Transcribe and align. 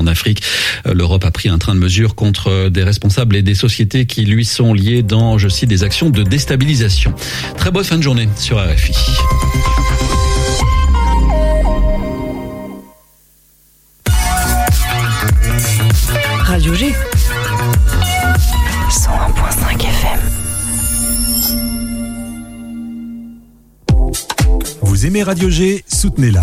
en 0.00 0.06
Afrique. 0.06 0.42
Euh, 0.86 0.94
L'Europe 0.94 1.24
a 1.24 1.30
pris 1.30 1.48
un 1.48 1.58
train 1.58 1.74
de 1.74 1.80
mesure 1.80 2.14
contre 2.14 2.68
des 2.68 2.82
responsables 2.82 3.36
et 3.36 3.42
des 3.42 3.54
sociétés 3.54 4.06
qui 4.06 4.24
lui 4.24 4.44
sont 4.44 4.74
liés 4.74 5.02
dans, 5.02 5.38
je 5.38 5.48
cite, 5.48 5.68
des 5.68 5.84
actions 5.84 6.10
de 6.10 6.22
déstabilisation. 6.22 7.14
Très 7.56 7.70
bonne 7.70 7.84
fin 7.84 7.96
de 7.96 8.02
journée 8.02 8.28
sur 8.36 8.58
RFI. 8.58 8.94
Radio 16.44 16.74
G. 16.74 16.92
101.5 18.90 19.80
FM. 19.80 20.20
Vous 24.82 25.06
aimez 25.06 25.22
Radio 25.22 25.48
G 25.48 25.84
Soutenez-la. 25.86 26.42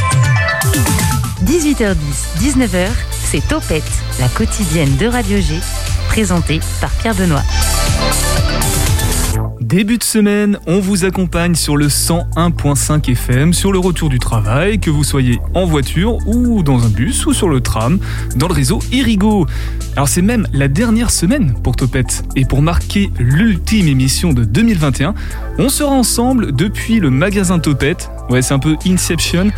18h10, 1.45 1.95
19h, 2.39 2.87
c'est 3.23 3.47
Topette, 3.47 3.83
la 4.19 4.27
quotidienne 4.27 4.95
de 4.97 5.07
Radio 5.07 5.37
G, 5.37 5.55
présentée 6.07 6.59
par 6.79 6.91
Pierre 6.91 7.15
Benoît. 7.15 7.41
Début 9.59 9.97
de 9.97 10.03
semaine, 10.03 10.59
on 10.67 10.79
vous 10.79 11.03
accompagne 11.03 11.55
sur 11.55 11.77
le 11.77 11.87
101.5 11.87 13.09
FM, 13.09 13.53
sur 13.53 13.71
le 13.71 13.79
retour 13.79 14.09
du 14.09 14.19
travail, 14.19 14.79
que 14.79 14.91
vous 14.91 15.03
soyez 15.03 15.39
en 15.55 15.65
voiture 15.65 16.17
ou 16.27 16.61
dans 16.61 16.85
un 16.85 16.89
bus 16.89 17.25
ou 17.25 17.33
sur 17.33 17.49
le 17.49 17.61
tram, 17.61 17.97
dans 18.35 18.47
le 18.47 18.53
réseau 18.53 18.79
Irigo. 18.91 19.47
Alors 19.95 20.09
c'est 20.09 20.21
même 20.21 20.47
la 20.53 20.67
dernière 20.67 21.09
semaine 21.09 21.55
pour 21.63 21.75
Topette. 21.75 22.23
Et 22.35 22.45
pour 22.45 22.61
marquer 22.61 23.11
l'ultime 23.17 23.87
émission 23.87 24.31
de 24.33 24.43
2021, 24.43 25.15
on 25.57 25.69
sera 25.69 25.91
ensemble 25.91 26.51
depuis 26.51 26.99
le 26.99 27.09
magasin 27.09 27.57
Topette. 27.57 28.11
Ouais, 28.29 28.43
c'est 28.43 28.53
un 28.53 28.59
peu 28.59 28.75
Inception 28.85 29.51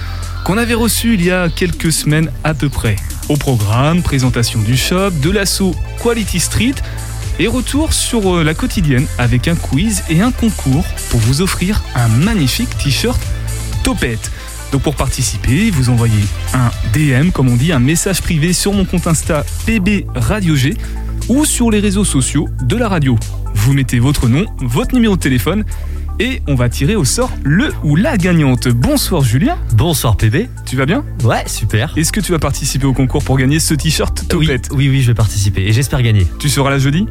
qu'on 0.43 0.57
avait 0.57 0.73
reçu 0.73 1.13
il 1.13 1.23
y 1.23 1.31
a 1.31 1.49
quelques 1.49 1.91
semaines 1.91 2.29
à 2.43 2.53
peu 2.53 2.69
près. 2.69 2.95
Au 3.29 3.37
programme, 3.37 4.01
présentation 4.01 4.61
du 4.61 4.75
shop, 4.75 5.11
de 5.11 5.29
l'assaut 5.29 5.73
Quality 6.01 6.39
Street 6.39 6.75
et 7.39 7.47
retour 7.47 7.93
sur 7.93 8.35
euh, 8.35 8.43
la 8.43 8.53
quotidienne 8.53 9.05
avec 9.17 9.47
un 9.47 9.55
quiz 9.55 10.03
et 10.09 10.21
un 10.21 10.31
concours 10.31 10.85
pour 11.09 11.19
vous 11.21 11.41
offrir 11.41 11.81
un 11.95 12.07
magnifique 12.07 12.77
t-shirt 12.77 13.19
Topette. 13.83 14.31
Donc 14.71 14.81
pour 14.81 14.95
participer, 14.95 15.69
vous 15.69 15.89
envoyez 15.89 16.23
un 16.53 16.71
DM, 16.93 17.29
comme 17.29 17.49
on 17.49 17.55
dit, 17.55 17.71
un 17.71 17.79
message 17.79 18.21
privé 18.21 18.53
sur 18.53 18.73
mon 18.73 18.85
compte 18.85 19.07
Insta 19.07 19.45
PB 19.65 20.05
Radio 20.15 20.55
G 20.55 20.75
ou 21.29 21.45
sur 21.45 21.71
les 21.71 21.79
réseaux 21.79 22.05
sociaux 22.05 22.49
de 22.63 22.75
la 22.75 22.89
radio. 22.89 23.17
Vous 23.53 23.73
mettez 23.73 23.99
votre 23.99 24.27
nom, 24.27 24.45
votre 24.59 24.93
numéro 24.93 25.15
de 25.15 25.21
téléphone 25.21 25.63
et 26.19 26.41
on 26.47 26.55
va 26.55 26.69
tirer 26.69 26.95
au 26.95 27.05
sort 27.05 27.31
le 27.43 27.69
ou 27.83 27.95
la 27.95 28.17
gagnante. 28.17 28.67
Bonsoir 28.67 29.21
Julien, 29.23 29.57
Bonsoir 29.73 30.15
PB. 30.17 30.47
tu 30.65 30.75
vas 30.75 30.85
bien 30.85 31.03
Ouais, 31.23 31.43
super. 31.47 31.93
Est-ce 31.97 32.11
que 32.11 32.19
tu 32.19 32.31
vas 32.31 32.39
participer 32.39 32.85
au 32.85 32.93
concours 32.93 33.23
pour 33.23 33.37
gagner 33.37 33.59
ce 33.59 33.73
t-shirt 33.73 34.19
Oui, 34.33 34.47
Topette 34.47 34.69
oui, 34.71 34.89
oui, 34.89 35.01
je 35.01 35.07
vais 35.07 35.13
participer 35.15 35.61
et 35.63 35.73
j'espère 35.73 36.01
gagner. 36.01 36.27
Tu 36.39 36.49
seras 36.49 36.69
là 36.69 36.77
jeudi 36.79 37.07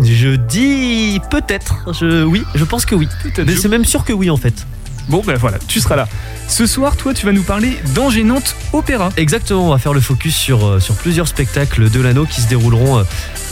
Je 0.00 0.36
dis 0.36 1.20
peut-être. 1.30 1.90
Je, 1.92 2.24
oui, 2.24 2.42
je 2.54 2.64
pense 2.64 2.84
que 2.86 2.94
oui. 2.94 3.08
Mais 3.46 3.56
c'est 3.56 3.68
même 3.68 3.84
sûr 3.84 4.04
que 4.04 4.12
oui 4.12 4.30
en 4.30 4.36
fait. 4.36 4.66
Bon 5.08 5.22
ben 5.24 5.36
voilà, 5.36 5.58
tu 5.66 5.80
seras 5.80 5.96
là. 5.96 6.08
Ce 6.48 6.66
soir, 6.66 6.96
toi, 6.96 7.14
tu 7.14 7.26
vas 7.26 7.32
nous 7.32 7.42
parler 7.42 7.78
d'Engénante 7.94 8.56
Opéra. 8.72 9.10
Exactement, 9.16 9.66
on 9.66 9.70
va 9.70 9.78
faire 9.78 9.94
le 9.94 10.00
focus 10.00 10.34
sur, 10.34 10.66
euh, 10.66 10.80
sur 10.80 10.94
plusieurs 10.94 11.28
spectacles 11.28 11.90
de 11.90 12.00
l'anneau 12.00 12.26
qui 12.26 12.40
se 12.40 12.48
dérouleront 12.48 12.98
euh, 12.98 13.02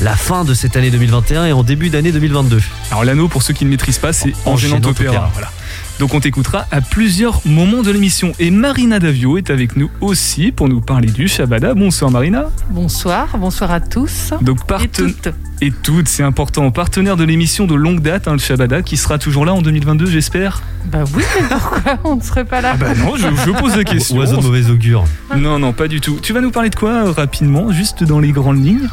la 0.00 0.14
fin 0.16 0.44
de 0.44 0.54
cette 0.54 0.76
année 0.76 0.90
2021 0.90 1.46
et 1.46 1.52
en 1.52 1.62
début 1.62 1.90
d'année 1.90 2.12
2022. 2.12 2.60
Alors 2.90 3.04
l'anneau, 3.04 3.28
pour 3.28 3.42
ceux 3.42 3.54
qui 3.54 3.64
ne 3.64 3.70
maîtrisent 3.70 3.98
pas, 3.98 4.12
c'est 4.12 4.32
Engénante 4.44 4.86
Engénante 4.86 4.86
Opéra. 4.86 5.10
Opéra. 5.10 5.30
Voilà. 5.32 5.50
Donc 5.98 6.14
on 6.14 6.20
t'écoutera 6.20 6.66
à 6.72 6.80
plusieurs 6.80 7.40
moments 7.46 7.82
de 7.82 7.90
l'émission. 7.92 8.32
Et 8.40 8.50
Marina 8.50 8.98
Davio 8.98 9.38
est 9.38 9.50
avec 9.50 9.76
nous 9.76 9.88
aussi 10.00 10.50
pour 10.50 10.68
nous 10.68 10.80
parler 10.80 11.08
du 11.08 11.28
Shabada. 11.28 11.74
Bonsoir 11.74 12.10
Marina. 12.10 12.46
Bonsoir, 12.70 13.36
bonsoir 13.38 13.70
à 13.70 13.80
tous. 13.80 14.32
Donc 14.40 14.58
Et 14.62 14.66
parten- 14.66 15.12
toutes. 15.14 15.28
et 15.60 15.70
toutes, 15.70 16.08
c'est 16.08 16.24
important. 16.24 16.70
Partenaire 16.72 17.16
de 17.16 17.22
l'émission 17.24 17.66
de 17.66 17.74
longue 17.74 18.00
date, 18.00 18.26
hein, 18.26 18.32
le 18.32 18.38
Shabada, 18.38 18.82
qui 18.82 18.96
sera 18.96 19.18
toujours 19.18 19.44
là 19.44 19.52
en 19.54 19.62
2022, 19.62 20.06
j'espère. 20.06 20.62
Bah 20.90 21.04
oui, 21.14 21.22
mais 21.40 21.46
pourquoi 21.48 21.98
on 22.04 22.16
ne 22.16 22.22
serait 22.22 22.44
pas 22.46 22.60
là 22.60 22.72
Ah 22.74 22.76
bah 22.78 22.94
non, 22.96 23.14
je, 23.16 23.28
je 23.46 23.50
pose 23.52 23.76
la 23.76 23.84
question. 23.84 24.16
Oiseau 24.16 24.38
de 24.38 24.42
mauvais 24.42 24.70
augure. 24.70 25.04
Non, 25.36 25.60
non, 25.60 25.72
pas 25.72 25.86
du 25.86 26.00
tout. 26.00 26.18
Tu 26.20 26.32
vas 26.32 26.40
nous 26.40 26.50
parler 26.50 26.70
de 26.70 26.74
quoi 26.74 26.90
euh, 26.90 27.10
rapidement, 27.12 27.70
juste 27.70 28.02
dans 28.02 28.18
les 28.18 28.32
grandes 28.32 28.64
lignes? 28.64 28.88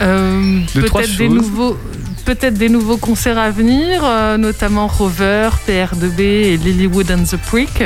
Euh, 0.00 0.60
De 0.74 0.80
Peut-être 0.80 1.16
des 1.16 1.26
choses. 1.28 1.34
nouveaux. 1.34 1.76
Peut-être 2.24 2.54
des 2.54 2.70
nouveaux 2.70 2.96
concerts 2.96 3.36
à 3.38 3.50
venir, 3.50 4.00
euh, 4.02 4.38
notamment 4.38 4.86
Rover, 4.86 5.50
PR2B 5.68 6.20
et 6.20 6.56
Lilywood 6.56 7.10
and 7.10 7.24
the 7.24 7.36
Prick. 7.36 7.82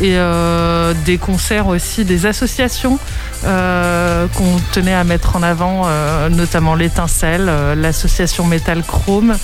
Et 0.00 0.16
euh, 0.18 0.92
des 1.06 1.18
concerts 1.18 1.68
aussi, 1.68 2.04
des 2.04 2.26
associations 2.26 2.98
euh, 3.46 4.26
qu'on 4.36 4.56
tenait 4.72 4.92
à 4.92 5.04
mettre 5.04 5.36
en 5.36 5.42
avant, 5.44 5.82
euh, 5.86 6.28
notamment 6.28 6.74
l'Étincelle, 6.74 7.46
euh, 7.48 7.74
l'association 7.76 8.44
Metal 8.44 8.82
Chrome 8.82 9.34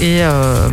et 0.00 0.18
euh, 0.20 0.68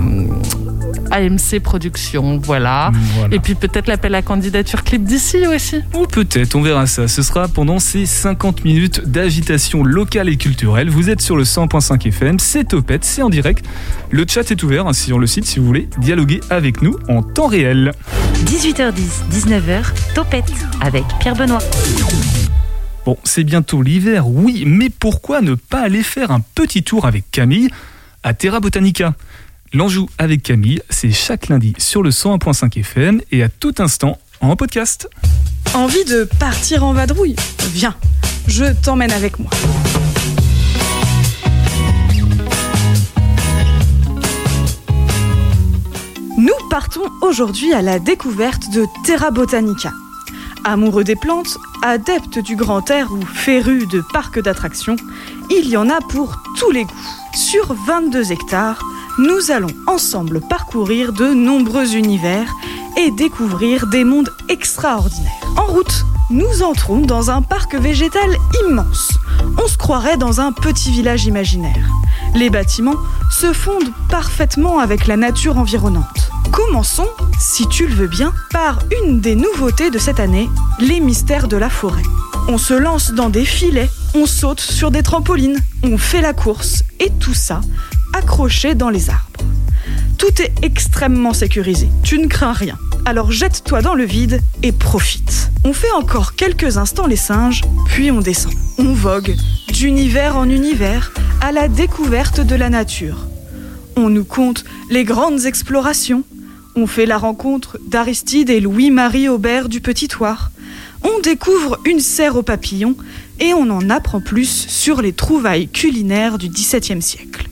AMC 1.10 1.60
Productions. 1.64 2.38
Voilà. 2.44 2.92
Voilà. 3.16 3.36
Et 3.36 3.40
puis 3.40 3.56
peut-être 3.56 3.88
l'appel 3.88 4.16
à 4.16 4.22
candidature 4.22 4.84
clip 4.84 5.04
d'ici 5.04 5.48
aussi. 5.48 5.82
Ou 5.94 6.06
peut-être, 6.06 6.56
on 6.56 6.62
verra 6.62 6.88
ça. 6.88 7.08
Ce 7.08 7.22
sera 7.22 7.48
pendant 7.48 7.80
ces 7.80 8.06
50 8.06 8.64
minutes 8.64 9.08
d'agitation 9.08 9.84
locale 9.84 10.30
et 10.30 10.38
culturelle. 10.38 10.90
Vous 10.90 11.10
êtes 11.10 11.22
sur 11.22 11.36
le 11.36 11.44
100.5 11.44 12.08
FM, 12.08 12.40
c'est 12.40 12.66
Topette, 12.66 13.04
c'est 13.04 13.22
en 13.22 13.30
direct. 13.30 13.66
Le 14.10 14.26
chat 14.28 14.50
est 14.52 14.64
ouvert 14.64 14.88
hein, 14.88 14.94
sur 14.94 15.20
le 15.20 15.28
site 15.28 15.46
si 15.46 15.60
vous 15.60 15.66
voulez 15.66 15.88
dialoguer 15.98 16.42
avec 16.50 16.82
nous 16.82 16.96
en 17.10 17.22
temps 17.24 17.48
réel. 17.48 17.92
18h10, 18.46 19.30
19h, 19.32 20.14
Topette 20.14 20.52
avec 20.82 21.04
Pierre 21.20 21.36
Benoît. 21.36 21.60
Bon, 23.06 23.18
c'est 23.24 23.44
bientôt 23.44 23.82
l'hiver, 23.82 24.28
oui, 24.28 24.64
mais 24.68 24.90
pourquoi 24.90 25.42
ne 25.42 25.56
pas 25.56 25.82
aller 25.82 26.04
faire 26.04 26.30
un 26.32 26.42
petit 26.54 26.84
tour 26.84 27.06
avec 27.06 27.24
Camille 27.32 27.70
à 28.24 28.34
Terra 28.36 28.60
Botanica? 28.60 29.16
L'Anjou 29.74 30.10
avec 30.18 30.44
Camille, 30.44 30.82
c'est 30.90 31.12
chaque 31.12 31.48
lundi 31.48 31.74
sur 31.78 32.04
le 32.04 32.10
101.5 32.10 32.78
FM 32.78 33.22
et 33.32 33.42
à 33.42 33.48
tout 33.48 33.74
instant 33.78 34.18
en 34.42 34.58
podcast. 34.58 35.10
Envie 35.74 36.04
de 36.04 36.26
partir 36.26 36.84
en 36.84 36.92
vadrouille 36.92 37.38
Viens, 37.72 37.96
je 38.48 38.66
t'emmène 38.84 39.12
avec 39.12 39.40
moi. 39.40 39.50
Nous 46.38 46.70
partons 46.70 47.10
aujourd'hui 47.22 47.72
à 47.72 47.82
la 47.82 48.00
découverte 48.00 48.74
de 48.74 48.86
Terra 49.06 49.32
Botanica. 49.32 49.94
Amoureux 50.66 51.06
des 51.06 51.16
plantes, 51.16 51.58
adeptes 51.82 52.40
du 52.40 52.58
grand 52.58 52.92
air 52.92 53.14
ou 53.14 53.22
férus 53.22 53.88
de 53.88 54.04
parcs 54.12 54.42
d'attractions, 54.42 54.98
il 55.50 55.70
y 55.70 55.78
en 55.78 55.90
a 55.90 56.02
pour 56.02 56.36
tous 56.60 56.72
les 56.72 56.84
goûts. 56.84 56.92
Sur 57.34 57.74
22 57.88 58.34
hectares, 58.34 58.84
nous 59.18 59.52
allons 59.52 59.74
ensemble 59.88 60.42
parcourir 60.42 61.14
de 61.14 61.34
nombreux 61.34 61.96
univers 61.96 62.48
et 62.98 63.12
découvrir 63.12 63.88
des 63.88 64.04
mondes 64.04 64.30
extraordinaires. 64.50 65.32
En 65.58 65.72
route, 65.72 66.06
nous 66.30 66.64
entrons 66.64 67.00
dans 67.00 67.30
un 67.30 67.42
parc 67.42 67.76
végétal 67.76 68.30
immense. 68.66 69.10
On 69.62 69.68
se 69.68 69.78
croirait 69.78 70.18
dans 70.18 70.40
un 70.40 70.52
petit 70.52 70.92
village 70.92 71.26
imaginaire. 71.26 71.90
Les 72.36 72.50
bâtiments 72.50 72.96
se 73.30 73.52
fondent 73.52 73.92
parfaitement 74.10 74.80
avec 74.80 75.08
la 75.08 75.18
nature 75.18 75.58
environnante. 75.58 76.32
Commençons, 76.52 77.10
si 77.40 77.68
tu 77.68 77.88
le 77.88 77.94
veux 77.94 78.08
bien, 78.08 78.34
par 78.52 78.80
une 79.04 79.20
des 79.20 79.36
nouveautés 79.36 79.90
de 79.90 80.00
cette 80.00 80.20
année, 80.20 80.50
les 80.80 81.00
mystères 81.00 81.48
de 81.48 81.58
la 81.58 81.70
forêt. 81.70 82.04
On 82.48 82.58
se 82.58 82.74
lance 82.74 83.12
dans 83.12 83.30
des 83.30 83.46
filets, 83.46 83.90
on 84.16 84.26
saute 84.26 84.62
sur 84.62 84.92
des 84.92 85.04
trampolines, 85.04 85.60
on 85.84 85.98
fait 85.98 86.22
la 86.22 86.34
course, 86.34 86.84
et 87.00 87.12
tout 87.20 87.34
ça 87.34 87.62
accroché 88.14 88.76
dans 88.76 88.90
les 88.90 89.10
arbres. 89.10 89.46
Tout 90.18 90.42
est 90.42 90.54
extrêmement 90.62 91.34
sécurisé, 91.34 91.90
tu 92.04 92.20
ne 92.20 92.28
crains 92.28 92.54
rien. 92.54 92.78
Alors 93.06 93.32
jette-toi 93.32 93.82
dans 93.82 93.96
le 93.96 94.04
vide 94.04 94.40
et 94.62 94.72
profite. 94.72 95.50
On 95.64 95.74
fait 95.74 95.92
encore 95.92 96.36
quelques 96.36 96.78
instants 96.78 97.08
les 97.08 97.16
singes, 97.16 97.62
puis 97.88 98.12
on 98.12 98.22
descend. 98.22 98.54
On 98.78 98.94
vogue 98.94 99.36
d'univers 99.74 100.38
en 100.38 100.50
univers 100.50 101.12
à 101.42 101.52
la 101.52 101.68
découverte 101.68 102.40
de 102.40 102.56
la 102.56 102.70
nature. 102.70 103.26
On 103.96 104.10
nous 104.10 104.24
conte 104.24 104.64
les 104.90 105.04
grandes 105.04 105.46
explorations. 105.46 106.24
On 106.76 106.88
fait 106.88 107.06
la 107.06 107.18
rencontre 107.18 107.80
d'Aristide 107.88 108.50
et 108.50 108.60
Louis-Marie 108.60 109.28
Aubert 109.28 109.70
du 109.70 109.82
Petit 109.82 110.08
Thouars. 110.08 110.52
On 111.04 111.20
découvre 111.22 111.80
une 111.86 112.00
serre 112.00 112.36
aux 112.36 112.44
papillons 112.44 112.96
et 113.40 113.54
on 113.54 113.70
en 113.70 113.90
apprend 113.90 114.22
plus 114.22 114.68
sur 114.68 115.02
les 115.02 115.14
trouvailles 115.14 115.68
culinaires 115.68 116.38
du 116.38 116.48
XVIIe 116.48 117.02
siècle. 117.02 117.50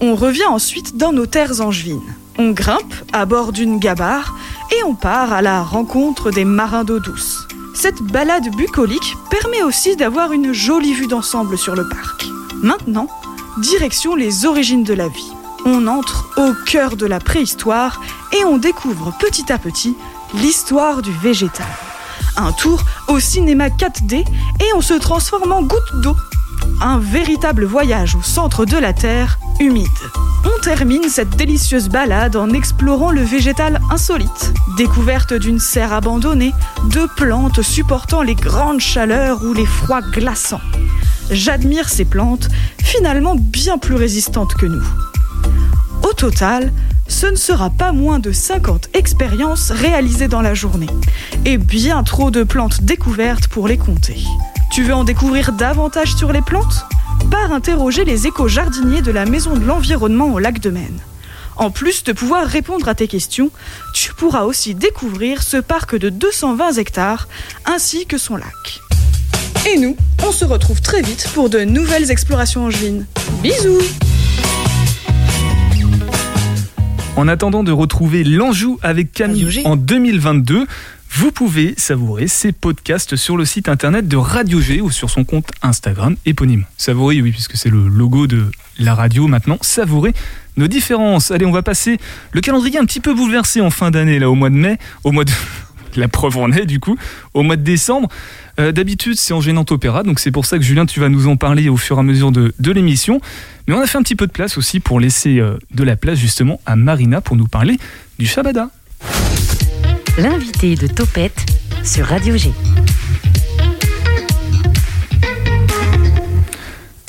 On 0.00 0.14
revient 0.14 0.46
ensuite 0.46 0.96
dans 0.96 1.12
nos 1.12 1.26
terres 1.26 1.60
angevines. 1.60 2.14
On 2.38 2.50
grimpe 2.50 2.94
à 3.12 3.26
bord 3.26 3.52
d'une 3.52 3.78
gabarre 3.78 4.34
et 4.72 4.82
on 4.84 4.94
part 4.94 5.32
à 5.32 5.42
la 5.42 5.62
rencontre 5.62 6.30
des 6.30 6.44
marins 6.44 6.84
d'eau 6.84 6.98
douce. 6.98 7.46
Cette 7.74 8.02
balade 8.02 8.54
bucolique 8.56 9.16
permet 9.30 9.62
aussi 9.62 9.96
d'avoir 9.96 10.32
une 10.32 10.52
jolie 10.52 10.94
vue 10.94 11.06
d'ensemble 11.06 11.58
sur 11.58 11.74
le 11.74 11.88
parc. 11.88 12.26
Maintenant, 12.62 13.08
direction 13.58 14.14
les 14.14 14.46
origines 14.46 14.84
de 14.84 14.94
la 14.94 15.08
vie. 15.08 15.32
On 15.66 15.86
entre 15.86 16.28
au 16.36 16.52
cœur 16.66 16.96
de 16.96 17.06
la 17.06 17.20
préhistoire 17.20 18.00
et 18.32 18.44
on 18.44 18.58
découvre 18.58 19.12
petit 19.18 19.52
à 19.52 19.58
petit 19.58 19.96
l'histoire 20.34 21.02
du 21.02 21.12
végétal. 21.12 21.66
Un 22.36 22.52
tour 22.52 22.82
au 23.08 23.20
cinéma 23.20 23.68
4D 23.68 24.24
et 24.24 24.74
on 24.74 24.80
se 24.80 24.94
transforme 24.94 25.52
en 25.52 25.62
goutte 25.62 26.00
d'eau. 26.02 26.16
Un 26.80 26.98
véritable 26.98 27.64
voyage 27.64 28.16
au 28.16 28.22
centre 28.22 28.64
de 28.64 28.76
la 28.76 28.92
Terre, 28.92 29.38
humide. 29.60 29.88
On 30.44 30.60
termine 30.60 31.08
cette 31.08 31.36
délicieuse 31.36 31.88
balade 31.88 32.36
en 32.36 32.50
explorant 32.50 33.10
le 33.10 33.22
végétal 33.22 33.80
insolite. 33.90 34.52
Découverte 34.76 35.32
d'une 35.34 35.58
serre 35.58 35.92
abandonnée, 35.92 36.52
de 36.90 37.06
plantes 37.16 37.62
supportant 37.62 38.22
les 38.22 38.34
grandes 38.34 38.80
chaleurs 38.80 39.42
ou 39.44 39.52
les 39.52 39.66
froids 39.66 40.02
glaçants. 40.02 40.60
J'admire 41.30 41.88
ces 41.88 42.04
plantes, 42.04 42.48
finalement 42.82 43.36
bien 43.36 43.78
plus 43.78 43.94
résistantes 43.94 44.54
que 44.54 44.66
nous. 44.66 44.84
Au 46.02 46.12
total, 46.12 46.72
ce 47.08 47.26
ne 47.26 47.36
sera 47.36 47.70
pas 47.70 47.92
moins 47.92 48.18
de 48.18 48.32
50 48.32 48.90
expériences 48.94 49.70
réalisées 49.70 50.28
dans 50.28 50.42
la 50.42 50.54
journée. 50.54 50.90
Et 51.44 51.58
bien 51.58 52.02
trop 52.02 52.30
de 52.30 52.42
plantes 52.42 52.82
découvertes 52.82 53.48
pour 53.48 53.68
les 53.68 53.78
compter. 53.78 54.22
Tu 54.70 54.82
veux 54.82 54.94
en 54.94 55.04
découvrir 55.04 55.52
davantage 55.52 56.14
sur 56.14 56.32
les 56.32 56.42
plantes? 56.42 56.86
Pars 57.30 57.52
interroger 57.52 58.04
les 58.04 58.26
éco-jardiniers 58.26 59.02
de 59.02 59.10
la 59.10 59.24
Maison 59.26 59.54
de 59.54 59.64
l'Environnement 59.64 60.32
au 60.32 60.38
lac 60.38 60.60
de 60.60 60.70
Maine. 60.70 61.00
En 61.56 61.70
plus 61.70 62.04
de 62.04 62.12
pouvoir 62.12 62.46
répondre 62.46 62.88
à 62.88 62.94
tes 62.94 63.06
questions, 63.06 63.50
tu 63.94 64.12
pourras 64.12 64.42
aussi 64.42 64.74
découvrir 64.74 65.42
ce 65.42 65.56
parc 65.56 65.96
de 65.96 66.08
220 66.08 66.72
hectares 66.72 67.28
ainsi 67.64 68.06
que 68.06 68.18
son 68.18 68.36
lac. 68.36 68.80
Et 69.72 69.78
nous, 69.78 69.96
on 70.26 70.32
se 70.32 70.44
retrouve 70.44 70.80
très 70.80 71.00
vite 71.00 71.28
pour 71.34 71.48
de 71.48 71.60
nouvelles 71.60 72.10
explorations 72.10 72.64
angevines. 72.64 73.06
Bisous 73.42 73.80
En 77.16 77.28
attendant 77.28 77.62
de 77.62 77.72
retrouver 77.72 78.24
l'Anjou 78.24 78.78
avec 78.82 79.12
Camille 79.12 79.62
en 79.64 79.76
2022, 79.76 80.66
vous 81.16 81.30
pouvez 81.30 81.74
savourer 81.76 82.26
ces 82.26 82.50
podcasts 82.50 83.14
sur 83.14 83.36
le 83.36 83.44
site 83.44 83.68
internet 83.68 84.08
de 84.08 84.16
Radio 84.16 84.60
G 84.60 84.80
ou 84.80 84.90
sur 84.90 85.10
son 85.10 85.22
compte 85.22 85.48
Instagram 85.62 86.16
éponyme. 86.26 86.64
Savourer, 86.76 87.22
oui, 87.22 87.30
puisque 87.30 87.56
c'est 87.56 87.68
le 87.68 87.86
logo 87.86 88.26
de 88.26 88.50
la 88.80 88.96
radio 88.96 89.28
maintenant. 89.28 89.56
Savourer 89.60 90.12
nos 90.56 90.66
différences. 90.66 91.30
Allez, 91.30 91.46
on 91.46 91.52
va 91.52 91.62
passer 91.62 91.98
le 92.32 92.40
calendrier 92.40 92.78
un 92.78 92.84
petit 92.84 92.98
peu 92.98 93.14
bouleversé 93.14 93.60
en 93.60 93.70
fin 93.70 93.92
d'année, 93.92 94.18
là, 94.18 94.28
au 94.28 94.34
mois 94.34 94.50
de 94.50 94.56
mai, 94.56 94.76
au 95.04 95.12
mois 95.12 95.24
de. 95.24 95.30
La 95.96 96.08
preuve 96.08 96.36
en 96.38 96.50
est, 96.50 96.66
du 96.66 96.80
coup, 96.80 96.98
au 97.34 97.44
mois 97.44 97.54
de 97.54 97.62
décembre. 97.62 98.08
Euh, 98.58 98.72
D'habitude, 98.72 99.14
c'est 99.16 99.32
en 99.32 99.40
gênant 99.40 99.64
opéra, 99.70 100.02
donc 100.02 100.18
c'est 100.18 100.32
pour 100.32 100.44
ça 100.44 100.58
que 100.58 100.64
Julien, 100.64 100.86
tu 100.86 100.98
vas 100.98 101.08
nous 101.08 101.28
en 101.28 101.36
parler 101.36 101.68
au 101.68 101.76
fur 101.76 101.98
et 101.98 102.00
à 102.00 102.02
mesure 102.02 102.32
de, 102.32 102.52
l'émission. 102.72 103.20
Mais 103.68 103.74
on 103.74 103.80
a 103.80 103.86
fait 103.86 103.98
un 103.98 104.02
petit 104.02 104.16
peu 104.16 104.26
de 104.26 104.32
place 104.32 104.58
aussi 104.58 104.80
pour 104.80 104.98
laisser 104.98 105.38
euh, 105.38 105.56
de 105.70 105.84
la 105.84 105.94
place 105.94 106.18
justement 106.18 106.60
à 106.66 106.74
Marina 106.74 107.20
pour 107.20 107.36
nous 107.36 107.46
parler 107.46 107.78
du 108.18 108.26
Shabada. 108.26 108.70
L'invité 110.16 110.76
de 110.76 110.86
Topette 110.86 111.44
sur 111.82 112.06
Radio 112.06 112.36
G. 112.36 112.52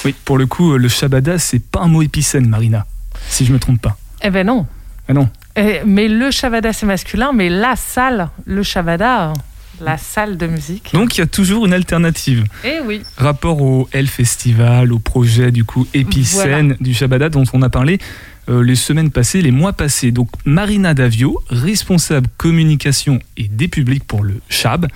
Oui, 0.03 0.15
pour 0.25 0.39
le 0.39 0.47
coup, 0.47 0.73
euh, 0.73 0.77
le 0.77 0.87
Shabada, 0.87 1.37
c'est 1.37 1.59
pas 1.59 1.81
un 1.81 1.87
mot 1.87 2.01
épicène, 2.01 2.47
Marina, 2.47 2.87
si 3.29 3.45
je 3.45 3.53
me 3.53 3.59
trompe 3.59 3.79
pas. 3.79 3.95
Eh 4.23 4.31
ben 4.31 4.47
non. 4.47 4.65
Ah 5.07 5.13
non. 5.13 5.29
Eh, 5.55 5.81
mais 5.85 6.07
le 6.07 6.31
Shabada, 6.31 6.73
c'est 6.73 6.87
masculin, 6.87 7.31
mais 7.31 7.47
la 7.49 7.75
salle, 7.75 8.29
le 8.45 8.63
Shabada, 8.63 9.33
la 9.81 9.97
salle 9.97 10.37
de 10.37 10.47
musique. 10.47 10.91
Donc 10.93 11.15
il 11.15 11.19
y 11.19 11.23
a 11.23 11.27
toujours 11.27 11.65
une 11.65 11.73
alternative. 11.73 12.45
Eh 12.63 12.79
oui. 12.85 13.01
Rapport 13.17 13.61
au 13.61 13.87
L 13.91 14.07
Festival, 14.07 14.91
au 14.93 14.99
projet 14.99 15.51
du 15.51 15.63
coup 15.63 15.87
épicène 15.93 16.75
du 16.79 16.93
Shabada 16.93 17.29
dont 17.29 17.43
on 17.53 17.61
a 17.61 17.69
parlé 17.69 17.99
euh, 18.47 18.63
les 18.63 18.75
semaines 18.75 19.09
passées, 19.11 19.41
les 19.41 19.51
mois 19.51 19.73
passés. 19.73 20.11
Donc 20.11 20.29
Marina 20.45 20.93
Davio, 20.93 21.41
responsable 21.49 22.27
communication 22.37 23.19
et 23.37 23.47
des 23.47 23.67
publics 23.67 24.03
pour 24.03 24.23
le 24.23 24.35
Chab. 24.49 24.87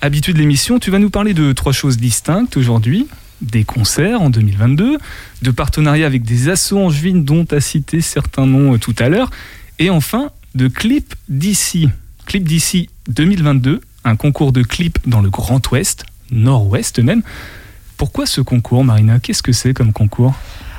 Habitude 0.00 0.34
de 0.34 0.40
l'émission, 0.40 0.78
tu 0.78 0.90
vas 0.90 0.98
nous 0.98 1.10
parler 1.10 1.34
de 1.34 1.52
trois 1.52 1.72
choses 1.72 1.96
distinctes 1.98 2.56
aujourd'hui. 2.56 3.06
Des 3.42 3.64
concerts 3.64 4.22
en 4.22 4.30
2022, 4.30 4.96
de 5.42 5.50
partenariats 5.50 6.06
avec 6.06 6.22
des 6.22 6.48
assos 6.48 6.78
angevines 6.78 7.24
dont 7.24 7.44
tu 7.44 7.54
as 7.54 7.60
cité 7.60 8.00
certains 8.00 8.46
noms 8.46 8.74
euh, 8.74 8.78
tout 8.78 8.94
à 8.98 9.08
l'heure, 9.08 9.30
et 9.78 9.90
enfin 9.90 10.30
de 10.54 10.68
clips 10.68 11.14
d'ici. 11.28 11.88
Clip 12.26 12.44
d'ici 12.44 12.88
2022, 13.08 13.80
un 14.04 14.16
concours 14.16 14.52
de 14.52 14.62
clips 14.62 14.98
dans 15.06 15.20
le 15.20 15.30
Grand 15.30 15.70
Ouest, 15.70 16.04
Nord-Ouest 16.30 16.98
même. 16.98 17.22
Pourquoi 17.96 18.26
ce 18.26 18.40
concours, 18.40 18.84
Marina? 18.84 19.20
Qu'est-ce 19.20 19.42
que 19.42 19.52
c'est 19.52 19.72
comme 19.72 19.92
concours? 19.92 20.34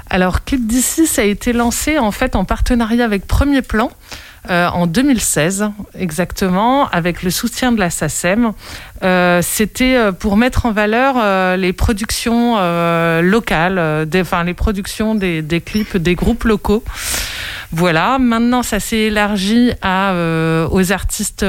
Alors, 0.10 0.44
Clip 0.44 0.66
d'ici, 0.66 1.08
ça 1.08 1.24
a 1.24 1.26
été 1.26 1.52
lancé 1.52 1.98
en 1.98 2.12
fait 2.12 2.36
en 2.36 2.46
partenariat 2.46 3.06
avec 3.06 3.26
Premier 3.28 3.62
Plan. 3.62 3.90
euh, 4.50 4.68
en 4.68 4.86
2016, 4.86 5.72
exactement, 5.98 6.88
avec 6.90 7.24
le 7.24 7.32
soutien 7.32 7.72
de 7.72 7.80
la 7.80 7.90
SACEM. 7.90 8.52
Euh, 9.04 9.42
C'était 9.42 9.96
euh, 9.96 10.12
pour 10.12 10.38
mettre 10.38 10.68
en 10.68 10.72
valeur 10.72 11.16
les 11.58 11.74
productions 11.74 12.58
locales, 13.22 14.08
enfin 14.16 14.44
les 14.44 14.54
productions 14.54 15.16
des, 15.16 15.64
clips 15.66 15.98
des 15.98 16.16
groupes 16.16 16.44
locaux. 16.44 16.84
Voilà, 17.72 18.20
maintenant 18.20 18.62
ça 18.62 18.80
s'est 18.80 19.10
élargi 19.10 19.72
aux 19.82 20.92
artistes 20.92 21.44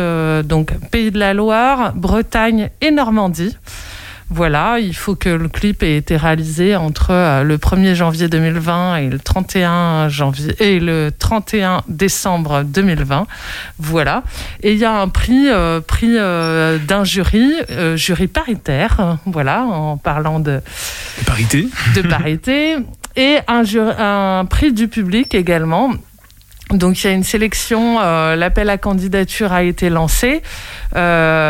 donc 0.44 0.72
Pays 0.90 1.10
de 1.10 1.18
la 1.18 1.34
Loire, 1.34 1.92
Bretagne 1.94 2.70
et 2.80 2.90
Normandie. 2.90 3.56
Voilà, 4.28 4.80
il 4.80 4.94
faut 4.94 5.14
que 5.14 5.28
le 5.28 5.48
clip 5.48 5.84
ait 5.84 5.96
été 5.96 6.16
réalisé 6.16 6.74
entre 6.74 7.12
euh, 7.12 7.44
le 7.44 7.58
1er 7.58 7.94
janvier 7.94 8.28
2020 8.28 8.96
et 8.96 9.08
le 9.08 9.20
31 9.20 10.08
janvier 10.08 10.54
et 10.58 10.80
le 10.80 11.12
31 11.16 11.82
décembre 11.86 12.64
2020. 12.64 13.26
Voilà. 13.78 14.24
Et 14.62 14.72
il 14.72 14.78
y 14.78 14.84
a 14.84 15.00
un 15.00 15.08
prix, 15.08 15.48
euh, 15.48 15.80
prix 15.80 16.16
euh, 16.16 16.78
d'un 16.78 17.04
jury, 17.04 17.52
euh, 17.70 17.96
jury 17.96 18.26
paritaire. 18.26 19.18
Voilà, 19.26 19.62
en 19.62 19.96
parlant 19.96 20.40
de, 20.40 20.60
Parité 21.24 21.68
de 21.94 22.02
parité 22.02 22.76
et 23.14 23.38
un, 23.46 23.62
un 23.98 24.44
prix 24.44 24.72
du 24.72 24.88
public 24.88 25.34
également. 25.34 25.92
Donc 26.70 27.02
il 27.02 27.06
y 27.06 27.10
a 27.10 27.12
une 27.12 27.22
sélection, 27.22 28.00
euh, 28.00 28.34
l'appel 28.34 28.68
à 28.70 28.78
candidature 28.78 29.52
a 29.52 29.62
été 29.62 29.88
lancé. 29.88 30.42
Euh, 30.96 31.46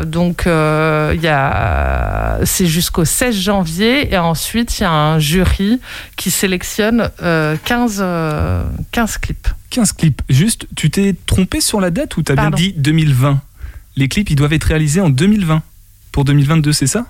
euh, 0.00 0.04
donc 0.04 0.46
euh, 0.46 1.12
il 1.14 1.22
y 1.22 1.28
a, 1.28 2.38
c'est 2.44 2.66
jusqu'au 2.66 3.04
16 3.04 3.34
janvier 3.36 4.12
et 4.12 4.18
ensuite 4.18 4.78
il 4.78 4.82
y 4.82 4.86
a 4.86 4.92
un 4.92 5.18
jury 5.18 5.80
qui 6.16 6.30
sélectionne 6.30 7.10
euh, 7.22 7.56
15, 7.64 7.98
euh, 8.00 8.62
15 8.92 9.18
clips. 9.18 9.48
15 9.70 9.92
clips. 9.92 10.22
Juste, 10.28 10.66
tu 10.76 10.90
t'es 10.90 11.14
trompé 11.26 11.60
sur 11.60 11.80
la 11.80 11.90
date 11.90 12.16
ou 12.16 12.22
t'as 12.22 12.34
bien 12.34 12.50
dit 12.50 12.72
2020 12.76 13.40
Les 13.96 14.08
clips, 14.08 14.30
ils 14.30 14.36
doivent 14.36 14.52
être 14.52 14.64
réalisés 14.64 15.00
en 15.00 15.10
2020. 15.10 15.62
Pour 16.12 16.24
2022, 16.24 16.72
c'est 16.72 16.86
ça? 16.86 17.06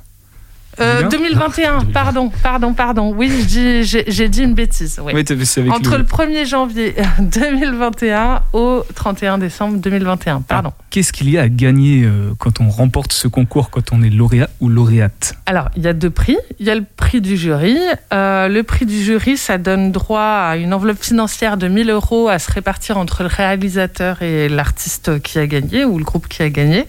Euh, 0.78 0.96
Julien 0.98 1.08
2021, 1.08 1.78
pardon, 1.92 2.30
pardon, 2.42 2.72
pardon. 2.74 3.12
Oui, 3.14 3.30
j'ai 3.48 4.28
dit 4.28 4.42
une 4.42 4.54
bêtise. 4.54 5.00
oui. 5.04 5.12
Oui, 5.14 5.24
Entre 5.70 5.90
le- 5.92 5.98
le 5.98 6.04
1er 6.04 6.46
janvier 6.46 6.94
2021 7.18 8.42
au 8.52 8.84
31 8.94 9.38
décembre 9.38 9.78
2021. 9.78 10.42
Pardon. 10.42 10.72
Qu'est-ce 10.90 11.12
qu'il 11.12 11.28
y 11.28 11.38
a 11.38 11.42
à 11.42 11.48
gagner 11.48 12.04
euh, 12.04 12.32
quand 12.38 12.60
on 12.60 12.68
remporte 12.70 13.12
ce 13.12 13.28
concours, 13.28 13.70
quand 13.70 13.92
on 13.92 14.02
est 14.02 14.10
lauréat 14.10 14.48
ou 14.60 14.68
lauréate? 14.68 15.34
Alors, 15.46 15.70
il 15.76 15.82
y 15.82 15.88
a 15.88 15.92
deux 15.92 16.10
prix. 16.10 16.38
Il 16.60 16.66
y 16.66 16.70
a 16.70 16.74
le 16.74 16.84
prix 16.96 17.20
du 17.20 17.36
jury. 17.36 17.76
Euh, 18.12 18.48
le 18.48 18.62
prix 18.62 18.86
du 18.86 19.02
jury, 19.02 19.36
ça 19.36 19.58
donne 19.58 19.92
droit 19.92 20.20
à 20.20 20.56
une 20.56 20.72
enveloppe 20.72 21.02
financière 21.02 21.56
de 21.56 21.68
1000 21.68 21.90
euros 21.90 22.28
à 22.28 22.38
se 22.38 22.50
répartir 22.50 22.96
entre 22.96 23.22
le 23.22 23.28
réalisateur 23.28 24.22
et 24.22 24.48
l'artiste 24.48 25.20
qui 25.22 25.38
a 25.38 25.46
gagné 25.46 25.84
ou 25.84 25.98
le 25.98 26.04
groupe 26.04 26.28
qui 26.28 26.42
a 26.42 26.48
gagné. 26.48 26.86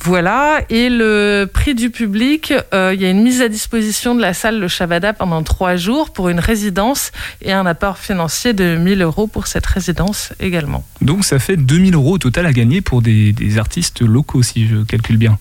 Voilà. 0.00 0.60
Et 0.70 0.88
le 0.88 1.46
prix 1.52 1.74
du 1.74 1.90
public, 1.90 2.54
euh, 2.72 2.92
il 2.94 3.00
y 3.02 3.04
a 3.04 3.10
une 3.10 3.22
mise 3.22 3.42
à 3.42 3.48
disposition 3.48 4.14
de 4.14 4.20
la 4.20 4.32
salle 4.32 4.58
Le 4.60 4.68
Shabada 4.68 5.12
pendant 5.12 5.42
trois 5.42 5.76
jours 5.76 6.12
pour 6.12 6.28
une 6.28 6.40
résidence 6.40 7.10
et 7.42 7.52
un 7.52 7.66
apport 7.66 7.98
financier 7.98 8.52
de 8.52 8.76
1000 8.76 9.02
euros 9.02 9.26
pour 9.26 9.46
cette 9.46 9.66
résidence 9.66 10.32
également. 10.40 10.84
Donc 11.02 11.24
ça 11.24 11.38
fait 11.38 11.56
2000 11.56 11.94
euros 11.94 12.14
au 12.14 12.18
total 12.18 12.46
à 12.46 12.52
gagner 12.52 12.80
pour 12.80 13.02
des, 13.02 13.32
des 13.32 13.58
artistes 13.58 14.00
locaux, 14.02 14.42
si 14.42 14.66
je 14.68 14.76
calcule 14.84 15.16
bien. 15.18 15.38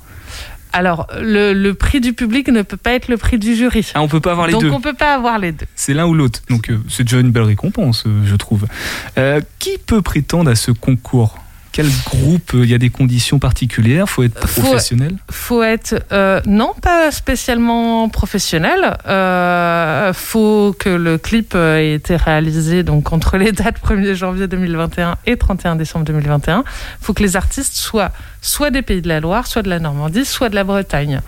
Alors, 0.73 1.07
le, 1.21 1.53
le 1.53 1.73
prix 1.73 2.01
du 2.01 2.13
public 2.13 2.49
ne 2.49 2.61
peut 2.61 2.77
pas 2.77 2.91
être 2.91 3.07
le 3.07 3.17
prix 3.17 3.39
du 3.39 3.55
jury. 3.55 3.89
Ah, 3.95 4.01
on 4.01 4.07
peut 4.07 4.19
pas 4.19 4.31
avoir 4.31 4.47
les 4.47 4.53
Donc, 4.53 4.63
deux. 4.63 4.69
on 4.69 4.81
peut 4.81 4.93
pas 4.93 5.13
avoir 5.15 5.39
les 5.39 5.51
deux. 5.51 5.65
C'est 5.75 5.93
l'un 5.93 6.05
ou 6.05 6.13
l'autre. 6.13 6.41
Donc 6.49 6.69
euh, 6.69 6.77
c'est 6.89 7.03
déjà 7.03 7.19
une 7.19 7.31
belle 7.31 7.43
récompense, 7.43 8.03
euh, 8.05 8.21
je 8.25 8.35
trouve. 8.35 8.65
Euh, 9.17 9.39
qui 9.59 9.77
peut 9.83 10.01
prétendre 10.01 10.51
à 10.51 10.55
ce 10.55 10.71
concours? 10.71 11.37
Quel 11.77 11.91
groupe 12.05 12.55
euh, 12.55 12.63
Il 12.63 12.71
y 12.71 12.73
a 12.73 12.79
des 12.79 12.89
conditions 12.89 13.37
particulières? 13.37 14.09
Faut 14.09 14.23
être 14.23 14.47
Faut- 14.47 14.61
professionnel? 14.61 15.15
Faut 15.29 15.61
être 15.61 16.03
euh, 16.11 16.41
non 16.47 16.73
pas 16.81 17.11
spécialement 17.11 18.09
professionnel. 18.09 18.97
Euh, 19.05 20.11
faut 20.11 20.75
que 20.79 20.89
le 20.89 21.19
clip 21.19 21.53
euh, 21.53 21.77
ait 21.77 21.93
été 21.93 22.15
réalisé 22.15 22.81
donc 22.81 23.13
entre 23.13 23.37
les 23.37 23.51
dates 23.51 23.79
1er 23.79 24.15
janvier 24.15 24.47
2021 24.47 25.17
et 25.27 25.37
31 25.37 25.75
décembre 25.75 26.05
2021. 26.05 26.63
Faut 26.99 27.13
que 27.13 27.21
les 27.21 27.35
artistes 27.35 27.75
soient 27.75 28.11
soit 28.41 28.71
des 28.71 28.81
pays 28.81 29.03
de 29.03 29.07
la 29.07 29.19
Loire, 29.19 29.45
soit 29.45 29.61
de 29.61 29.69
la 29.69 29.77
Normandie, 29.77 30.25
soit 30.25 30.49
de 30.49 30.55
la 30.55 30.63
Bretagne. 30.63 31.21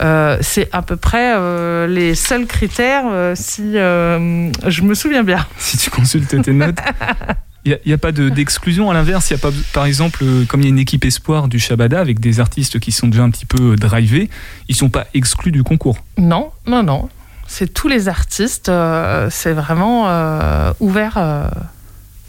Euh, 0.00 0.38
c'est 0.40 0.70
à 0.72 0.80
peu 0.80 0.96
près 0.96 1.34
euh, 1.36 1.86
les 1.86 2.14
seuls 2.14 2.46
critères 2.46 3.04
euh, 3.06 3.34
si 3.34 3.72
je 3.74 4.82
me 4.82 4.94
souviens 4.94 5.22
bien. 5.22 5.46
Si 5.58 5.76
tu 5.76 5.90
consultes 5.90 6.40
tes 6.42 6.52
notes. 6.54 6.78
Il 7.66 7.78
n'y 7.84 7.92
a, 7.92 7.98
pas 7.98 8.12
de- 8.12 8.28
d'exclusion 8.28 8.90
à 8.90 8.94
l'inverse. 8.94 9.28
Il 9.30 9.32
y 9.34 9.36
a 9.36 9.38
pas, 9.40 9.50
par 9.72 9.86
exemple, 9.86 10.20
euh, 10.22 10.44
comme 10.46 10.60
il 10.60 10.64
y 10.64 10.66
a 10.66 10.70
une 10.70 10.78
équipe 10.78 11.04
espoir 11.04 11.48
du 11.48 11.58
Shabada 11.58 12.00
avec 12.00 12.20
des 12.20 12.38
artistes 12.38 12.78
qui 12.78 12.92
sont 12.92 13.08
déjà 13.08 13.24
un 13.24 13.30
petit 13.30 13.44
peu 13.44 13.72
euh, 13.72 13.76
drivés, 13.76 14.30
ils 14.68 14.76
sont 14.76 14.88
pas 14.88 15.06
exclus 15.14 15.50
du 15.50 15.64
concours. 15.64 15.98
Non, 16.16 16.50
non, 16.68 16.82
non. 16.84 17.08
C'est 17.48 17.72
tous 17.74 17.88
les 17.88 18.08
artistes. 18.08 18.68
euh, 18.68 19.28
c'est 19.30 19.52
vraiment 19.52 20.04
euh, 20.08 20.72
ouvert. 20.78 21.14
euh, 21.18 21.48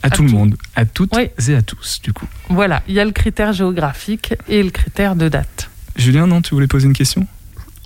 À, 0.01 0.10
tout, 0.10 0.24
le 0.24 0.29
monde, 0.32 0.56
à 0.75 0.86
toutes 0.86 1.15
Oui. 1.15 1.29
et 1.48 1.56
à 1.56 1.62
tous, 1.62 2.01
du 2.03 2.13
coup. 2.13 2.25
Voilà, 2.50 2.82
il 2.88 2.96
y 2.96 3.00
a 3.00 3.06
le 3.06 3.12
critère 3.12 3.53
géographique 3.53 4.34
et 4.48 4.63
le 4.63 4.72
critère 4.72 5.15
de 5.15 5.29
date. 5.29 5.70
Julien, 5.96 6.25
non, 6.27 6.41
tu 6.41 6.53
voulais 6.56 6.67
poser 6.67 6.88
une 6.88 6.94
question? 6.94 7.27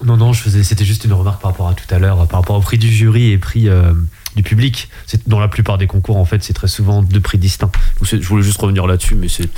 Non, 0.05 0.17
non, 0.17 0.34
je 0.34 0.41
faisais, 0.41 0.63
c'était 0.63 0.86
juste 0.86 1.03
une 1.05 1.13
remarque 1.13 1.41
par 1.41 1.51
rapport 1.51 1.67
à 1.70 1.74
tout 1.74 1.93
à 1.93 2.00
l'heure, 2.00 2.25
par 2.27 2.39
rapport 2.41 2.55
au 2.58 2.62
prix 2.62 2.77
du 2.77 2.89
jury 2.91 3.31
et 3.31 3.38
prix 3.38 3.70
euh, 3.70 3.93
du 4.35 4.43
public. 4.43 4.89
C'est 5.07 5.27
dans 5.27 5.39
la 5.39 5.47
plupart 5.47 5.77
des 5.77 5.88
concours, 5.88 6.17
en 6.17 6.25
fait, 6.25 6.43
c'est 6.43 6.53
très 6.53 6.67
souvent 6.67 7.01
deux 7.01 7.19
prix 7.19 7.38
distincts. 7.38 7.71
Donc, 8.00 8.21
Je 8.21 8.27
voulais 8.27 8.43
juste 8.43 8.59
revenir 8.61 8.88
là-dessus, 8.88 9.15
mais 9.15 9.27
c'est, 9.27 9.50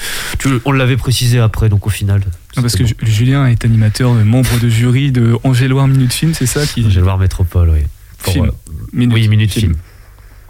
on 0.65 0.72
l'avait 0.72 0.98
précisé 0.98 1.39
après, 1.39 1.70
donc 1.70 1.86
au 1.88 1.89
final. 1.89 2.22
Non, 2.56 2.62
Parce 2.62 2.75
que 2.75 2.84
Julien 3.03 3.48
est 3.48 3.65
animateur, 3.65 4.12
euh, 4.12 4.24
membre 4.24 4.60
de 4.60 4.70
jury 4.70 5.12
de 5.12 5.36
Angéloire 5.44 5.88
Minute 5.88 6.13
Film, 6.13 6.34
c'est 6.34 6.46
ça 6.46 6.65
qui 6.65 6.82
voir 6.82 7.18
Métropole, 7.18 7.70
oui. 7.70 7.80
Pour, 8.22 8.34
Film. 8.34 8.46
euh, 8.46 8.51
Minute, 8.94 9.13
oui, 9.15 9.27
minute 9.27 9.51
film. 9.51 9.74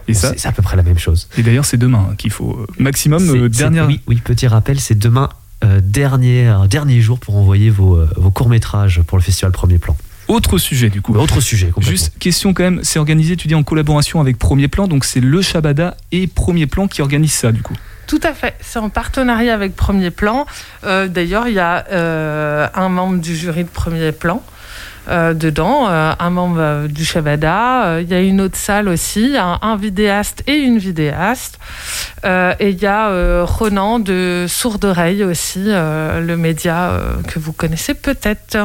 Et 0.08 0.13
ça, 0.13 0.34
c'est, 0.36 0.48
à 0.48 0.51
peu 0.51 0.62
près 0.62 0.75
la 0.75 0.84
même 0.84 1.00
chose. 1.00 1.30
et 1.38 1.44
d'ailleurs, 1.44 1.63
c'est 1.65 1.77
demain 1.77 2.08
hein, 2.12 2.15
qu'il 2.18 2.30
faut 2.32 2.51
euh, 2.60 2.68
maximum 2.77 3.24
euh, 3.30 3.48
dernière. 3.50 3.88
oui, 3.88 4.01
oui, 4.08 4.18
petit 4.24 4.48
rappel, 4.48 4.80
c'est 4.80 4.98
demain. 5.00 5.30
euh, 5.63 5.80
dernier, 5.82 6.53
dernier 6.70 7.00
jour 7.00 7.20
pour 7.20 7.38
envoyer 7.38 7.70
vos, 7.70 8.03
vos 8.18 8.30
courts-métrages 8.32 9.01
pour 9.03 9.18
le 9.18 9.24
festival 9.24 9.53
Premier 9.53 9.77
Plan. 9.80 9.96
Autre 10.27 10.58
sujet 10.58 10.89
du 10.89 11.01
coup. 11.01 11.15
Autre 11.15 11.42
sujet. 11.42 11.72
Juste 11.80 12.18
question 12.18 12.53
quand 12.53 12.63
même, 12.63 12.80
c'est 12.84 13.00
organisé, 13.00 13.36
tu 13.36 13.48
dis 13.48 13.56
en 13.56 13.63
collaboration 13.63 14.22
avec 14.22 14.38
Premier 14.39 14.68
Plan, 14.68 14.88
donc 14.88 15.03
c'est 15.06 15.20
le 15.20 15.42
Shabada 15.42 15.96
et 16.12 16.27
Premier 16.27 16.65
Plan 16.68 16.88
qui 16.88 17.01
organisent 17.01 17.34
ça 17.34 17.51
du 17.51 17.62
coup. 17.62 17.75
Tout 18.08 18.20
à 18.24 18.34
fait, 18.34 18.56
c'est 18.62 18.80
en 18.80 18.89
partenariat 18.89 19.53
avec 19.53 19.75
Premier 19.75 20.12
Plan. 20.12 20.46
Euh, 20.84 21.08
D'ailleurs, 21.08 21.48
il 21.48 21.53
y 21.56 21.60
a 21.60 21.86
euh, 21.92 22.68
un 22.74 22.89
membre 22.89 23.20
du 23.22 23.36
jury 23.36 23.63
de 23.63 23.70
Premier 23.70 24.12
Plan. 24.12 24.42
euh, 25.10 25.34
dedans, 25.34 25.88
euh, 25.89 26.13
un 26.18 26.30
membre 26.30 26.60
euh, 26.60 26.88
du 26.88 27.03
Shabada, 27.03 27.86
euh, 27.86 28.01
il 28.01 28.10
y 28.10 28.13
a 28.13 28.22
une 28.22 28.39
autre 28.39 28.56
salle 28.58 28.88
aussi, 28.88 29.36
un, 29.38 29.60
un 29.62 29.75
vidéaste 29.75 30.44
et 30.48 30.56
une 30.56 30.77
vidéaste, 30.77 31.60
Euh, 32.25 32.53
et 32.62 32.70
il 32.70 32.80
y 32.82 32.86
a 32.86 33.10
euh, 33.10 33.44
Ronan 33.46 34.00
de 34.00 34.46
Sourde 34.48 34.86
Oreille 34.86 35.25
aussi, 35.25 35.60
euh, 35.68 36.22
le 36.22 36.38
média 36.38 36.92
euh, 36.92 37.15
que 37.27 37.38
vous 37.38 37.51
connaissez 37.51 37.94
peut-être. 37.96 38.58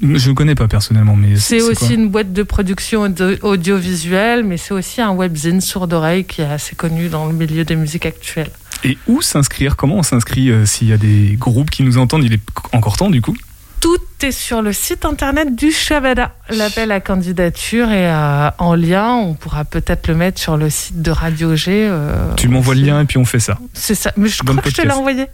Je 0.00 0.30
ne 0.30 0.34
connais 0.34 0.54
pas 0.54 0.68
personnellement, 0.68 1.16
mais 1.16 1.36
C'est 1.36 1.60
aussi 1.62 1.94
une 1.94 2.08
boîte 2.08 2.32
de 2.32 2.42
production 2.42 3.02
audio- 3.02 3.36
audiovisuelle, 3.42 4.44
mais 4.44 4.56
c'est 4.56 4.72
aussi 4.74 5.00
un 5.00 5.12
webzine 5.12 5.60
Sourde 5.60 5.92
Oreille 5.92 6.24
qui 6.24 6.40
est 6.42 6.46
assez 6.46 6.76
connu 6.76 7.08
dans 7.08 7.26
le 7.26 7.32
milieu 7.34 7.64
des 7.64 7.76
musiques 7.76 8.06
actuelles. 8.06 8.50
Et 8.84 8.96
où 9.08 9.20
s'inscrire? 9.22 9.76
Comment 9.76 9.96
on 9.96 10.02
s'inscrit 10.04 10.50
euh, 10.50 10.64
s'il 10.66 10.88
y 10.88 10.92
a 10.92 10.96
des 10.96 11.34
groupes 11.38 11.70
qui 11.70 11.82
nous 11.82 11.98
entendent? 11.98 12.22
Il 12.24 12.32
est 12.32 12.40
encore 12.72 12.96
temps 12.96 13.10
du 13.10 13.20
coup 13.20 13.36
Tout 13.80 13.96
est 14.22 14.30
sur 14.30 14.62
le 14.62 14.72
site 14.72 15.04
internet 15.04 15.56
du 15.56 15.72
Shabada. 15.72 16.32
L'appel 16.50 16.92
à 16.92 17.00
candidature 17.00 17.90
est 17.90 18.06
euh, 18.12 18.50
en 18.58 18.76
lien. 18.76 19.14
On 19.14 19.34
pourra 19.34 19.64
peut-être 19.64 20.06
le 20.06 20.14
mettre 20.14 20.40
sur 20.40 20.56
le 20.56 20.70
site 20.70 21.02
de 21.02 21.10
Radio 21.10 21.56
G. 21.56 21.88
euh, 21.90 22.34
Tu 22.36 22.46
m'envoies 22.48 22.76
le 22.76 22.82
lien 22.82 23.00
et 23.00 23.04
puis 23.04 23.18
on 23.18 23.24
fait 23.24 23.40
ça. 23.40 23.58
C'est 23.72 23.96
ça. 23.96 24.12
Mais 24.16 24.28
je 24.28 24.42
crois 24.44 24.54
que 24.62 24.70
je 24.70 24.74
te 24.76 24.82
l'ai 24.82 24.92
envoyé. 24.92 25.26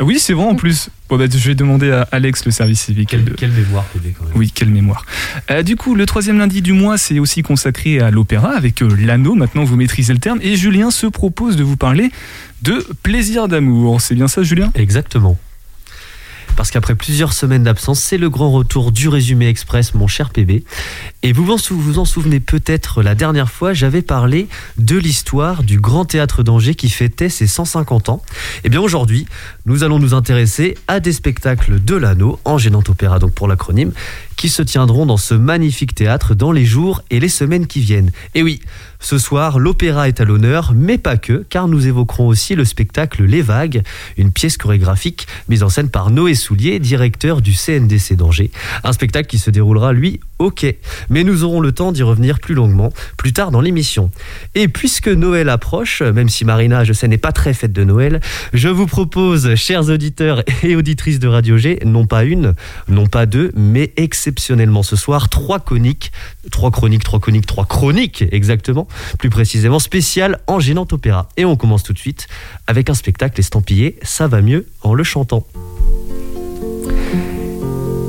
Oui, 0.00 0.18
c'est 0.18 0.32
vrai 0.32 0.46
en 0.46 0.54
plus. 0.54 0.88
Bon, 1.08 1.16
bah, 1.18 1.24
je 1.30 1.48
vais 1.48 1.54
demander 1.54 1.90
à 1.90 2.08
Alex, 2.12 2.44
le 2.44 2.50
service 2.50 2.80
civique. 2.80 3.10
Quelle, 3.10 3.34
quelle 3.34 3.50
mémoire, 3.50 3.84
quand 3.92 4.00
même. 4.02 4.32
Oui, 4.34 4.50
quelle 4.54 4.70
mémoire. 4.70 5.04
Euh, 5.50 5.62
du 5.62 5.76
coup, 5.76 5.94
le 5.94 6.06
troisième 6.06 6.38
lundi 6.38 6.62
du 6.62 6.72
mois, 6.72 6.98
c'est 6.98 7.18
aussi 7.18 7.42
consacré 7.42 8.00
à 8.00 8.10
l'opéra 8.10 8.50
avec 8.50 8.82
euh, 8.82 8.96
l'anneau. 8.98 9.34
Maintenant, 9.34 9.64
vous 9.64 9.76
maîtrisez 9.76 10.12
le 10.12 10.18
terme. 10.18 10.38
Et 10.42 10.56
Julien 10.56 10.90
se 10.90 11.06
propose 11.06 11.56
de 11.56 11.64
vous 11.64 11.76
parler 11.76 12.10
de 12.62 12.86
plaisir 13.02 13.48
d'amour. 13.48 14.00
C'est 14.00 14.14
bien 14.14 14.28
ça, 14.28 14.42
Julien? 14.42 14.70
Exactement. 14.74 15.38
Parce 16.56 16.70
qu'après 16.70 16.94
plusieurs 16.94 17.32
semaines 17.32 17.62
d'absence, 17.62 18.00
c'est 18.00 18.18
le 18.18 18.28
grand 18.28 18.50
retour 18.50 18.92
du 18.92 19.08
résumé 19.08 19.48
express, 19.48 19.94
mon 19.94 20.06
cher 20.06 20.28
PB. 20.30 20.62
Et 21.22 21.32
vous 21.32 21.44
vous 21.44 21.98
en 21.98 22.04
souvenez 22.04 22.38
peut-être, 22.40 23.02
la 23.02 23.14
dernière 23.14 23.50
fois, 23.50 23.72
j'avais 23.72 24.02
parlé 24.02 24.46
de 24.76 24.98
l'histoire 24.98 25.62
du 25.62 25.80
Grand 25.80 26.04
Théâtre 26.04 26.42
d'Angers 26.42 26.74
qui 26.74 26.90
fêtait 26.90 27.30
ses 27.30 27.46
150 27.46 28.10
ans. 28.10 28.22
Et 28.64 28.68
bien 28.68 28.80
aujourd'hui, 28.80 29.26
nous 29.66 29.84
allons 29.84 29.98
nous 29.98 30.14
intéresser 30.14 30.76
à 30.88 31.00
des 31.00 31.12
spectacles 31.12 31.82
de 31.82 31.94
l'anneau, 31.94 32.38
en 32.44 32.58
gênant 32.58 32.82
opéra 32.88 33.18
donc 33.18 33.32
pour 33.32 33.48
l'acronyme, 33.48 33.92
qui 34.36 34.48
se 34.48 34.62
tiendront 34.62 35.06
dans 35.06 35.16
ce 35.16 35.34
magnifique 35.34 35.94
théâtre 35.94 36.34
dans 36.34 36.52
les 36.52 36.64
jours 36.64 37.02
et 37.10 37.20
les 37.20 37.28
semaines 37.28 37.66
qui 37.66 37.80
viennent. 37.80 38.10
Et 38.34 38.42
oui, 38.42 38.60
ce 38.98 39.18
soir, 39.18 39.58
l'opéra 39.58 40.08
est 40.08 40.20
à 40.20 40.24
l'honneur, 40.24 40.72
mais 40.74 40.98
pas 40.98 41.16
que, 41.16 41.44
car 41.48 41.68
nous 41.68 41.86
évoquerons 41.86 42.26
aussi 42.26 42.54
le 42.54 42.64
spectacle 42.64 43.24
Les 43.24 43.42
Vagues, 43.42 43.82
une 44.16 44.32
pièce 44.32 44.56
chorégraphique 44.56 45.26
mise 45.48 45.62
en 45.62 45.68
scène 45.68 45.90
par 45.90 46.10
Noé 46.10 46.34
Soulier, 46.34 46.78
directeur 46.78 47.42
du 47.42 47.52
CNDC 47.52 48.14
d'Angers. 48.16 48.50
Un 48.84 48.92
spectacle 48.92 49.28
qui 49.28 49.38
se 49.38 49.50
déroulera, 49.50 49.92
lui, 49.92 50.20
quai. 50.48 50.78
Mais 51.10 51.24
nous 51.24 51.44
aurons 51.44 51.60
le 51.60 51.72
temps 51.72 51.92
d'y 51.92 52.02
revenir 52.02 52.40
plus 52.40 52.54
longuement, 52.54 52.90
plus 53.18 53.34
tard 53.34 53.50
dans 53.50 53.60
l'émission. 53.60 54.10
Et 54.54 54.68
puisque 54.68 55.08
Noël 55.08 55.50
approche, 55.50 56.00
même 56.00 56.30
si 56.30 56.46
Marina, 56.46 56.84
je 56.84 56.94
sais, 56.94 57.06
n'est 57.06 57.18
pas 57.18 57.32
très 57.32 57.52
faite 57.52 57.72
de 57.72 57.84
Noël, 57.84 58.20
je 58.54 58.68
vous 58.68 58.86
propose, 58.86 59.54
chers 59.56 59.90
auditeurs 59.90 60.42
et 60.62 60.76
auditrices 60.76 61.18
de 61.18 61.28
Radio 61.28 61.58
G, 61.58 61.78
non 61.84 62.06
pas 62.06 62.24
une, 62.24 62.54
non 62.88 63.06
pas 63.06 63.26
deux, 63.26 63.52
mais 63.54 63.92
exceptionnellement 63.96 64.82
ce 64.82 64.96
soir, 64.96 65.28
trois 65.28 65.58
coniques, 65.58 66.12
trois 66.50 66.70
chroniques, 66.70 67.04
trois 67.04 67.20
coniques, 67.20 67.46
trois 67.46 67.66
chroniques, 67.66 68.24
exactement, 68.32 68.88
plus 69.18 69.30
précisément 69.30 69.78
spécial 69.78 70.38
en 70.46 70.60
gênant 70.60 70.86
opéra. 70.92 71.28
Et 71.36 71.44
on 71.44 71.56
commence 71.56 71.82
tout 71.82 71.92
de 71.92 71.98
suite 71.98 72.28
avec 72.66 72.88
un 72.88 72.94
spectacle 72.94 73.38
estampillé 73.40 73.98
Ça 74.02 74.28
va 74.28 74.40
mieux 74.40 74.66
en 74.82 74.94
le 74.94 75.04
chantant. 75.04 75.46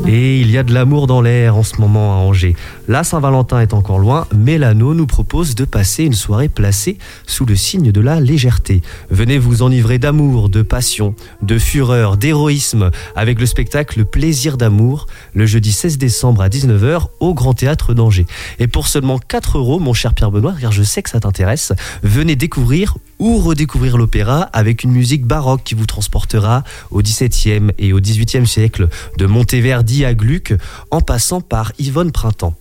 Et 0.08 0.42
il 0.42 0.50
y 0.50 0.58
a 0.58 0.64
de 0.64 0.74
l'amour 0.74 1.06
dans 1.08 1.22
l'air 1.22 1.56
en 1.56 1.64
ce 1.64 1.80
moment 1.80 2.14
à 2.14 2.18
Angers. 2.18 2.56
La 2.88 3.04
Saint-Valentin 3.04 3.60
est 3.60 3.74
encore 3.74 4.00
loin, 4.00 4.28
mais 4.36 4.58
l'anneau 4.58 4.94
nous 4.94 5.06
propose 5.06 5.56
de 5.56 5.64
passer 5.64 6.04
une 6.04 6.14
soirée 6.14 6.50
placée 6.50 6.98
sous 7.28 7.46
le 7.46 7.56
signe 7.56 7.92
de 7.92 8.02
la 8.02 8.20
légèreté. 8.20 8.82
Venez 9.10 9.38
vous 9.38 9.62
enivrer 9.62 10.00
d'amour, 10.00 10.50
de 10.50 10.64
passion, 10.64 11.16
de 11.42 11.58
fureur, 11.58 12.18
d'héroïsme 12.18 12.90
avec 13.16 13.40
le 13.40 13.46
spectacle 13.46 14.04
Plaisir 14.04 14.58
d'amour 14.58 15.06
le 15.34 15.46
jeudi 15.46 15.72
16 15.72 15.98
décembre 15.98 16.42
à 16.42 16.50
19h 16.50 17.08
au 17.20 17.34
Grand 17.34 17.54
Théâtre 17.54 17.94
d'Angers. 17.94 18.26
Et 18.60 18.68
pour 18.68 18.88
seulement 18.88 19.20
4 19.20 19.60
euros, 19.60 19.80
mon 19.80 19.94
cher 19.94 20.14
Pierre 20.14 20.32
Benoît, 20.32 20.56
car 20.60 20.72
je 20.72 20.84
sais 20.84 21.04
que 21.04 21.10
ça 21.10 21.20
t'intéresse, 21.20 21.74
venez 22.04 22.36
découvrir 22.36 22.96
ou 23.22 23.38
redécouvrir 23.38 23.98
l'opéra 23.98 24.42
avec 24.52 24.84
une 24.84 24.92
musique 24.92 25.26
baroque 25.26 25.62
qui 25.64 25.76
vous 25.76 25.86
transportera 25.86 26.64
au 26.90 27.04
XVIIe 27.04 27.72
et 27.78 27.94
au 27.94 28.00
XVIIIe 28.02 28.48
siècle, 28.48 28.90
de 29.20 29.28
Monteverdi 29.28 30.04
à 30.04 30.16
Gluck, 30.16 30.56
en 30.90 31.02
passant 31.02 31.40
par 31.40 31.72
Yvonne 31.78 32.12
Printemps. 32.12 32.56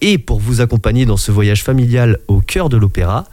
Et 0.00 0.18
pour 0.18 0.38
vous 0.38 0.60
accompagner 0.60 1.04
dans 1.04 1.16
ce 1.16 1.32
voyage 1.32 1.64
familial 1.64 2.20
au 2.28 2.40
cœur 2.40 2.68
de 2.68 2.76
l'opéra, 2.76 3.24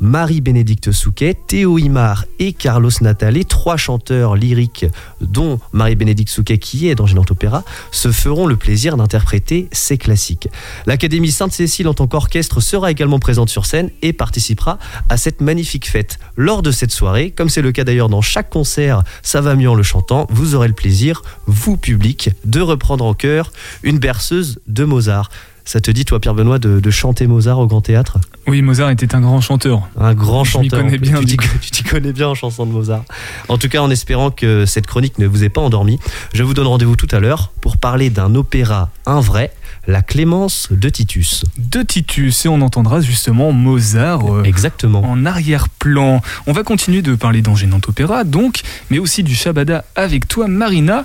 Marie-Bénédicte 0.00 0.92
Souquet, 0.92 1.34
Théo 1.34 1.78
Imar 1.78 2.24
et 2.38 2.52
Carlos 2.52 2.90
Natale, 3.00 3.44
trois 3.44 3.76
chanteurs 3.76 4.36
lyriques 4.36 4.86
dont 5.20 5.58
Marie-Bénédicte 5.72 6.30
Souquet 6.30 6.58
qui 6.58 6.88
est 6.88 6.94
dans 6.94 7.06
Gênant 7.06 7.24
Opéra, 7.28 7.64
se 7.90 8.12
feront 8.12 8.46
le 8.46 8.56
plaisir 8.56 8.96
d'interpréter 8.96 9.68
ces 9.72 9.98
classiques. 9.98 10.48
L'Académie 10.86 11.30
Sainte-Cécile 11.30 11.88
en 11.88 11.94
tant 11.94 12.06
qu'orchestre 12.06 12.60
sera 12.60 12.90
également 12.90 13.18
présente 13.18 13.48
sur 13.48 13.66
scène 13.66 13.90
et 14.02 14.12
participera 14.12 14.78
à 15.08 15.16
cette 15.16 15.40
magnifique 15.40 15.88
fête. 15.88 16.18
Lors 16.36 16.62
de 16.62 16.70
cette 16.70 16.92
soirée, 16.92 17.30
comme 17.30 17.48
c'est 17.48 17.62
le 17.62 17.72
cas 17.72 17.84
d'ailleurs 17.84 18.08
dans 18.08 18.22
chaque 18.22 18.50
concert, 18.50 19.02
ça 19.22 19.40
va 19.40 19.54
mieux 19.54 19.70
en 19.70 19.74
le 19.74 19.82
chantant, 19.82 20.26
vous 20.30 20.54
aurez 20.54 20.68
le 20.68 20.74
plaisir, 20.74 21.22
vous 21.46 21.76
public, 21.76 22.30
de 22.44 22.60
reprendre 22.60 23.04
en 23.04 23.14
chœur 23.14 23.52
une 23.82 23.98
berceuse 23.98 24.60
de 24.66 24.84
Mozart. 24.84 25.30
Ça 25.64 25.80
te 25.80 25.90
dit, 25.90 26.04
toi, 26.04 26.18
Pierre 26.20 26.34
Benoît, 26.34 26.58
de, 26.58 26.80
de 26.80 26.90
chanter 26.90 27.26
Mozart 27.26 27.58
au 27.58 27.66
Grand 27.66 27.80
Théâtre 27.80 28.18
Oui, 28.48 28.60
Mozart 28.62 28.90
était 28.90 29.14
un 29.14 29.20
grand 29.20 29.40
chanteur. 29.40 29.88
Un 29.98 30.14
grand 30.14 30.42
Je 30.44 30.50
chanteur. 30.52 30.80
connais 30.82 30.98
bien, 30.98 31.20
Tu 31.20 31.36
t'y, 31.70 31.82
connais 31.84 32.12
bien 32.12 32.28
en 32.28 32.34
chanson 32.34 32.66
de 32.66 32.72
Mozart. 32.72 33.04
En 33.48 33.56
tout 33.58 33.68
cas, 33.68 33.80
en 33.80 33.90
espérant 33.90 34.30
que 34.30 34.66
cette 34.66 34.86
chronique 34.86 35.18
ne 35.18 35.26
vous 35.26 35.44
ait 35.44 35.48
pas 35.48 35.60
endormi, 35.60 35.98
je 36.34 36.42
vous 36.42 36.54
donne 36.54 36.66
rendez-vous 36.66 36.96
tout 36.96 37.08
à 37.12 37.20
l'heure 37.20 37.52
pour 37.60 37.76
parler 37.76 38.10
d'un 38.10 38.34
opéra, 38.34 38.90
un 39.06 39.20
vrai, 39.20 39.52
La 39.86 40.02
Clémence 40.02 40.68
de 40.70 40.88
Titus. 40.88 41.44
De 41.58 41.82
Titus, 41.82 42.46
et 42.46 42.48
on 42.48 42.60
entendra 42.62 43.00
justement 43.00 43.52
Mozart. 43.52 44.26
euh, 44.32 44.42
Exactement. 44.44 45.02
en 45.04 45.24
arrière-plan. 45.26 46.20
On 46.46 46.52
va 46.52 46.62
continuer 46.64 47.02
de 47.02 47.14
parler 47.14 47.42
d'Angénant 47.42 47.80
Opéra, 47.86 48.24
donc, 48.24 48.62
mais 48.90 48.98
aussi 48.98 49.22
du 49.22 49.34
Shabada 49.34 49.84
avec 49.94 50.26
toi, 50.26 50.48
Marina. 50.48 51.04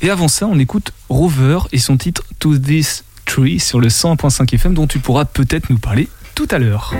Et 0.00 0.10
avant 0.10 0.28
ça, 0.28 0.46
on 0.46 0.58
écoute 0.60 0.92
Rover 1.08 1.58
et 1.72 1.78
son 1.78 1.96
titre 1.96 2.22
To 2.38 2.56
This 2.56 3.02
Sur 3.58 3.78
le 3.78 3.88
101.5 3.88 4.52
FM, 4.54 4.74
dont 4.74 4.88
tu 4.88 4.98
pourras 4.98 5.24
peut-être 5.24 5.70
nous 5.70 5.78
parler 5.78 6.08
tout 6.34 6.48
à 6.50 6.58
l'heure. 6.58 6.94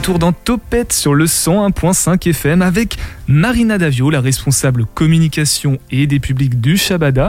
Retour 0.00 0.18
dans 0.18 0.32
Topette 0.32 0.94
sur 0.94 1.12
le 1.12 1.26
101.5 1.26 2.26
FM 2.30 2.62
avec 2.62 2.96
Marina 3.28 3.76
Davio, 3.76 4.08
la 4.08 4.22
responsable 4.22 4.86
communication 4.86 5.78
et 5.90 6.06
des 6.06 6.20
publics 6.20 6.58
du 6.58 6.78
Shabada. 6.78 7.28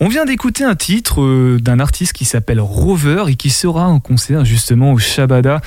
On 0.00 0.08
vient 0.08 0.26
d'écouter 0.26 0.64
un 0.64 0.74
titre 0.74 1.22
euh, 1.22 1.58
d'un 1.58 1.80
artiste 1.80 2.12
qui 2.12 2.26
s'appelle 2.26 2.60
Rover 2.60 3.24
et 3.28 3.36
qui 3.36 3.48
sera 3.48 3.88
en 3.88 4.00
concert 4.00 4.44
justement 4.44 4.92
au 4.92 4.98
Shabada 4.98 5.62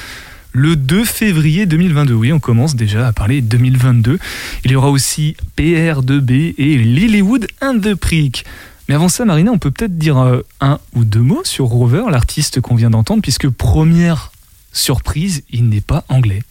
le 0.52 0.76
2 0.76 1.06
février 1.06 1.65
2022. 1.65 2.13
Oui, 2.13 2.32
on 2.32 2.39
commence 2.39 2.76
déjà 2.76 3.08
à 3.08 3.13
parler 3.13 3.41
2022. 3.41 4.19
Il 4.63 4.71
y 4.71 4.76
aura 4.76 4.91
aussi 4.91 5.36
PR2B 5.58 6.54
et 6.60 6.78
Lilywood 6.78 7.47
and 7.63 7.80
the 7.80 7.95
Prick. 7.95 8.45
Mais 8.88 8.93
avant 8.93 9.10
ça, 9.10 9.26
Marina, 9.26 9.52
on 9.52 9.58
peut 9.58 9.71
peut-être 9.71 9.97
dire 9.97 10.19
euh, 10.19 10.45
un 10.62 10.78
ou 10.93 11.04
deux 11.04 11.19
mots 11.19 11.41
sur 11.45 11.65
Rover, 11.65 12.04
l'artiste 12.12 12.62
qu'on 12.62 12.76
vient 12.76 12.91
d'entendre, 12.91 13.23
puisque 13.23 13.50
première 13.50 14.30
surprise, 14.78 15.44
il 15.50 15.70
n'est 15.70 15.82
pas 15.82 16.04
anglais. 16.10 16.44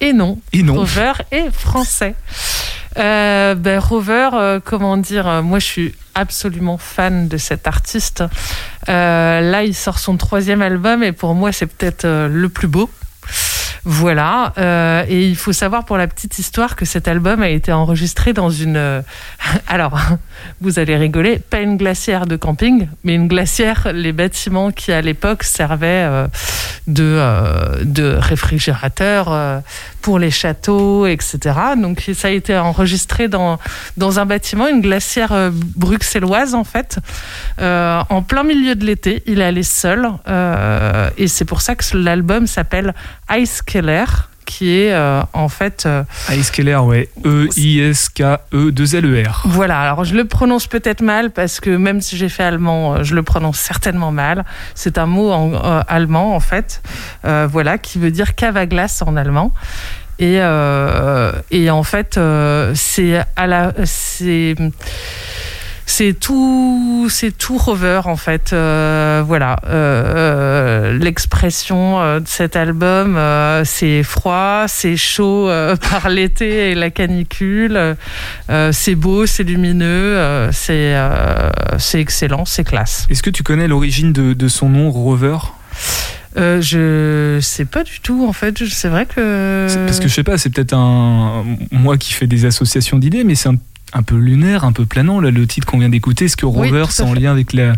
Et 0.00 0.12
non, 0.12 0.38
Et 0.52 0.62
non. 0.62 0.74
Rover 0.74 1.12
est 1.30 1.50
français. 1.50 2.14
Euh, 2.98 3.54
ben, 3.54 3.78
Rover, 3.78 4.30
euh, 4.32 4.60
comment 4.64 4.96
dire, 4.96 5.28
euh, 5.28 5.42
moi 5.42 5.58
je 5.58 5.66
suis 5.66 5.94
absolument 6.14 6.78
fan 6.78 7.28
de 7.28 7.36
cet 7.36 7.66
artiste. 7.66 8.24
Là, 8.86 9.62
il 9.62 9.74
sort 9.74 9.98
son 9.98 10.16
troisième 10.16 10.62
album 10.62 11.02
et 11.02 11.12
pour 11.12 11.34
moi 11.34 11.52
c'est 11.52 11.66
peut-être 11.66 12.06
le 12.06 12.48
plus 12.48 12.66
beau. 12.66 12.90
Voilà. 13.84 14.52
euh, 14.58 15.04
et 15.08 15.26
il 15.26 15.36
faut 15.36 15.52
savoir 15.52 15.84
pour 15.84 15.96
la 15.96 16.06
petite 16.06 16.38
histoire 16.38 16.76
que 16.76 16.84
cet 16.84 17.08
album 17.08 17.42
a 17.42 17.48
été 17.48 17.72
enregistré 17.72 18.32
dans 18.32 18.50
une. 18.50 18.76
euh, 18.76 19.02
Alors, 19.68 19.98
vous 20.60 20.78
allez 20.78 20.96
rigoler, 20.96 21.38
pas 21.38 21.60
une 21.60 21.76
glacière 21.76 22.26
de 22.26 22.36
camping, 22.36 22.88
mais 23.04 23.14
une 23.14 23.28
glacière, 23.28 23.88
les 23.92 24.12
bâtiments 24.12 24.70
qui 24.70 24.92
à 24.92 25.00
l'époque 25.00 25.44
servaient 25.44 26.06
euh, 26.08 26.26
de, 26.86 27.84
de 27.84 28.16
réfrigérateur 28.18 29.60
pour 30.02 30.18
les 30.18 30.30
châteaux, 30.30 31.06
etc. 31.06 31.38
Donc 31.76 32.10
ça 32.14 32.28
a 32.28 32.30
été 32.30 32.56
enregistré 32.56 33.28
dans, 33.28 33.58
dans 33.96 34.18
un 34.18 34.26
bâtiment, 34.26 34.66
une 34.66 34.80
glacière 34.80 35.50
bruxelloise 35.52 36.54
en 36.54 36.64
fait, 36.64 36.98
en 37.60 38.22
plein 38.22 38.42
milieu 38.42 38.74
de 38.74 38.84
l'été. 38.84 39.22
Il 39.26 39.40
est 39.40 39.44
allé 39.44 39.62
seul 39.62 40.08
et 41.16 41.28
c'est 41.28 41.44
pour 41.44 41.60
ça 41.60 41.76
que 41.76 41.84
l'album 41.96 42.46
s'appelle 42.46 42.94
Ice 43.30 43.62
Keller 43.70 44.04
qui 44.50 44.76
est 44.80 44.92
euh, 44.92 45.22
en 45.32 45.48
fait 45.48 45.84
euh, 45.86 46.02
Ice 46.32 46.50
Keller, 46.50 46.76
ouais. 46.78 47.08
E 47.24 47.46
E-I-S-K-E-2-L-E-R. 47.46 49.42
voilà, 49.46 49.80
alors 49.80 50.04
je 50.04 50.16
le 50.16 50.24
prononce 50.24 50.66
peut-être 50.66 51.02
mal 51.02 51.30
parce 51.30 51.60
que 51.60 51.70
même 51.70 52.00
si 52.00 52.16
j'ai 52.16 52.28
fait 52.28 52.42
allemand, 52.42 52.94
euh, 52.94 53.04
je 53.04 53.14
le 53.14 53.22
prononce 53.22 53.60
certainement 53.60 54.10
mal. 54.10 54.44
C'est 54.74 54.98
un 54.98 55.06
mot 55.06 55.30
en, 55.30 55.54
euh, 55.54 55.82
allemand 55.86 56.34
en 56.34 56.40
fait, 56.40 56.82
voilà, 57.22 57.78
qui 57.78 58.00
veut 58.00 58.10
dire 58.10 58.34
cave 58.34 58.56
à 58.56 58.66
glace 58.66 59.02
en 59.02 59.16
allemand. 59.16 59.52
Et, 60.18 60.40
et 61.50 61.70
en 61.70 61.82
fait, 61.82 62.20
c'est 62.74 63.20
à 63.36 63.46
la, 63.46 63.72
c'est 63.84 64.54
c'est 65.92 66.12
tout, 66.18 67.08
c'est 67.10 67.36
tout 67.36 67.58
rover 67.58 68.02
en 68.04 68.16
fait. 68.16 68.52
Euh, 68.52 69.22
voilà, 69.26 69.56
Euh, 69.66 70.04
euh, 70.94 70.98
l'expression 70.98 71.98
de 72.20 72.22
cet 72.26 72.54
album, 72.54 73.18
c'est 73.64 74.02
froid, 74.04 74.66
c'est 74.68 74.96
chaud 74.96 75.48
par 75.90 76.08
l'été 76.08 76.70
et 76.70 76.74
la 76.74 76.90
canicule. 76.90 77.96
C'est 78.72 78.94
beau, 78.94 79.26
c'est 79.26 79.42
lumineux, 79.42 80.48
c'est 80.52 80.94
c'est 81.78 82.00
excellent, 82.00 82.44
c'est 82.44 82.64
classe. 82.64 83.06
Est-ce 83.10 83.22
que 83.22 83.30
tu 83.30 83.42
connais 83.42 83.66
l'origine 83.68 84.12
de, 84.12 84.32
de 84.32 84.48
son 84.48 84.68
nom, 84.68 84.90
Rover? 84.90 85.38
Euh, 86.36 86.60
je 86.62 87.40
sais 87.40 87.64
pas 87.64 87.82
du 87.82 87.98
tout 88.00 88.24
en 88.28 88.32
fait. 88.32 88.56
C'est 88.68 88.88
vrai 88.88 89.04
que 89.06 89.66
C'est- 89.68 89.84
Parce 89.86 89.98
que 89.98 90.06
je 90.08 90.14
sais 90.14 90.22
pas, 90.22 90.38
c'est 90.38 90.50
peut-être 90.50 90.74
un. 90.74 91.44
Moi 91.72 91.96
qui 91.98 92.12
fais 92.12 92.28
des 92.28 92.44
associations 92.44 92.98
d'idées, 92.98 93.24
mais 93.24 93.34
c'est 93.34 93.48
un, 93.48 93.56
un 93.92 94.02
peu 94.02 94.16
lunaire, 94.16 94.64
un 94.64 94.72
peu 94.72 94.86
planant, 94.86 95.20
là, 95.20 95.30
le 95.30 95.46
titre 95.46 95.66
qu'on 95.66 95.78
vient 95.78 95.88
d'écouter. 95.88 96.26
Est-ce 96.26 96.36
que 96.36 96.46
Rover, 96.46 96.86
c'est 96.90 97.02
en 97.02 97.14
lien 97.14 97.30
avec 97.30 97.52
la. 97.52 97.74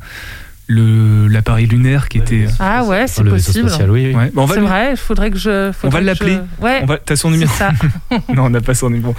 Le- 0.68 1.26
L'appareil 1.28 1.66
lunaire 1.66 2.08
qui 2.08 2.18
était. 2.18 2.46
ah 2.60 2.84
ouais, 2.84 3.06
c'est 3.06 3.22
le 3.22 3.30
vaisseau 3.32 3.46
possible. 3.52 3.68
spatial, 3.68 3.90
oui. 3.90 4.14
Ouais. 4.14 4.30
Bah, 4.34 4.44
C'est 4.52 4.60
vrai. 4.60 4.90
Il 4.92 4.96
faudrait 4.96 5.30
que 5.30 5.38
je. 5.38 5.72
On 5.82 5.88
va 5.88 6.00
l'appeler. 6.00 6.38
je- 6.60 6.64
Ouais. 6.64 6.80
On 6.82 6.86
va, 6.86 6.98
t'as 6.98 7.16
son 7.16 7.28
c'est 7.28 7.34
numéro 7.36 7.52
ça. 7.56 7.70
Non, 8.34 8.44
on 8.46 8.50
n'a 8.50 8.60
pas 8.60 8.74
son 8.74 8.90
numéro. 8.90 9.14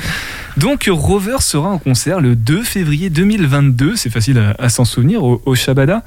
Donc, 0.58 0.88
Rover 0.92 1.38
sera 1.40 1.70
en 1.70 1.78
concert 1.80 2.20
le 2.22 2.36
2 2.36 2.62
février 2.64 3.10
2022. 3.10 3.96
C'est 3.96 4.10
facile 4.12 4.38
à, 4.38 4.56
à 4.64 4.70
s'en 4.70 4.86
souvenir, 4.86 5.24
au, 5.24 5.42
au 5.46 5.56
Shabada. 5.56 6.04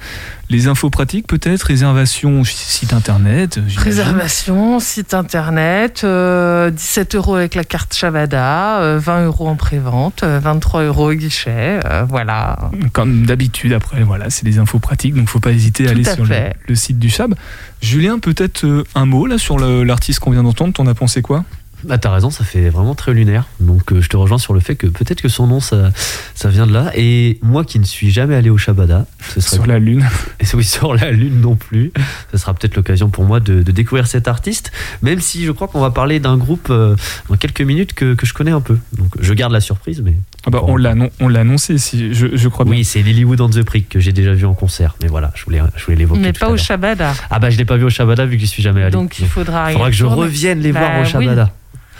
Les 0.48 0.68
infos 0.68 0.90
pratiques, 0.90 1.26
peut-être 1.26 1.64
Réservation 1.64 2.44
site 2.44 2.92
internet 2.92 3.54
j'imagine. 3.66 3.80
Réservation, 3.82 4.78
site 4.78 5.12
internet, 5.14 6.02
euh, 6.04 6.70
17 6.70 7.16
euros 7.16 7.34
avec 7.34 7.56
la 7.56 7.64
carte 7.64 7.94
Shabada, 7.94 8.78
euh, 8.80 8.98
20 9.02 9.24
euros 9.26 9.48
en 9.48 9.56
prévente, 9.56 10.22
euh, 10.22 10.38
23 10.40 10.82
euros 10.84 11.10
au 11.10 11.14
guichet, 11.14 11.80
euh, 11.84 12.04
voilà. 12.08 12.70
Comme 12.92 13.26
d'habitude, 13.26 13.72
après, 13.72 14.04
voilà, 14.04 14.30
c'est 14.30 14.44
des 14.44 14.58
infos 14.60 14.78
pratiques, 14.78 15.14
donc 15.14 15.25
faut 15.26 15.40
pas 15.40 15.52
hésiter 15.52 15.84
à 15.84 15.92
Tout 15.92 15.98
aller 15.98 16.08
à 16.08 16.14
sur 16.14 16.24
le, 16.24 16.74
site 16.74 16.98
du 16.98 17.10
Chab. 17.10 17.34
Julien, 17.80 18.18
peut-être 18.18 18.64
euh, 18.64 18.84
un 18.94 19.06
mot 19.06 19.26
là 19.26 19.38
sur 19.38 19.58
l'artiste 19.58 20.20
qu'on 20.20 20.30
vient 20.30 20.42
d'entendre. 20.42 20.72
T'en 20.72 20.86
as 20.86 20.94
pensé 20.94 21.22
quoi? 21.22 21.44
Bah 21.84 21.98
t'as 21.98 22.10
raison, 22.10 22.30
ça 22.30 22.42
fait 22.42 22.70
vraiment 22.70 22.94
très 22.94 23.12
lunaire. 23.12 23.46
Donc 23.60 23.92
euh, 23.92 24.00
je 24.00 24.08
te 24.08 24.16
rejoins 24.16 24.38
sur 24.38 24.54
le 24.54 24.60
fait 24.60 24.76
que 24.76 24.86
peut-être 24.86 25.20
que 25.20 25.28
son 25.28 25.46
nom 25.46 25.60
ça, 25.60 25.92
ça 26.34 26.48
vient 26.48 26.66
de 26.66 26.72
là. 26.72 26.90
Et 26.94 27.38
moi 27.42 27.64
qui 27.64 27.78
ne 27.78 27.84
suis 27.84 28.10
jamais 28.10 28.34
allé 28.34 28.48
au 28.50 28.56
Shabada, 28.56 29.06
ce 29.34 29.40
serait 29.40 29.56
Sur 29.56 29.66
la 29.66 29.78
Lune. 29.78 30.04
et 30.40 30.44
oui 30.54 30.64
sur 30.64 30.94
la 30.94 31.10
lune 31.10 31.40
non 31.40 31.54
plus, 31.54 31.92
ce 32.32 32.38
sera 32.38 32.54
peut-être 32.54 32.76
l'occasion 32.76 33.10
pour 33.10 33.24
moi 33.24 33.40
de, 33.40 33.62
de 33.62 33.72
découvrir 33.72 34.06
cet 34.06 34.26
artiste. 34.26 34.72
Même 35.02 35.20
si 35.20 35.44
je 35.44 35.52
crois 35.52 35.68
qu'on 35.68 35.80
va 35.80 35.90
parler 35.90 36.18
d'un 36.18 36.38
groupe 36.38 36.68
euh, 36.70 36.96
dans 37.28 37.36
quelques 37.36 37.60
minutes 37.60 37.92
que, 37.92 38.14
que 38.14 38.26
je 38.26 38.32
connais 38.32 38.52
un 38.52 38.62
peu. 38.62 38.78
Donc 38.94 39.12
je 39.20 39.34
garde 39.34 39.52
la 39.52 39.60
surprise, 39.60 40.02
mais 40.02 40.16
Ah 40.46 40.50
bah, 40.50 40.60
on 40.62 40.76
l'a 40.76 40.94
on 41.20 41.26
l'a 41.28 41.40
annoncé, 41.40 41.76
si, 41.78 42.14
je, 42.14 42.28
je 42.36 42.48
crois 42.48 42.64
bien. 42.64 42.74
oui 42.74 42.84
c'est 42.84 43.02
Lilywood 43.02 43.40
on 43.40 43.50
the 43.50 43.64
Prick 43.64 43.88
que 43.88 43.98
j'ai 44.00 44.12
déjà 44.12 44.32
vu 44.32 44.46
en 44.46 44.54
concert. 44.54 44.94
Mais 45.02 45.08
voilà, 45.08 45.32
je 45.34 45.44
voulais 45.44 45.60
je 45.76 45.84
voulais 45.84 45.96
l'évoquer. 45.96 46.20
Mais 46.20 46.32
tout 46.32 46.40
pas 46.40 46.46
à 46.46 46.50
au. 46.50 46.56
Shabada. 46.56 47.14
Ah 47.30 47.38
bah 47.40 47.50
je 47.50 47.58
l'ai 47.58 47.64
pas 47.64 47.76
vu 47.76 47.84
au 47.84 47.90
Shabada 47.90 48.24
vu 48.26 48.36
que 48.36 48.40
j'y 48.40 48.46
suis 48.46 48.62
jamais 48.62 48.82
allé. 48.82 48.92
Donc 48.92 49.18
il 49.18 49.26
faudra. 49.26 49.70
y 49.70 49.74
faudra 49.74 49.90
que 49.90 49.96
je 49.96 50.04
revienne 50.04 50.60
les 50.60 50.72
Bah 50.72 50.80
voir 50.80 50.98
au 51.00 51.02
oui. 51.02 51.08
Shabada. 51.10 51.50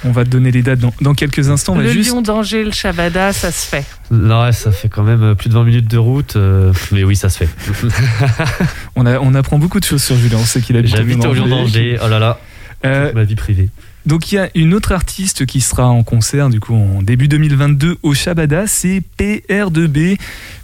On 0.05 0.13
va 0.13 0.25
te 0.25 0.29
donner 0.29 0.51
les 0.53 0.61
dates 0.63 0.79
dans, 0.79 0.93
dans 1.01 1.15
quelques 1.15 1.49
instants. 1.49 1.75
Le 1.75 1.89
juste 1.91 2.11
lion 2.13 2.21
d'Angers, 2.21 2.63
le 2.65 2.71
Shabada, 2.71 3.33
ça 3.33 3.51
se 3.51 3.67
fait. 3.67 3.85
Non, 4.11 4.43
ouais, 4.43 4.53
ça 4.53 4.71
fait 4.71 4.91
quand 4.91 5.03
même 5.03 5.23
euh, 5.23 5.35
plus 5.35 5.49
de 5.49 5.55
20 5.55 5.65
minutes 5.65 5.91
de 5.91 5.97
route. 5.99 6.37
euh, 6.37 6.71
mais 6.93 7.03
oui, 7.03 7.17
ça 7.17 7.31
se 7.31 7.39
fait. 7.39 7.49
On, 8.97 9.07
a- 9.07 9.19
on 9.19 9.35
apprend 9.35 9.59
beaucoup 9.59 9.81
de 9.81 9.85
choses 9.85 10.03
sur 10.03 10.17
Julien. 10.17 10.37
On 10.41 10.45
sait 10.45 10.61
qu'il 10.61 10.77
habite 10.77 10.95
J'habite 10.95 11.25
au 11.25 11.33
Lion 11.33 11.47
d'Angers. 11.49 11.99
Oh 12.05 12.09
là 12.09 12.19
là, 12.19 12.39
Euh, 12.85 13.11
ma 13.15 13.25
vie 13.25 13.35
privée. 13.37 13.69
Donc 14.07 14.33
il 14.33 14.37
y 14.37 14.39
a 14.39 14.49
une 14.55 14.73
autre 14.73 14.93
artiste 14.93 15.47
qui 15.47 15.61
sera 15.61 15.89
en 15.89 16.03
concert 16.03 16.49
du 16.49 16.61
coup 16.61 16.75
en 16.75 17.03
début 17.03 17.29
2022 17.29 17.99
au 18.03 18.15
Shabada, 18.15 18.67
c'est 18.67 19.03
PR2B, 19.19 20.19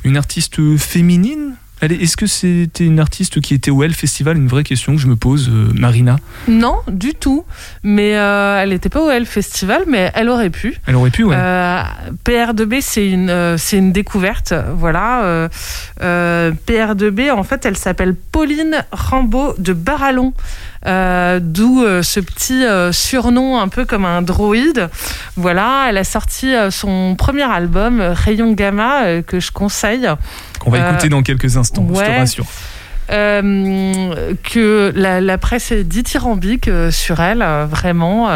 une 0.04 0.16
artiste 0.16 0.76
féminine? 0.78 1.56
Allez, 1.82 1.96
est-ce 1.96 2.16
que 2.16 2.26
c'était 2.26 2.84
une 2.84 3.00
artiste 3.00 3.40
qui 3.40 3.54
était 3.54 3.72
au 3.72 3.82
Hell 3.82 3.92
Festival? 3.92 4.36
Une 4.36 4.46
vraie 4.46 4.62
question 4.62 4.94
que 4.94 5.00
je 5.00 5.08
me 5.08 5.16
pose, 5.16 5.48
euh, 5.48 5.72
Marina. 5.74 6.16
Non, 6.46 6.76
du 6.86 7.12
tout. 7.12 7.44
Mais 7.82 8.16
euh, 8.16 8.60
elle 8.62 8.68
n'était 8.68 8.88
pas 8.88 9.02
au 9.02 9.10
L 9.10 9.26
Festival, 9.26 9.82
mais 9.88 10.12
elle 10.14 10.28
aurait 10.28 10.50
pu. 10.50 10.76
Elle 10.86 10.94
aurait 10.94 11.10
pu, 11.10 11.24
ouais. 11.24 11.34
Euh, 11.36 11.82
PR2B, 12.24 12.78
c'est 12.80 13.10
une, 13.10 13.30
euh, 13.30 13.56
c'est 13.58 13.78
une 13.78 13.90
découverte. 13.90 14.54
Voilà. 14.76 15.24
Euh, 15.24 15.48
euh, 16.02 16.52
PR2B, 16.68 17.32
en 17.32 17.42
fait, 17.42 17.66
elle 17.66 17.76
s'appelle 17.76 18.14
Pauline 18.14 18.84
Rambaud 18.92 19.56
de 19.58 19.72
Barallon. 19.72 20.34
Euh, 20.86 21.38
D'où 21.40 21.82
euh, 21.82 22.02
ce 22.02 22.18
petit 22.18 22.64
euh, 22.64 22.90
surnom 22.92 23.60
un 23.60 23.68
peu 23.68 23.84
comme 23.84 24.04
un 24.04 24.22
droïde. 24.22 24.88
Voilà, 25.36 25.86
elle 25.88 25.98
a 25.98 26.04
sorti 26.04 26.52
son 26.70 27.14
premier 27.16 27.42
album, 27.50 28.00
Rayon 28.00 28.52
Gamma, 28.52 29.22
que 29.22 29.40
je 29.40 29.50
conseille. 29.52 30.08
Qu'on 30.62 30.70
va 30.70 30.78
euh, 30.78 30.92
écouter 30.92 31.08
dans 31.08 31.22
quelques 31.22 31.56
instants, 31.56 31.84
je 31.88 31.98
te 31.98 32.18
rassure. 32.18 32.46
Euh, 33.12 34.34
que 34.42 34.92
la, 34.96 35.20
la 35.20 35.36
presse 35.36 35.70
est 35.70 35.84
dithyrambique 35.84 36.68
euh, 36.68 36.90
sur 36.90 37.20
elle, 37.20 37.42
euh, 37.42 37.66
vraiment. 37.68 38.30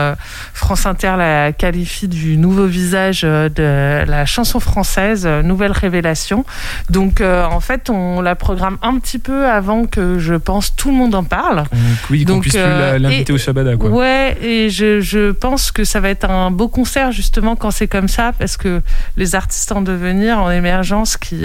France 0.52 0.86
Inter 0.86 1.14
la 1.16 1.52
qualifie 1.52 2.08
du 2.08 2.36
nouveau 2.36 2.66
visage 2.66 3.22
de 3.22 4.04
la 4.06 4.26
chanson 4.26 4.60
française, 4.60 5.26
nouvelle 5.26 5.72
révélation. 5.72 6.44
Donc, 6.90 7.20
euh, 7.20 7.44
en 7.44 7.60
fait, 7.60 7.88
on 7.90 8.20
la 8.20 8.34
programme 8.34 8.76
un 8.82 8.98
petit 8.98 9.18
peu 9.18 9.46
avant 9.46 9.86
que 9.86 10.18
je 10.18 10.34
pense 10.34 10.76
tout 10.76 10.90
le 10.90 10.96
monde 10.96 11.14
en 11.14 11.24
parle. 11.24 11.56
Donc, 11.56 11.70
oui, 12.10 12.24
qu'on 12.24 12.40
puisse 12.40 12.54
euh, 12.56 12.98
l'inviter 12.98 13.32
au 13.32 13.38
Shabada, 13.38 13.76
quoi. 13.76 13.90
Ouais, 13.90 14.36
et 14.42 14.68
je, 14.70 15.00
je 15.00 15.30
pense 15.32 15.72
que 15.72 15.84
ça 15.84 16.00
va 16.00 16.10
être 16.10 16.28
un 16.30 16.50
beau 16.50 16.68
concert 16.68 17.12
justement 17.12 17.56
quand 17.56 17.70
c'est 17.70 17.88
comme 17.88 18.08
ça, 18.08 18.32
parce 18.38 18.56
que 18.56 18.82
les 19.16 19.34
artistes 19.34 19.72
en 19.72 19.80
devenir, 19.80 20.38
en 20.38 20.50
émergence, 20.50 21.16
qui, 21.16 21.44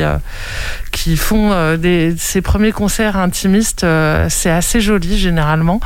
qui 0.92 1.16
font 1.16 1.76
des, 1.78 2.16
ces 2.18 2.42
premiers 2.42 2.72
concerts 2.72 3.21
intimistes, 3.22 3.84
euh, 3.84 4.28
c'est 4.30 4.50
assez 4.50 4.82
joli 4.82 5.18
généralement. 5.18 5.80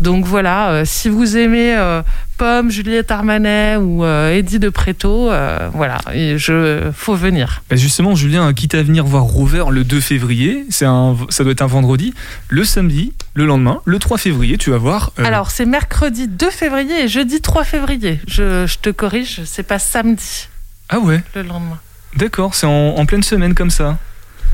Donc 0.00 0.24
voilà, 0.24 0.70
euh, 0.70 0.82
si 0.84 1.08
vous 1.08 1.36
aimez 1.36 1.74
euh, 1.76 2.02
Pomme, 2.38 2.70
Juliette 2.70 3.10
Armanet 3.10 3.76
ou 3.76 4.04
Eddie 4.04 4.58
de 4.58 4.68
Préto, 4.68 5.30
voilà, 5.74 5.98
et 6.12 6.38
je, 6.38 6.90
faut 6.94 7.14
venir. 7.14 7.62
Bah, 7.70 7.76
justement, 7.76 8.14
Julien, 8.14 8.52
quitte 8.52 8.74
à 8.74 8.82
venir 8.82 9.04
voir 9.04 9.22
Rover 9.24 9.64
le 9.70 9.84
2 9.84 10.00
février, 10.00 10.64
c'est 10.70 10.86
un, 10.86 11.16
ça 11.28 11.44
doit 11.44 11.52
être 11.52 11.62
un 11.62 11.66
vendredi, 11.66 12.14
le 12.48 12.64
samedi, 12.64 13.12
le 13.34 13.46
lendemain, 13.46 13.80
le 13.84 13.98
3 13.98 14.18
février, 14.18 14.58
tu 14.58 14.70
vas 14.70 14.78
voir. 14.78 15.12
euh, 15.18 15.24
Alors 15.24 15.50
c'est 15.50 15.66
mercredi 15.66 16.26
2 16.28 16.50
février 16.50 17.04
et 17.04 17.08
jeudi 17.08 17.40
3 17.40 17.64
février. 17.64 18.20
Je, 18.26 18.66
je 18.66 18.78
te 18.78 18.90
corrige, 18.90 19.42
c'est 19.44 19.62
pas 19.62 19.78
samedi 19.78 20.48
Ah 20.88 20.98
ouais, 20.98 21.22
le 21.36 21.42
lendemain. 21.42 21.78
d'accord, 22.16 22.54
c'est 22.56 22.66
en, 22.66 22.96
en 22.96 23.06
pleine 23.06 23.22
semaine 23.22 23.54
comme 23.54 23.70
ça. 23.70 23.98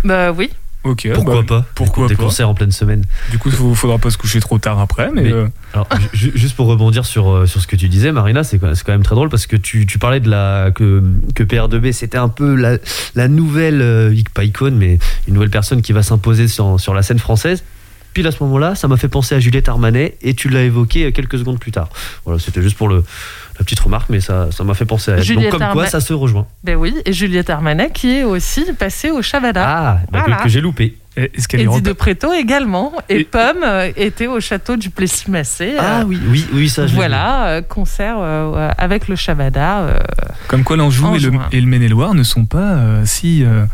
Bah 0.05 0.31
oui. 0.33 0.51
Ok. 0.85 1.09
Pourquoi 1.13 1.43
bah, 1.43 1.43
pas 1.47 1.67
pourquoi 1.75 2.07
Des 2.09 2.15
pas. 2.15 2.23
concerts 2.23 2.49
en 2.49 2.55
pleine 2.55 2.71
semaine. 2.73 3.05
Du 3.31 3.39
coup, 3.39 3.51
il 3.51 3.75
faudra 3.75 3.99
pas 3.99 4.11
se 4.11 4.17
coucher 4.17 4.41
trop 4.41 4.59
tard 4.59 4.79
après, 4.79 5.11
mais. 5.13 5.23
Mais- 5.25 5.33
euh, 5.33 5.49
Alors, 5.75 5.89
ju- 6.13 6.33
juste 6.35 6.55
pour 6.57 6.67
rebondir 6.67 7.05
sur, 7.05 7.31
euh, 7.31 7.47
sur 7.47 7.61
ce 7.61 7.67
que 7.67 7.77
tu 7.77 7.89
disais, 7.89 8.13
Marina, 8.13 8.45
c'est 8.45 8.59
quand 8.59 8.75
c'est 8.75 8.85
quand 8.85 8.93
même 8.93 9.03
très 9.03 9.15
drôle 9.17 9.29
parce 9.29 9.47
que 9.47 9.57
tu, 9.57 9.87
tu 9.87 9.99
parlais 9.99 10.21
de 10.21 10.31
la 10.31 10.71
que, 10.75 11.03
que 11.35 11.43
PR2B, 11.43 11.93
c'était 11.93 12.19
un 12.19 12.29
peu 12.29 12.55
la, 12.55 12.79
la 13.17 13.29
nouvelle, 13.29 13.81
euh, 13.83 14.15
pas 14.35 14.45
icône, 14.45 14.77
mais 14.77 14.99
une 15.27 15.35
nouvelle 15.35 15.51
personne 15.51 15.83
qui 15.83 15.93
va 15.93 16.03
s'imposer 16.03 16.47
sur, 16.49 16.79
sur 16.79 16.95
la 16.95 17.03
scène 17.03 17.19
française. 17.19 17.65
Puis 18.15 18.27
à 18.27 18.31
ce 18.33 18.43
moment-là, 18.45 18.75
ça 18.75 18.89
m'a 18.89 18.97
fait 18.97 19.09
penser 19.09 19.35
à 19.35 19.41
Juliette 19.41 19.69
Armanet 19.69 20.17
et 20.23 20.35
tu 20.35 20.49
l'as 20.49 20.63
évoqué 20.63 21.05
euh, 21.07 21.11
quelques 21.13 21.39
secondes 21.39 21.59
plus 21.61 21.71
tard. 21.73 21.89
Voilà, 22.25 22.41
c'était 22.41 22.63
juste 22.63 22.77
pour 22.77 22.89
le, 22.89 23.05
la 23.59 23.65
petite 23.65 23.81
remarque, 23.81 24.09
mais 24.11 24.21
ça 24.21 24.49
ça 24.53 24.63
m'a 24.65 24.75
fait 24.75 24.85
penser 24.85 25.11
à 25.13 25.17
elle. 25.17 25.23
Juliette 25.23 25.51
Donc 25.53 25.53
comme 25.53 25.61
quoi, 25.61 25.69
Armanet. 25.83 25.91
ça 25.91 26.01
se 26.01 26.13
rejoint. 26.13 26.47
Ben 26.65 26.77
oui, 26.77 26.95
et 27.05 27.13
Juliette 27.13 27.51
Armanet 27.51 27.91
qui 27.91 28.17
est 28.19 28.25
aussi 28.25 28.65
passée 28.79 29.11
au 29.11 29.21
Shabada. 29.23 29.65
Ah, 29.67 29.99
bah, 30.13 30.21
que- 30.21 30.27
Voilà. 30.27 30.43
que, 30.43 30.49
j'ai 30.49 30.61
loupé. 30.61 30.97
Est-ce 31.17 31.49
qu'elle 31.49 31.63
Eddie 31.63 31.83
de 31.83 31.93
Préto 31.93 32.33
également. 32.33 32.93
Et, 33.09 33.17
Et- 33.21 33.25
Pomme 33.25 33.65
euh, 33.65 33.91
était 33.97 34.29
au 34.29 34.39
château 34.39 34.77
du 34.77 34.89
Plessis-Massé. 34.91 35.75
Ah 35.77 36.01
euh, 36.01 36.05
oui, 36.07 36.21
oui, 36.29 36.47
oui, 36.53 36.69
ça 36.69 36.87
je. 36.87 36.95
Voilà, 36.95 37.49
euh, 37.49 37.63
concert 37.63 38.19
avec 38.79 39.09
le 39.09 39.17
Shabada. 39.17 39.79
euh, 39.81 39.99
Comme 40.47 40.63
quoi 40.63 40.77
l'Anjou 40.77 41.17
et 41.17 41.19
le, 41.19 41.33
et 41.51 41.61
Maine-et-Loire 41.61 42.15
ne 42.15 42.23
sont 42.23 42.45
pas 42.45 42.59
euh, 42.77 43.03
si 43.05 43.43
euh, 43.45 43.65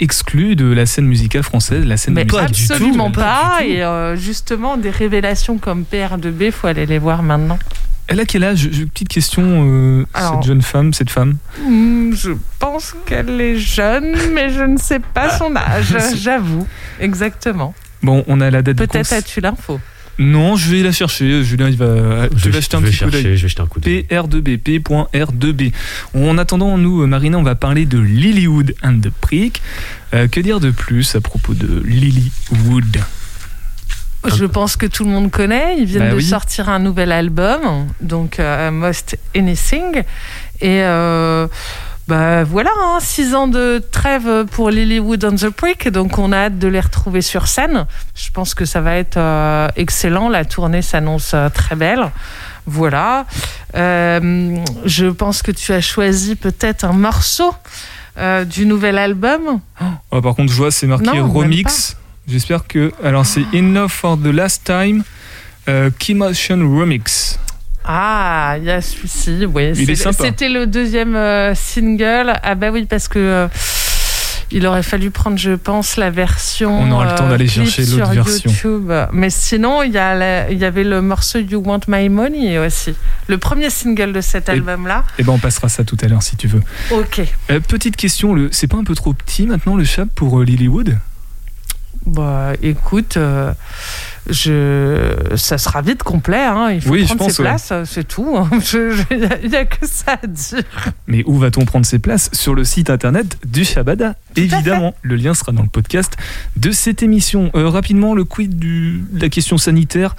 exclus 0.00 0.56
de 0.56 0.66
la 0.66 0.84
scène 0.84 1.06
musicale 1.06 1.42
française, 1.42 1.86
la 1.86 1.96
scène 1.96 2.12
mais 2.14 2.24
musicale. 2.24 2.50
du 2.50 2.66
tout, 2.66 2.72
absolument 2.72 3.10
pas 3.10 3.22
pas. 3.22 3.58
du 3.60 3.64
tout. 3.68 3.72
Et 3.72 3.82
euh, 3.82 4.16
justement, 4.16 4.76
des 4.76 4.90
révélations 4.90 5.56
comme 5.58 5.84
PR2B, 5.90 6.50
faut 6.50 6.66
aller 6.66 6.84
les 6.86 6.98
voir 6.98 7.22
maintenant. 7.22 7.58
Elle 8.08 8.20
a 8.20 8.24
quel 8.24 8.44
âge? 8.44 8.68
J'ai 8.70 8.82
une 8.82 8.88
petite 8.88 9.08
question, 9.08 9.42
euh, 9.66 10.04
Alors- 10.14 10.34
cette 10.34 10.46
jeune 10.48 10.62
femme, 10.62 10.92
cette 10.94 11.10
femme. 11.10 11.36
Hmm, 11.64 12.12
je 12.14 12.30
pense 12.58 12.94
qu'elle 13.04 13.40
est 13.40 13.58
jeune, 13.58 14.14
mais 14.32 14.50
je 14.50 14.62
ne 14.62 14.76
sais 14.78 15.00
pas 15.00 15.36
son 15.36 15.54
âge, 15.56 15.96
j'avoue. 16.22 16.66
Exactement. 17.00 17.74
Bon, 18.02 18.24
on 18.28 18.40
a 18.40 18.50
la 18.50 18.62
date 18.62 18.76
de 18.76 18.86
Peut-être 18.86 19.12
as-tu 19.12 19.40
l'info? 19.40 19.80
Non, 20.18 20.56
je 20.56 20.70
vais 20.70 20.82
la 20.82 20.92
chercher. 20.92 21.44
Julien, 21.44 21.68
il 21.68 21.76
va. 21.76 22.28
Je 22.34 22.38
Je 22.38 22.48
vais 22.48 22.56
acheter 22.58 22.76
un 22.76 22.80
je 22.80 22.86
vais 22.86 22.90
petit 22.92 23.04
coup 23.04 23.10
d'œil. 23.10 23.22
chercher, 23.22 23.36
je 23.36 23.42
vais 23.42 23.48
jeter 23.48 23.60
un 23.60 23.66
coup 23.66 23.80
d'œil. 23.80 24.06
PR2B, 24.08 24.56
P.R2B. 24.58 25.72
En 26.14 26.38
attendant, 26.38 26.78
nous, 26.78 27.02
euh, 27.02 27.06
Marina, 27.06 27.36
on 27.36 27.42
va 27.42 27.54
parler 27.54 27.84
de 27.84 27.98
Lilywood 27.98 28.74
and 28.82 29.00
the 29.02 29.10
Prick. 29.10 29.60
Euh, 30.14 30.26
que 30.26 30.40
dire 30.40 30.58
de 30.60 30.70
plus 30.70 31.14
à 31.16 31.20
propos 31.20 31.52
de 31.52 31.82
Lilywood 31.84 32.96
Je 34.34 34.44
pense 34.44 34.76
que 34.76 34.86
tout 34.86 35.04
le 35.04 35.10
monde 35.10 35.30
connaît. 35.30 35.76
Ils 35.78 35.84
viennent 35.84 36.04
Bah 36.04 36.10
de 36.10 36.16
oui. 36.16 36.24
sortir 36.24 36.68
un 36.68 36.78
nouvel 36.78 37.12
album, 37.12 37.86
donc 38.00 38.38
euh, 38.40 38.70
Most 38.70 39.18
Anything. 39.36 40.02
Et 40.60 40.82
euh, 40.82 41.46
bah 42.08 42.44
voilà, 42.44 42.70
hein, 42.78 42.98
six 43.00 43.34
ans 43.34 43.48
de 43.48 43.82
trêve 43.92 44.44
pour 44.50 44.70
Lilywood 44.70 45.24
on 45.24 45.34
the 45.36 45.50
Prick, 45.50 45.88
donc 45.88 46.18
on 46.18 46.32
a 46.32 46.36
hâte 46.46 46.58
de 46.58 46.68
les 46.68 46.80
retrouver 46.80 47.20
sur 47.22 47.46
scène. 47.48 47.86
Je 48.14 48.30
pense 48.30 48.54
que 48.54 48.64
ça 48.64 48.80
va 48.80 48.94
être 48.96 49.16
euh, 49.16 49.68
excellent. 49.76 50.28
La 50.28 50.44
tournée 50.44 50.82
s'annonce 50.82 51.34
très 51.54 51.76
belle. 51.76 52.10
Voilà. 52.66 53.26
Je 53.74 55.06
pense 55.10 55.42
que 55.42 55.50
tu 55.52 55.72
as 55.72 55.80
choisi 55.80 56.34
peut-être 56.36 56.84
un 56.84 56.92
morceau 56.92 57.54
du 58.46 58.66
nouvel 58.66 58.98
album. 58.98 59.60
Oh, 60.10 60.20
Par 60.22 60.34
contre, 60.34 60.50
je 60.52 60.56
vois, 60.56 60.70
c'est 60.70 60.86
marqué 60.86 61.04
Non, 61.18 61.30
remix. 61.30 61.96
J'espère 62.28 62.66
que. 62.66 62.92
Alors, 63.04 63.24
c'est 63.26 63.44
Enough 63.54 63.88
for 63.90 64.18
the 64.18 64.26
Last 64.26 64.64
Time. 64.64 65.02
Euh, 65.68 65.90
Keymotion 65.98 66.58
Remix. 66.78 67.38
Ah, 67.84 68.56
il 68.58 68.64
y 68.64 68.70
a 68.70 68.80
celui-ci, 68.80 69.46
oui. 69.46 69.72
C'était 70.12 70.48
le 70.48 70.66
deuxième 70.66 71.14
euh, 71.14 71.54
single. 71.54 72.32
Ah 72.42 72.54
bah 72.56 72.70
oui, 72.72 72.84
parce 72.88 73.06
que 73.06 73.18
euh, 73.20 73.48
il 74.50 74.66
aurait 74.66 74.82
fallu 74.82 75.10
prendre, 75.12 75.38
je 75.38 75.52
pense, 75.52 75.96
la 75.96 76.10
version. 76.10 76.76
On 76.80 76.90
aura 76.90 77.12
le 77.12 77.16
temps 77.16 77.26
euh, 77.26 77.30
d'aller 77.30 77.46
chercher 77.46 77.84
l'autre 77.84 78.10
version. 78.10 78.50
YouTube. 78.50 78.92
Mais 79.12 79.30
sinon, 79.30 79.82
il 79.84 79.92
y, 79.92 79.98
a 79.98 80.14
la- 80.16 80.50
il 80.50 80.58
y 80.58 80.64
avait 80.64 80.82
le 80.84 81.00
morceau 81.00 81.38
You 81.38 81.62
Want 81.64 81.80
My 81.86 82.08
Money 82.08 82.58
aussi. 82.58 82.94
Le 83.28 83.38
premier 83.38 83.70
single 83.70 84.12
de 84.12 84.20
cet 84.20 84.48
Et- 84.48 84.52
album-là. 84.52 85.04
Eh 85.18 85.22
ben, 85.22 85.32
on 85.32 85.38
passera 85.38 85.68
ça 85.68 85.84
tout 85.84 85.96
à 86.02 86.06
l'heure 86.08 86.22
si 86.24 86.34
tu 86.36 86.48
veux. 86.48 86.62
Ok. 86.90 87.22
Petite 87.68 87.94
question, 87.96 88.36
c'est 88.50 88.66
pas 88.66 88.78
un 88.78 88.84
peu 88.84 88.96
trop 88.96 89.12
petit 89.12 89.46
maintenant 89.46 89.76
le 89.76 89.84
chat 89.84 90.06
pour 90.06 90.40
Lilywood 90.42 90.98
Bah, 92.06 92.52
écoute. 92.62 93.16
euh, 93.16 93.52
je... 94.28 95.14
Ça 95.36 95.58
sera 95.58 95.82
vite 95.82 96.02
complet, 96.02 96.44
hein. 96.44 96.70
il 96.72 96.80
faut 96.80 96.90
Oui, 96.90 97.04
prendre 97.04 97.30
ses 97.30 97.42
places, 97.42 97.68
euh, 97.72 97.84
c'est 97.84 98.06
tout. 98.06 98.36
Je- 98.64 99.02
Il 99.42 99.50
n'y 99.50 99.56
a 99.56 99.64
que 99.64 99.86
ça 99.86 100.18
à 100.22 100.26
dire. 100.26 100.62
Mais 101.06 101.22
où 101.26 101.38
va-t-on 101.38 101.64
prendre 101.64 101.86
ses 101.86 101.98
places? 101.98 102.30
Sur 102.32 102.54
le 102.54 102.64
site 102.64 102.90
internet 102.90 103.38
du 103.46 103.64
Shabada, 103.64 104.14
évidemment. 104.36 104.94
Le 105.02 105.16
lien 105.16 105.34
sera 105.34 105.52
dans 105.52 105.62
le 105.62 105.68
podcast 105.68 106.16
de 106.56 106.70
cette 106.70 107.02
émission. 107.02 107.50
Euh, 107.54 107.68
rapidement, 107.68 108.14
le 108.14 108.24
quid 108.24 108.58
du, 108.58 109.04
de 109.12 109.20
la 109.20 109.28
question 109.28 109.58
sanitaire? 109.58 110.16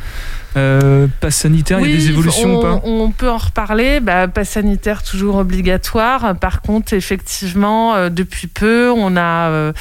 Euh, 0.56 1.08
passe 1.20 1.36
sanitaire, 1.36 1.80
il 1.82 1.90
y 1.90 1.94
a 1.94 1.98
des 1.98 2.10
évolutions 2.10 2.56
on, 2.56 2.60
ou 2.60 2.62
pas? 2.62 2.82
on 2.84 3.12
peut 3.12 3.30
en 3.30 3.38
reparler. 3.38 4.00
Bah, 4.00 4.28
pass 4.28 4.50
sanitaire 4.50 5.04
toujours 5.04 5.36
obligatoire. 5.36 6.36
Par 6.40 6.62
contre, 6.62 6.94
effectivement, 6.94 7.94
euh, 7.96 8.10
depuis 8.10 8.48
peu, 8.48 8.90
on 8.90 9.16
a 9.18 9.72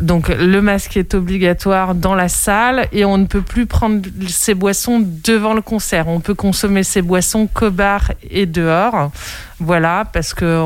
donc 0.00 0.28
le 0.28 0.60
masque 0.60 0.96
est 0.96 1.14
obligatoire 1.14 1.94
dans 1.94 2.14
la 2.14 2.28
salle 2.28 2.69
et 2.92 3.04
on 3.04 3.18
ne 3.18 3.26
peut 3.26 3.42
plus 3.42 3.66
prendre 3.66 4.08
ses 4.28 4.54
boissons 4.54 5.02
devant 5.24 5.54
le 5.54 5.62
concert. 5.62 6.08
On 6.08 6.20
peut 6.20 6.34
consommer 6.34 6.82
ses 6.82 7.02
boissons 7.02 7.46
qu'au 7.52 7.70
bar 7.70 8.12
et 8.30 8.46
dehors. 8.46 9.10
Voilà, 9.58 10.06
parce 10.12 10.32
que 10.32 10.64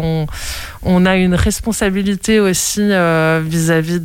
on, 0.83 1.07
a 1.07 1.17
une 1.17 1.35
responsabilité 1.35 2.39
aussi 2.39 2.81
euh, 2.83 3.43
vis-à-vis 3.45 4.01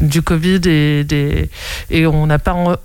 du 0.00 0.22
Covid 0.22 0.60
et 1.90 2.06
on 2.06 2.26
n'a 2.26 2.38
pas 2.38 2.52
en- 2.54 2.76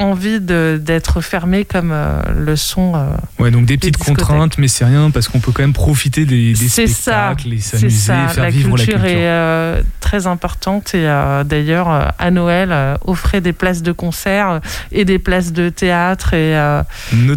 envie 0.00 0.40
d'être 0.40 1.20
fermé 1.20 1.64
comme 1.64 1.90
euh, 1.92 2.20
le 2.36 2.56
sont. 2.56 2.92
euh, 2.96 3.10
Ouais, 3.38 3.50
donc 3.50 3.66
des 3.66 3.76
petites 3.76 3.94
discothèques. 3.96 4.24
contraintes, 4.26 4.58
mais 4.58 4.68
c'est 4.68 4.84
rien 4.84 5.10
parce 5.10 5.28
qu'on 5.28 5.40
peut 5.40 5.52
quand 5.52 5.62
même 5.62 5.72
profiter 5.72 6.24
des, 6.24 6.54
des 6.54 6.68
C'est 6.68 6.86
ça, 6.86 7.32
spectacles 7.34 7.52
et 7.54 7.58
s'amuser, 7.60 8.12
faire 8.12 8.42
la 8.44 8.50
vivre 8.50 8.76
culture 8.76 8.94
la 8.96 9.00
culture. 9.02 9.18
est 9.20 9.26
euh, 9.28 9.82
très 10.00 10.26
importante 10.26 10.94
et 10.94 11.06
euh, 11.06 11.44
d'ailleurs 11.44 11.88
à 12.18 12.30
Noël 12.30 12.74
offrez 13.06 13.40
des 13.40 13.52
places 13.52 13.82
de 13.82 13.92
concert 13.92 14.60
et 14.92 15.04
des 15.04 15.18
places 15.18 15.52
de 15.52 15.68
théâtre 15.68 16.34
et, 16.34 16.52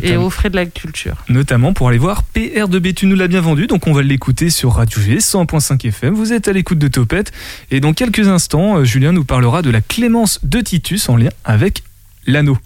et 0.01 0.17
offrez 0.17 0.49
de 0.49 0.55
la 0.55 0.65
culture. 0.65 1.15
notamment 1.29 1.73
pour 1.73 1.89
aller 1.89 1.97
voir 1.97 2.23
PR2B. 2.35 2.93
Tu 2.93 3.05
nous 3.05 3.15
l'as 3.15 3.27
bien 3.27 3.41
vendu, 3.41 3.67
donc 3.67 3.87
on 3.87 3.93
va 3.93 4.01
l'écouter 4.01 4.49
sur 4.49 4.73
Radio 4.73 5.01
G 5.01 5.17
100.5 5.17 5.87
FM. 5.87 6.13
Vous 6.13 6.33
êtes 6.33 6.47
à 6.47 6.53
l'écoute 6.53 6.79
de 6.79 6.87
Topette. 6.87 7.31
Et 7.71 7.79
dans 7.79 7.93
quelques 7.93 8.27
instants, 8.27 8.83
Julien 8.83 9.11
nous 9.11 9.23
parlera 9.25 9.61
de 9.61 9.69
la 9.69 9.81
clémence 9.81 10.39
de 10.43 10.59
Titus 10.61 11.09
en 11.09 11.15
lien 11.17 11.29
avec 11.45 11.83
l'anneau. 12.25 12.57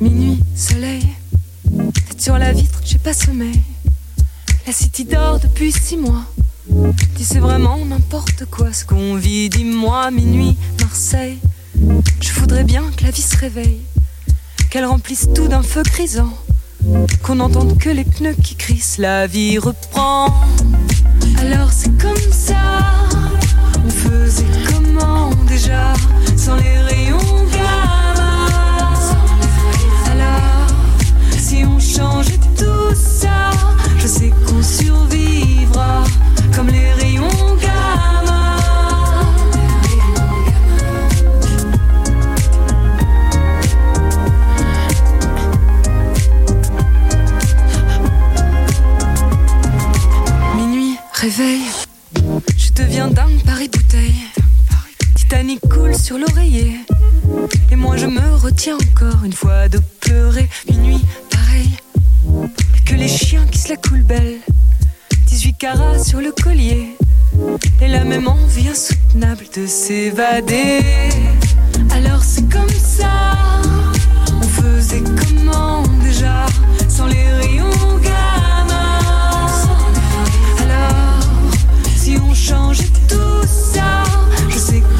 Minuit, 0.00 0.40
soleil, 0.54 1.02
tête 2.08 2.22
sur 2.22 2.38
la 2.38 2.52
vitre, 2.52 2.80
j'ai 2.84 2.98
pas 2.98 3.12
sommeil. 3.12 3.60
La 4.66 4.72
city 4.72 5.04
dort 5.04 5.40
depuis 5.40 5.72
six 5.72 5.96
mois. 5.96 6.24
Dis 7.16 7.24
c'est 7.24 7.40
vraiment 7.40 7.84
n'importe 7.84 8.44
quoi 8.50 8.72
ce 8.72 8.84
qu'on 8.84 9.16
vit, 9.16 9.48
dis-moi, 9.48 10.10
minuit, 10.10 10.56
Marseille. 10.80 11.38
Je 12.20 12.32
voudrais 12.34 12.64
bien 12.64 12.84
que 12.96 13.04
la 13.04 13.10
vie 13.10 13.22
se 13.22 13.36
réveille, 13.36 13.80
qu'elle 14.70 14.84
remplisse 14.84 15.28
tout 15.34 15.48
d'un 15.48 15.62
feu 15.62 15.82
grisant, 15.82 16.32
qu'on 17.22 17.36
n'entende 17.36 17.78
que 17.78 17.90
les 17.90 18.04
pneus 18.04 18.36
qui 18.42 18.54
crissent, 18.54 18.98
la 18.98 19.26
vie 19.26 19.58
reprend. 19.58 20.26
Alors 21.40 21.70
c'est 21.72 21.96
comme 21.98 22.32
ça, 22.32 22.56
on 23.84 23.90
faisait 23.90 24.44
comment 24.72 25.30
déjà, 25.46 25.92
sans 26.36 26.56
les 26.56 26.78
rayons 26.80 27.18
gamma. 27.52 28.92
Alors, 30.10 30.66
si 31.38 31.64
on 31.64 31.78
changeait 31.78 32.40
tout 32.56 32.94
ça, 32.94 33.50
je 33.98 34.06
sais 34.06 34.32
qu'on 34.46 34.62
survivra 34.62 36.04
comme 36.54 36.68
les 36.68 36.92
rayons 36.92 37.56
réveil, 51.18 51.62
je 52.56 52.72
deviens 52.74 53.08
dingue 53.08 53.42
Paris 53.44 53.68
bouteille. 53.68 54.22
Titanic 55.16 55.60
coule 55.68 55.96
sur 55.96 56.16
l'oreiller. 56.16 56.76
Et 57.72 57.76
moi 57.76 57.96
je 57.96 58.06
me 58.06 58.36
retiens 58.36 58.76
encore 58.76 59.24
une 59.24 59.32
fois 59.32 59.68
de 59.68 59.80
pleurer. 60.00 60.48
Minuit, 60.70 61.04
pareil. 61.28 61.70
Que 62.86 62.94
les 62.94 63.08
chiens 63.08 63.44
qui 63.50 63.58
se 63.58 63.70
la 63.70 63.76
coulent 63.76 64.04
belle. 64.04 64.36
18 65.26 65.54
carats 65.54 65.98
sur 65.98 66.20
le 66.20 66.30
collier. 66.30 66.96
Et 67.80 67.88
la 67.88 68.04
même 68.04 68.28
envie 68.28 68.68
insoutenable 68.68 69.46
de 69.56 69.66
s'évader. 69.66 70.82
Alors 71.90 72.22
c'est 72.22 72.48
comme 72.48 72.68
ça. 72.70 73.32
On 74.40 74.46
faisait 74.46 75.02
comment 75.02 75.82
déjà 76.04 76.46
sans 76.88 77.06
les 77.06 77.28
rayons 77.32 77.98
changeait 82.38 82.84
tout 83.08 83.42
ça, 83.46 84.04
je 84.48 84.56
sais 84.56 84.80
qu'on 84.80 84.97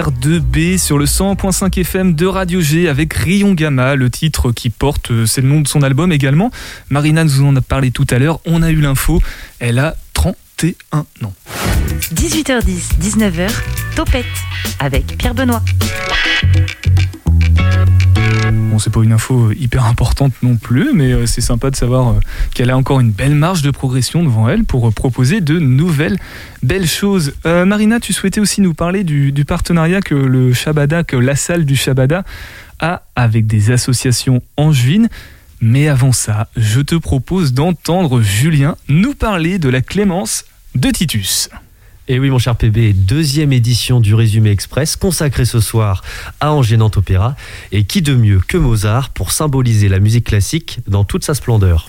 R2B 0.00 0.78
sur 0.78 0.96
le 0.96 1.04
100.5 1.04 1.78
FM 1.78 2.14
de 2.14 2.24
Radio 2.24 2.62
G 2.62 2.88
avec 2.88 3.12
Rayon 3.12 3.52
Gamma, 3.52 3.96
le 3.96 4.08
titre 4.08 4.50
qui 4.50 4.70
porte, 4.70 5.10
euh, 5.10 5.26
c'est 5.26 5.42
le 5.42 5.48
nom 5.48 5.60
de 5.60 5.68
son 5.68 5.82
album 5.82 6.10
également. 6.10 6.50
Marina 6.88 7.22
nous 7.22 7.44
en 7.44 7.54
a 7.54 7.60
parlé 7.60 7.90
tout 7.90 8.06
à 8.08 8.18
l'heure, 8.18 8.40
on 8.46 8.62
a 8.62 8.70
eu 8.70 8.80
l'info, 8.80 9.20
elle 9.58 9.78
a 9.78 9.94
31 10.14 11.00
ans. 11.24 11.34
18h10, 12.14 12.98
19h, 12.98 13.50
Topette 13.94 14.24
avec 14.78 15.18
Pierre 15.18 15.34
Benoît. 15.34 15.62
Bon, 18.52 18.78
c'est 18.78 18.90
pas 18.90 19.02
une 19.02 19.12
info 19.12 19.48
euh, 19.50 19.54
hyper 19.58 19.84
importante 19.84 20.32
non 20.42 20.56
plus, 20.56 20.92
mais 20.92 21.12
euh, 21.12 21.26
c'est 21.26 21.40
sympa 21.40 21.70
de 21.70 21.76
savoir 21.76 22.08
euh, 22.08 22.20
qu'elle 22.54 22.70
a 22.70 22.76
encore 22.76 23.00
une 23.00 23.10
belle 23.10 23.34
marge 23.34 23.62
de 23.62 23.70
progression 23.70 24.22
devant 24.22 24.48
elle 24.48 24.64
pour 24.64 24.92
proposer 24.92 25.40
de 25.40 25.58
nouvelles 25.58 26.18
belles 26.62 26.86
choses. 26.86 27.32
Marina, 27.44 28.00
tu 28.00 28.12
souhaitais 28.12 28.40
aussi 28.40 28.60
nous 28.60 28.74
parler 28.74 29.04
du, 29.04 29.32
du 29.32 29.44
partenariat 29.44 30.00
que 30.00 30.14
le 30.14 30.52
Shabada, 30.52 31.04
que 31.04 31.16
la 31.16 31.36
salle 31.36 31.64
du 31.64 31.76
Shabada 31.76 32.24
a 32.78 33.02
avec 33.16 33.46
des 33.46 33.70
associations 33.70 34.42
angevines. 34.56 35.08
Mais 35.60 35.88
avant 35.88 36.12
ça, 36.12 36.48
je 36.56 36.80
te 36.80 36.94
propose 36.94 37.52
d'entendre 37.52 38.22
Julien 38.22 38.76
nous 38.88 39.14
parler 39.14 39.58
de 39.58 39.68
la 39.68 39.80
clémence 39.80 40.44
de 40.74 40.90
Titus. 40.90 41.50
Et 42.12 42.18
oui, 42.18 42.28
mon 42.28 42.40
cher 42.40 42.56
PB, 42.56 42.92
deuxième 42.92 43.52
édition 43.52 44.00
du 44.00 44.16
Résumé 44.16 44.50
Express 44.50 44.96
consacrée 44.96 45.44
ce 45.44 45.60
soir 45.60 46.02
à 46.40 46.52
Angers 46.52 46.76
Opéra. 46.76 47.36
Et 47.70 47.84
qui 47.84 48.02
de 48.02 48.16
mieux 48.16 48.40
que 48.40 48.56
Mozart 48.56 49.10
pour 49.10 49.30
symboliser 49.30 49.88
la 49.88 50.00
musique 50.00 50.26
classique 50.26 50.80
dans 50.88 51.04
toute 51.04 51.22
sa 51.22 51.34
splendeur? 51.34 51.88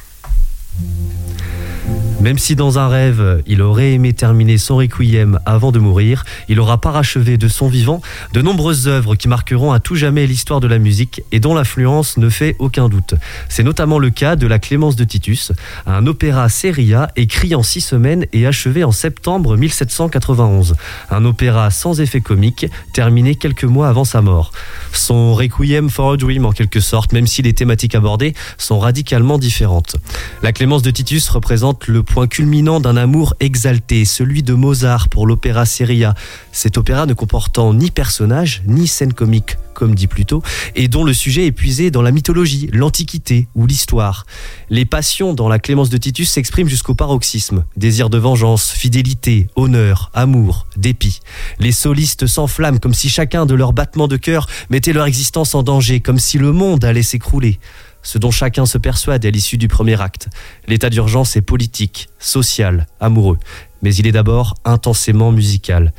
Même 2.21 2.37
si 2.37 2.55
dans 2.55 2.77
un 2.77 2.87
rêve, 2.87 3.41
il 3.47 3.63
aurait 3.63 3.93
aimé 3.93 4.13
terminer 4.13 4.59
son 4.59 4.77
requiem 4.77 5.39
avant 5.47 5.71
de 5.71 5.79
mourir, 5.79 6.23
il 6.49 6.59
aura 6.59 6.79
parachevé 6.79 7.37
de 7.37 7.47
son 7.47 7.67
vivant 7.67 7.99
de 8.33 8.43
nombreuses 8.43 8.87
œuvres 8.87 9.15
qui 9.15 9.27
marqueront 9.27 9.71
à 9.71 9.79
tout 9.79 9.95
jamais 9.95 10.27
l'histoire 10.27 10.59
de 10.59 10.67
la 10.67 10.77
musique 10.77 11.23
et 11.31 11.39
dont 11.39 11.55
l'influence 11.55 12.17
ne 12.17 12.29
fait 12.29 12.55
aucun 12.59 12.89
doute. 12.89 13.15
C'est 13.49 13.63
notamment 13.63 13.97
le 13.97 14.11
cas 14.11 14.35
de 14.35 14.45
la 14.45 14.59
Clémence 14.59 14.95
de 14.95 15.03
Titus, 15.03 15.51
un 15.87 16.05
opéra 16.05 16.47
seria 16.47 17.09
écrit 17.15 17.55
en 17.55 17.63
six 17.63 17.81
semaines 17.81 18.27
et 18.33 18.45
achevé 18.45 18.83
en 18.83 18.91
septembre 18.91 19.57
1791. 19.57 20.75
Un 21.09 21.25
opéra 21.25 21.71
sans 21.71 22.01
effet 22.01 22.21
comique, 22.21 22.67
terminé 22.93 23.33
quelques 23.33 23.63
mois 23.63 23.87
avant 23.87 24.05
sa 24.05 24.21
mort. 24.21 24.51
Son 24.93 25.33
Requiem 25.33 25.89
for 25.89 26.13
a 26.13 26.17
Dream 26.17 26.45
en 26.45 26.51
quelque 26.51 26.81
sorte, 26.81 27.13
même 27.13 27.25
si 27.25 27.41
les 27.41 27.53
thématiques 27.53 27.95
abordées 27.95 28.35
sont 28.59 28.77
radicalement 28.77 29.39
différentes. 29.39 29.95
La 30.43 30.51
Clémence 30.51 30.83
de 30.83 30.91
Titus 30.91 31.27
représente 31.29 31.87
le 31.87 32.03
point 32.11 32.27
culminant 32.27 32.81
d'un 32.81 32.97
amour 32.97 33.35
exalté, 33.39 34.03
celui 34.03 34.43
de 34.43 34.53
Mozart 34.53 35.07
pour 35.07 35.25
l'opéra 35.25 35.65
seria. 35.65 36.13
Cet 36.51 36.77
opéra 36.77 37.05
ne 37.05 37.13
comportant 37.13 37.73
ni 37.73 37.89
personnage, 37.89 38.63
ni 38.67 38.87
scène 38.87 39.13
comique, 39.13 39.55
comme 39.73 39.95
dit 39.95 40.07
plus 40.07 40.25
tôt, 40.25 40.43
et 40.75 40.89
dont 40.89 41.05
le 41.05 41.13
sujet 41.13 41.45
est 41.45 41.53
puisé 41.53 41.89
dans 41.89 42.01
la 42.01 42.11
mythologie, 42.11 42.69
l'antiquité 42.73 43.47
ou 43.55 43.65
l'histoire. 43.65 44.25
Les 44.69 44.83
passions 44.83 45.33
dans 45.33 45.47
la 45.47 45.57
Clémence 45.57 45.89
de 45.89 45.97
Titus 45.97 46.29
s'expriment 46.29 46.67
jusqu'au 46.67 46.95
paroxysme. 46.95 47.63
Désir 47.77 48.09
de 48.09 48.17
vengeance, 48.17 48.71
fidélité, 48.71 49.47
honneur, 49.55 50.11
amour, 50.13 50.67
dépit. 50.75 51.21
Les 51.59 51.71
solistes 51.71 52.27
s'enflamment 52.27 52.79
comme 52.79 52.93
si 52.93 53.07
chacun 53.07 53.45
de 53.45 53.55
leurs 53.55 53.71
battements 53.71 54.09
de 54.09 54.17
cœur 54.17 54.47
mettait 54.69 54.93
leur 54.93 55.05
existence 55.05 55.55
en 55.55 55.63
danger, 55.63 56.01
comme 56.01 56.19
si 56.19 56.37
le 56.37 56.51
monde 56.51 56.83
allait 56.83 57.03
s'écrouler 57.03 57.57
ce 58.03 58.17
dont 58.17 58.31
chacun 58.31 58.65
se 58.65 58.77
persuade 58.77 59.25
à 59.25 59.31
l'issue 59.31 59.57
du 59.57 59.67
premier 59.67 60.01
acte. 60.01 60.29
L'état 60.67 60.89
d'urgence 60.89 61.35
est 61.35 61.41
politique, 61.41 62.09
social, 62.19 62.87
amoureux, 62.99 63.37
mais 63.81 63.93
il 63.95 64.07
est 64.07 64.11
d'abord 64.11 64.55
intensément 64.65 65.31
musical. 65.31 65.93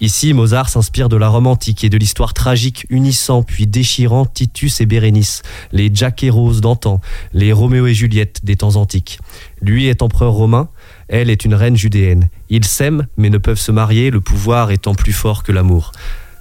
Ici, 0.00 0.34
Mozart 0.34 0.68
s'inspire 0.68 1.08
de 1.08 1.16
la 1.16 1.28
Rome 1.28 1.46
antique 1.46 1.82
et 1.82 1.88
de 1.88 1.96
l'histoire 1.96 2.34
tragique 2.34 2.86
unissant 2.90 3.42
puis 3.42 3.66
déchirant 3.66 4.26
Titus 4.26 4.82
et 4.82 4.86
Bérénice, 4.86 5.42
les 5.72 5.90
Jack 5.92 6.22
et 6.22 6.28
Rose 6.28 6.60
d'antan, 6.60 7.00
les 7.32 7.50
Roméo 7.50 7.86
et 7.86 7.94
Juliette 7.94 8.44
des 8.44 8.56
temps 8.56 8.76
antiques. 8.76 9.18
Lui 9.62 9.86
est 9.86 10.02
empereur 10.02 10.34
romain, 10.34 10.68
elle 11.08 11.30
est 11.30 11.46
une 11.46 11.54
reine 11.54 11.76
judéenne. 11.76 12.28
Ils 12.50 12.66
s'aiment 12.66 13.06
mais 13.16 13.30
ne 13.30 13.38
peuvent 13.38 13.58
se 13.58 13.72
marier, 13.72 14.10
le 14.10 14.20
pouvoir 14.20 14.70
étant 14.70 14.94
plus 14.94 15.14
fort 15.14 15.42
que 15.42 15.52
l'amour. 15.52 15.92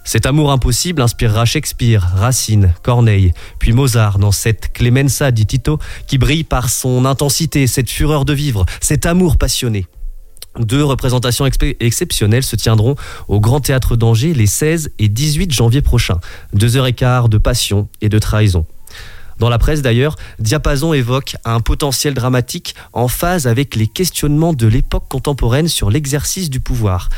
Cet 0.06 0.28
amour 0.28 0.52
impossible 0.52 1.02
inspirera 1.02 1.46
Shakespeare, 1.46 2.02
Racine, 2.16 2.76
Corneille, 2.84 3.34
puis 3.58 3.74
Mozart 3.74 4.20
dans 4.20 4.32
cette 4.32 4.72
Clemenza 4.72 5.32
di 5.32 5.48
Tito 5.48 5.80
qui 6.08 6.20
brille 6.20 6.44
par 6.44 6.70
son 6.70 7.06
intensité, 7.06 7.66
cette 7.66 7.90
fureur 7.90 8.24
de 8.24 8.32
vivre, 8.32 8.66
cet 8.82 9.08
amour 9.08 9.38
passionné. 9.38 9.88
Deux 10.60 10.84
représentations 10.84 11.46
exceptionnelles 11.80 12.44
se 12.44 12.56
tiendront 12.56 12.96
au 13.28 13.40
Grand 13.40 13.60
Théâtre 13.60 13.96
d'Angers 13.96 14.36
les 14.36 14.46
16 14.46 14.92
et 15.00 15.10
18 15.10 15.52
janvier 15.52 15.82
prochains. 15.82 16.20
Deux 16.54 16.78
heures 16.78 16.88
et 16.88 16.94
quart 16.94 17.28
de 17.28 17.40
passion 17.40 17.90
et 18.00 18.08
de 18.08 18.20
trahison. 18.20 18.66
Dans 19.40 19.50
la 19.50 19.58
presse 19.58 19.82
d'ailleurs, 19.82 20.16
Diapason 20.40 20.94
évoque 20.94 21.36
un 21.44 21.60
potentiel 21.60 22.14
dramatique 22.14 22.76
en 22.94 23.08
phase 23.08 23.48
avec 23.48 23.76
les 23.76 23.88
questionnements 23.88 24.54
de 24.54 24.68
l'époque 24.68 25.10
contemporaine 25.10 25.68
sur 25.68 25.90
l'exercice 25.90 26.50
du 26.50 26.60
pouvoir. 26.60 27.10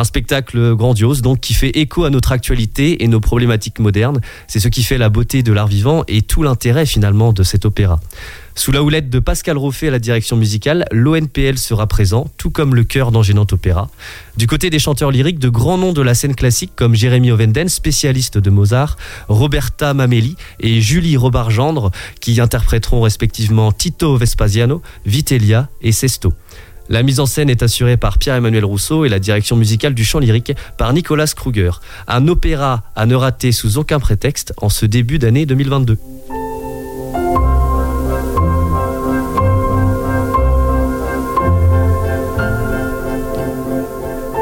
Un 0.00 0.04
spectacle 0.04 0.74
grandiose 0.76 1.20
donc 1.20 1.40
qui 1.40 1.52
fait 1.52 1.76
écho 1.78 2.04
à 2.04 2.10
notre 2.10 2.32
actualité 2.32 3.04
et 3.04 3.06
nos 3.06 3.20
problématiques 3.20 3.80
modernes. 3.80 4.22
C'est 4.48 4.58
ce 4.58 4.68
qui 4.68 4.82
fait 4.82 4.96
la 4.96 5.10
beauté 5.10 5.42
de 5.42 5.52
l'art 5.52 5.66
vivant 5.66 6.04
et 6.08 6.22
tout 6.22 6.42
l'intérêt 6.42 6.86
finalement 6.86 7.34
de 7.34 7.42
cet 7.42 7.66
opéra. 7.66 8.00
Sous 8.54 8.72
la 8.72 8.82
houlette 8.82 9.10
de 9.10 9.18
Pascal 9.18 9.58
Roffet 9.58 9.88
à 9.88 9.90
la 9.90 9.98
direction 9.98 10.38
musicale, 10.38 10.86
l'ONPL 10.90 11.58
sera 11.58 11.86
présent, 11.86 12.30
tout 12.38 12.50
comme 12.50 12.74
le 12.74 12.84
chœur 12.84 13.12
d'Angénant 13.12 13.46
Opéra. 13.52 13.90
Du 14.38 14.46
côté 14.46 14.70
des 14.70 14.78
chanteurs 14.78 15.10
lyriques, 15.10 15.38
de 15.38 15.50
grands 15.50 15.76
noms 15.76 15.92
de 15.92 16.00
la 16.00 16.14
scène 16.14 16.34
classique 16.34 16.72
comme 16.76 16.94
Jérémy 16.94 17.30
Ovenden, 17.30 17.68
spécialiste 17.68 18.38
de 18.38 18.48
Mozart, 18.48 18.96
Roberta 19.28 19.92
Mameli 19.92 20.34
et 20.60 20.80
Julie 20.80 21.18
Robart-Gendre, 21.18 21.90
qui 22.20 22.40
interpréteront 22.40 23.02
respectivement 23.02 23.70
Tito 23.70 24.16
Vespasiano, 24.16 24.80
Vitellia 25.04 25.68
et 25.82 25.92
Sesto. 25.92 26.32
La 26.90 27.04
mise 27.04 27.20
en 27.20 27.26
scène 27.26 27.48
est 27.48 27.62
assurée 27.62 27.96
par 27.96 28.18
Pierre-Emmanuel 28.18 28.64
Rousseau 28.64 29.04
et 29.04 29.08
la 29.08 29.20
direction 29.20 29.54
musicale 29.54 29.94
du 29.94 30.04
chant 30.04 30.18
lyrique 30.18 30.52
par 30.76 30.92
Nicolas 30.92 31.28
Kruger. 31.28 31.70
Un 32.08 32.26
opéra 32.26 32.82
à 32.96 33.06
ne 33.06 33.14
rater 33.14 33.52
sous 33.52 33.78
aucun 33.78 34.00
prétexte 34.00 34.52
en 34.56 34.68
ce 34.68 34.86
début 34.86 35.20
d'année 35.20 35.46
2022. 35.46 35.98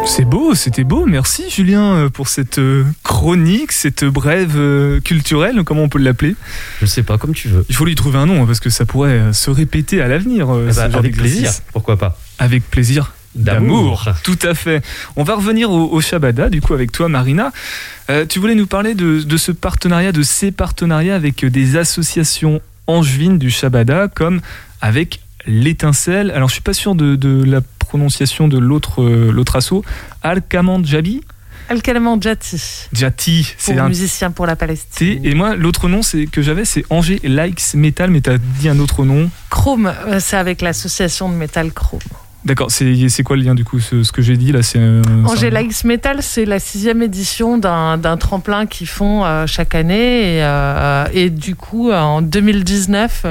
C'est 0.09 0.25
beau, 0.25 0.55
c'était 0.55 0.85
beau. 0.85 1.07
Merci 1.07 1.51
Julien 1.51 1.95
euh, 1.95 2.09
pour 2.09 2.29
cette 2.29 2.59
euh, 2.59 2.85
chronique, 3.05 3.71
cette 3.73 4.05
brève 4.05 4.55
euh, 4.57 5.01
culturelle, 5.01 5.63
comment 5.65 5.83
on 5.83 5.89
peut 5.89 5.99
l'appeler? 5.99 6.35
Je 6.81 6.87
sais 6.87 7.03
pas, 7.03 7.19
comme 7.19 7.35
tu 7.35 7.49
veux. 7.49 7.65
Il 7.69 7.77
faut 7.77 7.85
lui 7.85 7.95
trouver 7.95 8.19
un 8.19 8.27
nom 8.27 8.43
hein, 8.43 8.47
parce 8.47 8.59
que 8.59 8.71
ça 8.71 8.85
pourrait 8.87 9.33
se 9.33 9.51
répéter 9.51 10.01
à 10.01 10.09
l'avenir. 10.09 10.49
Eh 10.51 10.75
ben, 10.75 10.95
avec 10.95 11.15
plaisir, 11.15 11.53
pourquoi 11.73 11.97
pas. 11.99 12.19
Avec 12.39 12.69
plaisir. 12.69 13.13
D'amour. 13.35 14.09
Tout 14.25 14.39
à 14.43 14.55
fait. 14.55 14.83
On 15.15 15.23
va 15.23 15.37
revenir 15.37 15.71
au, 15.71 15.93
au 15.93 16.01
Shabada, 16.01 16.49
du 16.49 16.61
coup, 16.63 16.73
avec 16.75 16.91
toi, 16.91 17.09
Marina. 17.09 17.53
Euh, 18.11 18.25
tu 18.27 18.41
voulais 18.41 18.57
nous 18.57 18.67
parler 18.67 18.95
de, 18.95 19.21
de 19.21 19.37
ce 19.37 19.53
partenariat, 19.53 20.11
de 20.11 20.23
ces 20.23 20.51
partenariats 20.51 21.15
avec 21.15 21.45
des 21.45 21.77
associations 21.77 22.61
angevines 22.89 23.39
du 23.39 23.51
Shabada, 23.51 24.09
comme 24.09 24.41
avec 24.81 25.21
l'étincelle. 25.47 26.33
Alors, 26.33 26.49
je 26.49 26.55
suis 26.55 26.63
pas 26.63 26.73
sûr 26.73 26.95
de, 26.97 27.15
de 27.15 27.45
la 27.45 27.61
prononciation 27.89 28.49
de 28.49 28.59
l'autre 28.59 29.03
euh, 29.03 29.33
l'autre 29.33 29.57
assaut. 29.57 29.83
Al-Kamand 30.23 30.85
Jabi 30.85 31.23
Alcalement 31.71 32.19
Jati, 32.19 32.89
Jati, 32.95 33.55
c'est 33.59 33.79
un 33.79 33.89
musicien 33.89 34.31
pour 34.31 34.47
la. 34.47 34.57
Palestine. 34.57 35.21
Et 35.23 35.35
moi, 35.35 35.55
l'autre 35.55 35.89
nom 35.89 36.01
c'est 36.03 36.27
que 36.27 36.41
j'avais, 36.41 36.65
c'est 36.65 36.85
Angers 36.89 37.21
Likes 37.23 37.75
Metal, 37.75 38.11
mais 38.11 38.23
t'as 38.23 38.39
dit 38.39 38.71
un 38.71 38.79
autre 38.79 39.05
nom. 39.05 39.29
Chrome, 39.51 39.93
euh, 40.07 40.19
c'est 40.19 40.39
avec 40.39 40.63
l'association 40.63 41.29
de 41.29 41.35
métal 41.35 41.71
Chrome. 41.73 42.01
D'accord, 42.45 42.71
c'est 42.71 43.23
quoi 43.25 43.37
le 43.37 43.43
lien 43.43 43.55
du 43.55 43.65
coup 43.65 43.81
Ce, 43.81 44.03
ce 44.03 44.13
que 44.13 44.23
j'ai 44.23 44.37
dit 44.37 44.53
là, 44.53 44.63
c'est. 44.63 44.79
euh, 44.79 45.03
Metal, 45.85 46.23
c'est 46.23 46.47
la 46.47 46.59
sixième 46.59 47.03
édition 47.03 47.59
d'un 47.59 48.17
tremplin 48.17 48.65
qu'ils 48.65 48.87
font 48.87 49.25
euh, 49.25 49.47
chaque 49.47 49.75
année. 49.75 50.37
Et, 50.37 50.43
euh, 50.43 51.07
et 51.13 51.29
du 51.31 51.57
coup, 51.57 51.93
en 51.93 52.23
2019, 52.23 53.27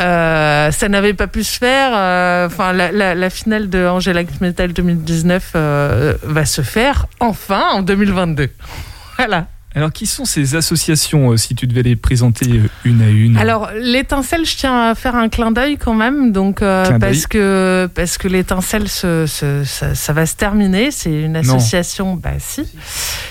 euh, 0.00 0.70
ça 0.70 0.88
n'avait 0.88 1.14
pas 1.14 1.26
pu 1.26 1.42
se 1.44 1.58
faire. 1.58 1.90
euh, 1.94 2.46
Enfin, 2.46 2.72
la, 2.72 2.92
la- 2.92 3.14
la 3.14 3.30
finale 3.30 3.68
de 3.70 3.86
Likes 4.12 4.40
Metal 4.40 4.72
2019 4.72 5.52
euh, 5.56 6.14
va 6.22 6.44
se 6.44 6.62
faire 6.62 7.06
enfin 7.20 7.64
en 7.72 7.82
2022. 7.82 8.48
Voilà. 9.18 9.46
Alors, 9.76 9.92
qui 9.92 10.06
sont 10.06 10.24
ces 10.24 10.56
associations, 10.56 11.32
euh, 11.32 11.36
si 11.36 11.54
tu 11.54 11.66
devais 11.66 11.82
les 11.82 11.96
présenter 11.96 12.46
euh, 12.50 12.62
une 12.86 13.02
à 13.02 13.10
une? 13.10 13.36
Alors 13.36 13.68
l'étincelle, 13.78 14.46
je 14.46 14.56
tiens 14.56 14.88
à 14.88 14.94
faire 14.94 15.14
un 15.14 15.28
clin 15.28 15.50
d'œil 15.50 15.76
quand 15.76 15.92
même, 15.92 16.32
donc 16.32 16.62
euh, 16.62 16.98
parce 16.98 17.26
que 17.26 17.86
parce 17.94 18.16
que 18.16 18.26
l'étincelle, 18.26 18.88
se, 18.88 19.26
se- 19.26 19.64
ça, 19.64 19.94
ça 19.94 20.12
va 20.14 20.24
se 20.24 20.34
terminer. 20.34 20.90
C'est 20.90 21.12
une 21.12 21.34
Non. 21.34 21.40
association, 21.40 22.14
bah 22.14 22.30
si. 22.38 22.66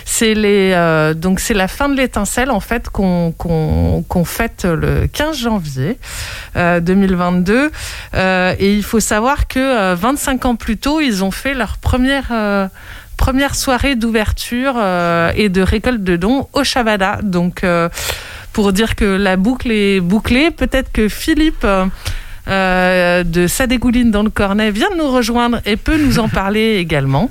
C'est 0.05 0.35
les 0.35 0.71
euh, 0.75 1.15
donc 1.15 1.39
c'est 1.39 1.55
la 1.55 1.67
fin 1.67 1.89
de 1.89 1.95
l'étincelle 1.97 2.51
en 2.51 2.59
fait 2.59 2.89
qu'on 2.89 3.31
qu'on 3.31 4.05
qu'on 4.07 4.23
fête 4.23 4.65
le 4.65 5.07
15 5.07 5.35
janvier 5.39 5.97
euh, 6.55 6.79
2022 6.79 7.71
Euh, 8.13 8.53
et 8.59 8.75
il 8.75 8.83
faut 8.83 8.99
savoir 8.99 9.47
que 9.47 9.59
euh, 9.59 9.95
25 9.95 10.45
ans 10.45 10.55
plus 10.55 10.77
tôt, 10.77 11.01
ils 11.01 11.23
ont 11.23 11.31
fait 11.31 11.55
leur 11.55 11.77
première 11.77 12.27
euh, 12.31 12.67
première 13.17 13.55
soirée 13.55 13.95
d'ouverture 13.95 14.73
euh, 14.77 15.31
et 15.35 15.49
de 15.49 15.61
récolte 15.61 16.03
de 16.03 16.15
dons 16.15 16.47
au 16.53 16.63
Shabada. 16.63 17.19
Donc, 17.23 17.63
euh, 17.63 17.89
pour 18.53 18.73
dire 18.73 18.95
que 18.95 19.05
la 19.05 19.37
boucle 19.37 19.71
est 19.71 19.99
bouclée, 19.99 20.51
peut-être 20.51 20.91
que 20.91 21.09
Philippe. 21.09 21.65
euh, 22.47 23.23
de 23.23 23.47
Sadégouline 23.47 24.11
dans 24.11 24.23
le 24.23 24.29
Cornet 24.29 24.69
vient 24.71 24.91
de 24.91 24.97
nous 24.97 25.09
rejoindre 25.09 25.61
et 25.65 25.77
peut 25.77 25.97
nous 25.97 26.19
en 26.19 26.29
parler 26.29 26.75
également. 26.79 27.29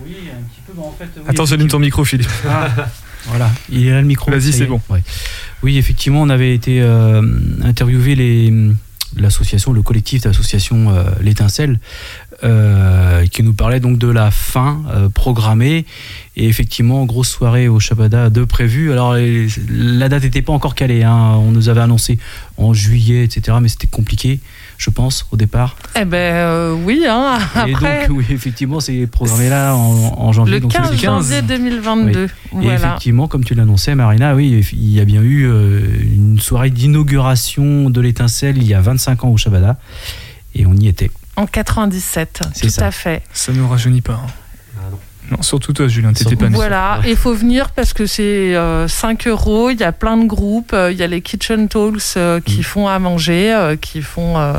Attends, 1.29 1.47
j'allume 1.47 1.69
ton 1.69 1.79
micro, 1.79 2.05
Philippe. 2.05 2.31
Voilà, 3.27 3.51
il 3.71 3.87
est 3.87 3.91
là 3.91 4.03
le 4.03 4.07
micro. 4.07 4.31
Vas-y, 4.31 4.53
c'est 4.53 4.65
est. 4.65 4.67
bon. 4.67 4.83
Ouais. 4.91 5.03
Oui, 5.63 5.79
effectivement, 5.79 6.21
on 6.21 6.29
avait 6.29 6.55
été 6.55 6.83
euh, 6.83 7.23
interviewer 7.63 8.15
les 8.15 8.53
l'association, 9.17 9.73
le 9.73 9.83
collectif 9.83 10.23
d'association 10.23 10.91
euh, 10.91 11.05
l'étincelle, 11.21 11.79
euh, 12.45 13.27
qui 13.27 13.43
nous 13.43 13.55
parlait 13.55 13.81
donc 13.81 13.99
de 13.99 14.09
la 14.09 14.31
fin 14.31 14.83
euh, 14.93 15.09
programmée 15.09 15.87
et 16.37 16.47
effectivement 16.47 17.05
grosse 17.07 17.29
soirée 17.31 17.69
au 17.69 17.81
Shabada 17.81 18.29
de 18.29 18.45
prévu. 18.45 18.93
Alors 18.93 19.15
les- 19.15 19.47
la 19.71 20.09
date 20.09 20.25
n'était 20.25 20.43
pas 20.43 20.53
encore 20.53 20.75
calée, 20.75 21.03
hein. 21.05 21.35
on 21.39 21.51
nous 21.53 21.69
avait 21.69 21.81
annoncé 21.81 22.19
en 22.59 22.75
juillet, 22.75 23.25
etc. 23.25 23.57
Mais 23.63 23.69
c'était 23.69 23.87
compliqué, 23.87 24.41
je 24.79 24.91
pense, 24.91 25.27
au 25.31 25.37
départ. 25.37 25.77
Eh 25.99 26.05
ben 26.05 26.17
euh, 26.35 26.75
oui, 26.85 27.05
hein, 27.09 27.39
Et 27.67 27.73
après 27.75 28.09
donc 28.09 28.19
oui, 28.19 28.25
effectivement, 28.31 28.81
c'est 28.81 29.07
programmé 29.07 29.49
là 29.49 29.75
en, 29.75 30.15
en 30.19 30.33
janvier. 30.33 30.55
le 30.55 30.61
donc 30.61 30.73
c'est 30.73 30.79
15 30.83 31.01
janvier 31.01 31.43
2022. 31.43 32.25
Et 32.25 32.29
Voilà. 32.53 32.75
effectivement, 32.75 33.27
comme 33.29 33.45
tu 33.45 33.55
l'annonçais, 33.55 33.95
Marina, 33.95 34.35
oui, 34.35 34.67
il 34.73 34.91
y 34.93 35.01
a 35.01 35.05
bien 35.05 35.23
eu 35.23 35.47
une 36.15 36.39
soirée 36.41 36.71
d'inauguration 36.71 37.91
de 37.91 38.01
l'étincelle 38.01 38.59
il 38.59 38.65
y 38.67 38.75
a 38.75 38.81
25 38.81 39.25
ans 39.25 39.29
au 39.29 39.37
Shabada. 39.37 39.79
Et 40.57 40.67
on 40.67 40.75
y 40.75 40.89
était. 40.89 41.11
En 41.37 41.47
97, 41.47 42.41
C'est 42.55 42.63
tout 42.67 42.69
ça. 42.73 42.87
à 42.87 42.91
fait. 42.91 43.23
Ça 43.33 43.53
ne 43.53 43.63
rajeunit 43.63 44.01
pas. 44.03 44.15
hein. 44.25 44.91
non. 45.31 45.43
surtout 45.43 45.73
toi, 45.73 45.89
Julien, 45.89 46.13
t'étais 46.13 46.37
pas 46.37 46.49
né. 46.49 46.55
Voilà, 46.55 47.01
il 47.07 47.17
faut 47.17 47.35
venir 47.35 47.71
parce 47.71 47.93
que 47.93 48.07
c'est 48.07 48.55
euh, 48.55 48.87
5 48.87 49.27
euros, 49.27 49.71
il 49.71 49.81
y 49.81 49.83
a 49.83 49.91
plein 49.93 50.17
de 50.17 50.27
groupes, 50.27 50.73
euh, 50.75 50.93
il 50.93 50.99
y 50.99 51.03
a 51.03 51.07
les 51.07 51.23
Kitchen 51.23 51.67
Talks 51.69 52.17
euh, 52.17 52.41
qui 52.41 52.63
font 52.63 52.87
à 52.89 52.99
manger, 52.99 53.53
euh, 53.53 53.75
qui 53.77 54.03
font 54.03 54.39
euh, 54.39 54.53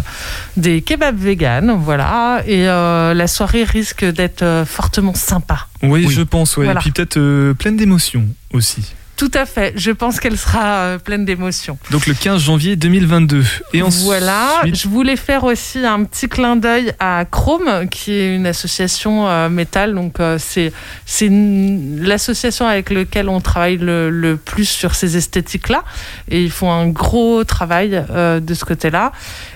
des 0.57 0.81
kebabs 0.81 1.17
vegan, 1.17 1.77
voilà, 1.79 2.41
et 2.47 2.67
euh, 2.67 3.13
la 3.13 3.27
soirée 3.27 3.63
risque 3.63 4.03
d'être 4.03 4.41
euh, 4.41 4.65
fortement 4.65 5.13
sympa. 5.13 5.67
Oui, 5.83 6.07
je 6.09 6.23
pense, 6.23 6.57
ouais. 6.57 6.65
Voilà. 6.65 6.79
Et 6.79 6.83
puis 6.83 6.91
peut-être 6.91 7.17
euh, 7.17 7.53
pleine 7.53 7.77
d'émotions 7.77 8.27
aussi. 8.51 8.95
Tout 9.17 9.31
à 9.33 9.45
fait, 9.45 9.73
je 9.77 9.91
pense 9.91 10.19
qu'elle 10.19 10.37
sera 10.37 10.75
euh, 10.75 10.97
pleine 10.97 11.23
d'émotions. 11.23 11.77
Donc 11.89 12.05
le 12.05 12.13
15 12.13 12.41
janvier 12.41 12.75
2022. 12.75 13.45
Et 13.73 13.81
ensuite, 13.81 14.03
Voilà, 14.03 14.61
je 14.65 14.87
voulais 14.89 15.15
faire 15.15 15.45
aussi 15.45 15.79
un 15.85 16.03
petit 16.03 16.27
clin 16.27 16.57
d'œil 16.57 16.91
à 16.99 17.23
Chrome, 17.23 17.87
qui 17.89 18.11
est 18.11 18.35
une 18.35 18.45
association 18.45 19.27
euh, 19.27 19.47
métal. 19.47 19.95
Donc 19.95 20.19
euh, 20.19 20.37
c'est 20.37 20.73
c'est 21.05 21.29
l'association 21.31 22.67
avec 22.67 22.89
laquelle 22.89 23.29
on 23.29 23.39
travaille 23.39 23.77
le, 23.77 24.09
le 24.09 24.35
plus 24.35 24.67
sur 24.67 24.95
ces 24.95 25.15
esthétiques-là, 25.15 25.83
et 26.29 26.43
ils 26.43 26.51
font 26.51 26.71
un 26.71 26.87
gros 26.87 27.43
travail 27.45 28.03
de 28.09 28.53
ce 28.53 28.65
côté-là. 28.65 29.11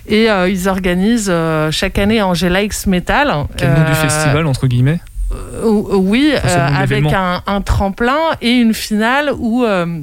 Et 0.07 0.28
ils 0.47 0.70
organisent 0.70 1.32
chaque 1.72 1.97
année 1.97 2.22
Angela 2.22 2.64
X 2.64 2.88
Metal. 2.88 3.34
quel 3.57 3.70
nom 3.74 3.89
du 3.89 3.95
festival, 3.95 4.47
entre 4.47 4.68
guillemets? 4.68 4.99
Oui, 5.64 6.32
Enfin, 6.36 6.48
c'est 6.48 6.58
le 6.58 6.64
euh, 6.64 6.78
avec 6.80 7.06
un, 7.14 7.42
un 7.46 7.62
tremplin 7.62 8.18
et 8.42 8.52
une 8.52 8.74
finale 8.74 9.32
où 9.38 9.64
euh, 9.64 10.00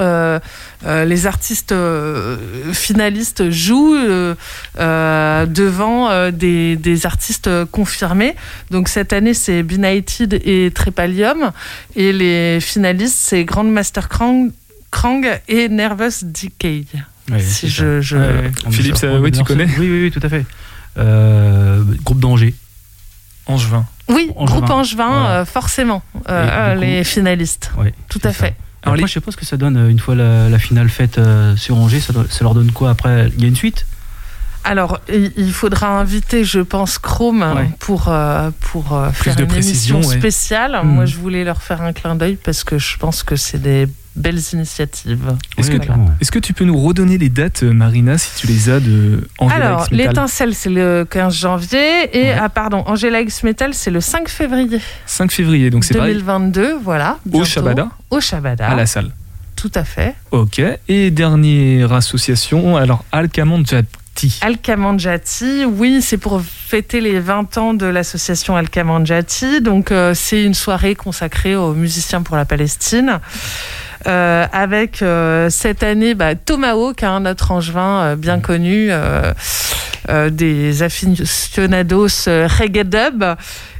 euh, 0.00 0.38
euh, 0.84 1.04
les 1.06 1.26
artistes 1.26 1.72
euh, 1.72 2.36
finalistes 2.74 3.50
jouent 3.50 3.94
euh, 3.96 4.34
euh, 4.78 5.46
devant 5.46 6.10
euh, 6.10 6.30
des, 6.30 6.76
des 6.76 7.06
artistes 7.06 7.48
confirmés. 7.66 8.34
Donc 8.70 8.88
cette 8.88 9.12
année, 9.12 9.32
c'est 9.34 9.62
Benighted 9.62 10.34
et 10.44 10.70
Trépalium. 10.74 11.52
Et 11.96 12.12
les 12.12 12.58
finalistes, 12.60 13.16
c'est 13.18 13.44
Grandmaster 13.44 14.08
Krang, 14.08 14.50
Krang 14.90 15.24
et 15.48 15.68
Nervous 15.68 16.22
Decay. 16.22 16.84
Si 17.38 17.68
je, 17.68 17.76
ça. 17.76 18.00
je- 18.00 18.16
Ouais, 18.16 18.26
ouais. 18.26 18.72
Philippe, 18.72 18.96
ça- 18.96 19.18
ouais, 19.20 19.30
tu 19.30 19.40
on- 19.40 19.44
connais 19.44 19.64
Oui, 19.78 19.88
oui, 19.90 20.02
oui, 20.04 20.10
tout 20.10 20.20
à 20.22 20.28
fait. 20.28 20.44
Euh, 20.98 21.82
groupe 22.04 22.18
d'Angers. 22.20 22.54
Angevin. 23.46 23.86
Oui, 24.08 24.30
Angevin. 24.36 24.56
groupe 24.58 24.70
Angevin, 24.70 25.06
Voilà. 25.08 25.30
euh, 25.40 25.44
forcément, 25.44 26.02
euh, 26.28 26.74
coup- 26.74 26.80
les 26.80 27.04
finalistes. 27.04 27.70
Ouais, 27.78 27.92
Tout 28.08 28.20
à 28.24 28.32
fait. 28.32 28.54
Alors, 28.82 28.94
après, 28.94 29.06
je 29.08 29.12
sais 29.14 29.20
pas 29.20 29.32
ce 29.32 29.36
que 29.36 29.44
ça 29.44 29.56
donne 29.56 29.76
euh, 29.76 29.88
une 29.90 29.98
fois 29.98 30.14
la, 30.14 30.48
la 30.48 30.58
finale 30.58 30.88
faite 30.88 31.18
euh, 31.18 31.56
sur 31.56 31.76
Angers. 31.76 32.00
Ça, 32.00 32.12
doit- 32.12 32.24
ça 32.30 32.44
leur 32.44 32.54
donne 32.54 32.70
quoi 32.72 32.90
après? 32.90 33.28
Il 33.36 33.42
y 33.42 33.44
a 33.44 33.48
une 33.48 33.56
suite? 33.56 33.86
Alors, 34.64 35.00
il 35.08 35.52
faudra 35.52 35.98
inviter, 35.98 36.44
je 36.44 36.60
pense, 36.60 36.98
Chrome 36.98 37.42
Ouais. 37.56 37.70
pour, 37.78 38.08
euh, 38.08 38.50
pour 38.60 38.92
euh, 38.94 39.10
faire 39.12 39.34
de 39.36 39.42
une 39.42 39.48
précision, 39.48 39.96
émission 39.96 40.18
spéciale. 40.18 40.80
Moi, 40.84 41.06
je 41.06 41.16
voulais 41.16 41.44
leur 41.44 41.62
faire 41.62 41.80
un 41.82 41.92
clin 41.92 42.14
d'œil 42.16 42.36
parce 42.42 42.64
que 42.64 42.78
je 42.78 42.96
pense 42.98 43.22
que 43.22 43.36
c'est 43.36 43.58
des 43.62 43.86
belles 44.18 44.40
initiatives. 44.52 45.34
Est-ce 45.56 46.30
que, 46.30 46.38
tu 46.38 46.52
peux 46.52 46.64
nous 46.64 46.78
redonner 46.78 47.18
les 47.18 47.28
dates, 47.28 47.62
euh, 47.62 47.72
Marina, 47.72 48.18
si 48.18 48.30
tu 48.36 48.46
les 48.46 48.70
as 48.70 48.80
de 48.80 49.26
Angela 49.38 49.56
Alors, 49.56 49.86
l'étincelle, 49.90 50.54
c'est 50.54 50.70
le 50.70 51.06
15 51.08 51.34
janvier. 51.34 52.16
Et, 52.18 52.32
ah, 52.32 52.48
pardon, 52.48 52.82
Angela 52.86 53.20
X 53.20 53.42
Metal, 53.42 53.74
c'est 53.74 53.90
le 53.90 54.00
5 54.00 54.28
février 54.28 54.80
5 55.06 55.30
février, 55.32 55.70
donc 55.70 55.84
c'est 55.84 55.94
pareil. 55.94 56.14
2022. 56.14 56.78
Voilà. 56.82 57.18
Au. 57.32 57.44
Shabada 57.44 57.88
Au 58.10 58.20
Shabada. 58.20 58.68
À 58.68 58.74
la 58.74 58.86
salle. 58.86 59.12
Tout 59.56 59.72
à 59.74 59.84
fait. 59.84 60.14
Ok. 60.30 60.60
Et 60.88 61.10
dernière 61.10 61.92
association, 61.92 62.76
alors 62.76 63.04
Alcamandjati. 63.10 64.38
Alcamandjati, 64.40 65.64
oui, 65.64 66.00
c'est 66.02 66.18
pour 66.18 66.40
fêter 66.42 67.00
les 67.00 67.20
20 67.20 67.58
ans 67.58 67.74
de 67.74 67.86
l'association 67.86 68.56
Alcamandjati. 68.56 69.60
Donc, 69.60 69.90
euh, 69.90 70.12
c'est 70.14 70.44
une 70.44 70.54
soirée 70.54 70.94
consacrée 70.94 71.56
aux 71.56 71.74
musiciens 71.74 72.22
pour 72.22 72.36
la 72.36 72.44
Palestine. 72.44 73.20
Euh, 74.06 74.46
avec 74.52 75.02
euh, 75.02 75.50
cette 75.50 75.82
année 75.82 76.14
bah, 76.14 76.36
Tomahawk, 76.36 77.02
hein, 77.02 77.20
notre 77.20 77.50
angevin 77.50 78.00
euh, 78.00 78.16
bien 78.16 78.38
connu, 78.38 78.90
des 80.30 80.82
aficionados 80.82 82.06
reggae 82.26 82.84
dub, 82.84 83.24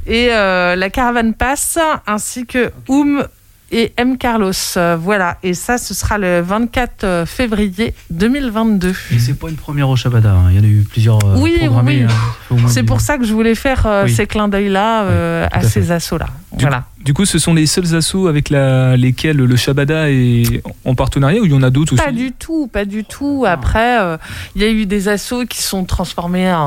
et 0.06 0.28
la 0.28 0.90
Caravane 0.90 1.34
Pass, 1.34 1.78
ainsi 2.06 2.46
que 2.46 2.70
Oum 2.88 3.26
et 3.70 3.92
M. 3.96 4.16
Carlos. 4.18 4.52
Euh, 4.76 4.96
voilà, 5.00 5.36
et 5.42 5.54
ça, 5.54 5.78
ce 5.78 5.94
sera 5.94 6.18
le 6.18 6.40
24 6.40 7.24
février 7.26 7.94
2022. 8.10 8.94
Et 9.12 9.18
c'est 9.18 9.34
pas 9.38 9.48
une 9.48 9.56
première 9.56 9.88
au 9.88 9.96
Shabada. 9.96 10.32
hein. 10.32 10.46
Il 10.50 10.56
y 10.56 10.60
en 10.60 10.64
a 10.64 10.66
eu 10.66 10.84
plusieurs 10.88 11.18
euh, 11.24 11.36
Oui, 11.38 11.56
programmés. 11.58 12.06
oui. 12.50 12.56
hein. 12.60 12.68
C'est 12.68 12.82
pour 12.82 13.00
ça 13.00 13.18
que 13.18 13.24
je 13.24 13.32
voulais 13.32 13.54
faire 13.54 13.86
euh, 13.86 14.04
Oui. 14.04 14.14
ces 14.14 14.26
clins 14.26 14.48
d'œil-là 14.48 15.02
euh, 15.04 15.46
à, 15.52 15.62
ces 15.62 15.92
assauts-là. 15.92 16.26
Du, 16.52 16.62
Voilà. 16.64 16.84
du 17.04 17.12
coup, 17.12 17.24
ce 17.26 17.38
sont 17.38 17.52
les 17.54 17.66
seuls 17.66 17.94
assos 17.94 18.26
avec 18.26 18.48
la, 18.50 18.96
lesquels 18.96 19.36
le 19.36 19.56
Shabada 19.56 20.10
est 20.10 20.62
en 20.84 20.94
partenariat 20.94 21.40
ou 21.40 21.44
il 21.44 21.52
y 21.52 21.54
en 21.54 21.62
a 21.62 21.70
d'autres 21.70 21.92
aussi 21.94 22.02
Pas 22.02 22.10
du 22.12 22.32
tout, 22.32 22.68
pas 22.68 22.84
du 22.86 23.04
tout. 23.04 23.44
Après, 23.46 24.00
euh, 24.00 24.16
il 24.56 24.62
y 24.62 24.64
a 24.64 24.70
eu 24.70 24.86
des 24.86 25.08
assos 25.08 25.44
qui 25.46 25.62
sont 25.62 25.84
transformés 25.84 26.50
en, 26.52 26.66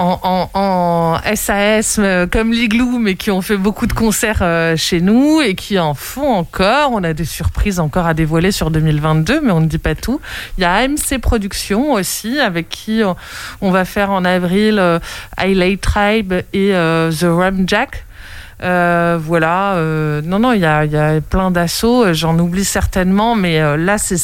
en, 0.00 1.18
SAS 1.34 1.96
euh, 1.98 2.26
comme 2.26 2.52
l'Igloo, 2.52 2.98
mais 2.98 3.14
qui 3.14 3.30
ont 3.30 3.42
fait 3.42 3.56
beaucoup 3.56 3.86
de 3.86 3.92
concerts 3.92 4.40
euh, 4.42 4.76
chez 4.76 5.00
nous 5.00 5.40
et 5.40 5.54
qui 5.54 5.78
en 5.78 5.94
font 5.94 6.32
encore. 6.32 6.92
On 6.92 7.04
a 7.04 7.12
des 7.12 7.24
surprises 7.24 7.78
encore 7.80 8.06
à 8.06 8.14
dévoiler 8.14 8.52
sur 8.52 8.70
2022, 8.70 9.40
mais 9.40 9.52
on 9.52 9.60
ne 9.60 9.66
dit 9.66 9.78
pas 9.78 9.94
tout. 9.94 10.20
Il 10.58 10.62
y 10.62 10.64
a 10.64 10.72
AMC 10.74 11.20
Productions 11.20 11.92
aussi, 11.92 12.40
avec 12.40 12.68
qui 12.68 13.02
on, 13.04 13.16
on 13.60 13.70
va 13.70 13.84
faire 13.84 14.10
en 14.10 14.24
avril 14.24 14.78
euh, 14.78 14.98
Highlight 15.36 15.80
Tribe 15.80 16.32
et 16.52 16.74
euh, 16.74 17.12
The 17.12 17.24
Rum 17.24 17.64
Jack. 17.66 18.04
Euh, 18.62 19.18
voilà, 19.20 19.74
euh, 19.76 20.20
non, 20.22 20.38
non, 20.38 20.52
il 20.52 20.60
y 20.60 20.66
a, 20.66 21.20
plein 21.20 21.50
d'assauts, 21.50 22.04
euh, 22.04 22.12
j'en 22.12 22.38
oublie 22.38 22.64
certainement, 22.64 23.34
mais 23.34 23.60
euh, 23.60 23.76
là, 23.76 23.96
c'est 23.96 24.18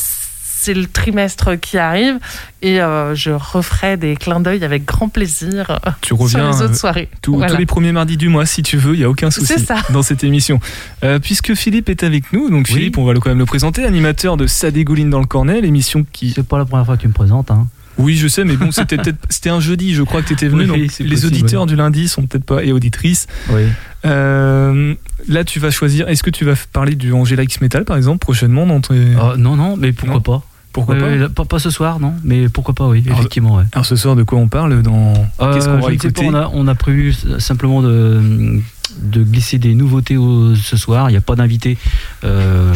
c'est 0.67 0.75
le 0.75 0.87
trimestre 0.87 1.59
qui 1.61 1.79
arrive 1.79 2.19
et 2.61 2.81
euh, 2.81 3.15
je 3.15 3.31
referai 3.31 3.97
des 3.97 4.17
clins 4.17 4.41
d'œil 4.41 4.65
avec 4.65 4.85
grand 4.85 5.09
plaisir 5.09 5.71
euh, 5.71 5.91
Tu 6.01 6.13
reviens 6.13 6.53
sur 6.53 6.59
les 6.59 6.63
euh, 6.63 6.65
autres 6.67 6.77
soirées. 6.77 7.09
tous- 7.23 7.35
Voilà. 7.37 7.53
tous 7.53 7.59
les 7.59 7.67
premiers 7.67 7.93
mardis 7.93 8.17
du 8.17 8.29
mois, 8.29 8.47
si 8.47 8.63
tu 8.63 8.77
veux, 8.77 8.95
il 8.95 8.99
n'y 8.99 9.05
a 9.05 9.09
aucun 9.09 9.31
souci 9.31 9.59
ça. 9.61 9.77
dans 9.93 10.03
cette 10.03 10.25
émission. 10.25 10.59
Euh, 11.05 11.19
puisque 11.21 11.55
Philippe 11.55 11.89
est 11.89 12.03
avec 12.03 12.33
nous, 12.33 12.51
donc 12.51 12.67
Philippe, 12.67 12.99
on 12.99 13.05
va 13.05 13.13
le- 13.13 13.21
quand 13.21 13.29
même 13.31 13.39
le 13.39 13.47
présenter, 13.47 13.85
animateur 13.85 14.37
de 14.37 14.47
Ça 14.49 14.71
dégouline 14.73 15.09
dans 15.11 15.21
le 15.21 15.27
cornet, 15.27 15.61
l'émission 15.61 16.05
qui. 16.13 16.33
C'est 16.33 16.47
pas 16.47 16.59
la 16.59 16.65
première 16.65 16.85
fois 16.85 16.97
que 16.97 17.03
tu 17.03 17.09
me 17.09 17.13
présentes. 17.13 17.51
Hein. 17.53 17.69
Oui, 17.99 18.17
je 18.17 18.29
sais, 18.29 18.45
mais 18.45 18.57
bon, 18.57 18.73
c'était 18.73 18.97
peut-être 18.99 19.19
c'était 19.31 19.49
un 19.49 19.61
jeudi, 19.61 19.95
je 19.95 20.03
crois 20.03 20.21
que 20.21 20.27
tu 20.27 20.33
étais 20.35 20.49
venu. 20.49 20.63
Oui, 20.63 20.67
donc 20.69 20.77
les 20.77 20.87
possible, 20.87 21.15
auditeurs 21.27 21.65
du 21.67 21.77
lundi 21.77 22.09
sont 22.09 22.27
peut-être 22.27 22.45
pas 22.45 22.63
et 22.65 22.73
auditrices. 22.73 23.27
Oui. 23.51 23.63
Euh, 24.05 24.95
là, 25.29 25.45
tu 25.45 25.61
vas 25.61 25.71
choisir. 25.71 26.09
Est-ce 26.09 26.23
que 26.23 26.31
tu 26.31 26.45
vas 26.45 26.55
parler 26.73 26.95
du 26.95 27.13
Angela 27.13 27.43
X 27.43 27.61
Metal 27.61 27.85
par 27.85 27.97
exemple 27.97 28.19
prochainement 28.19 28.67
dans 28.67 28.81
tes... 28.81 28.95
Euh, 28.95 29.37
non, 29.37 29.57
non, 29.57 29.77
mais 29.77 29.93
pourquoi 29.93 30.17
Non. 30.17 30.21
pas 30.21 30.43
Pourquoi 30.77 30.95
Ouais, 30.97 31.29
pas 31.29 31.45
pas, 31.45 31.59
ce 31.59 31.71
soir, 31.71 32.01
non, 32.01 32.13
mais 32.23 32.49
pourquoi 32.49 32.75
pas, 32.75 32.87
oui, 32.87 33.03
Alors, 33.07 33.19
effectivement, 33.19 33.57
ouais. 33.57 33.65
Alors 33.73 33.87
ce 33.87 33.97
soir, 33.97 34.15
de 34.15 34.23
quoi 34.23 34.39
on 34.39 34.49
parle 34.49 34.83
dans 34.83 35.13
Qu'est-ce 35.15 35.67
qu'on 35.67 35.73
Euh, 35.73 35.77
va 35.77 35.87
pas, 35.87 35.93
écouter 35.93 36.27
on, 36.27 36.35
a, 36.35 36.51
on 36.53 36.67
a 36.69 36.75
prévu 36.75 37.15
simplement 37.39 37.81
de, 37.83 38.61
de 39.03 39.23
glisser 39.23 39.59
des 39.59 39.75
nouveautés 39.75 40.17
au- 40.17 40.55
ce 40.55 40.77
soir. 40.77 41.09
Il 41.09 41.13
n'y 41.15 41.19
a 41.19 41.23
pas 41.23 41.35
d'invité 41.35 41.79
euh, 42.25 42.73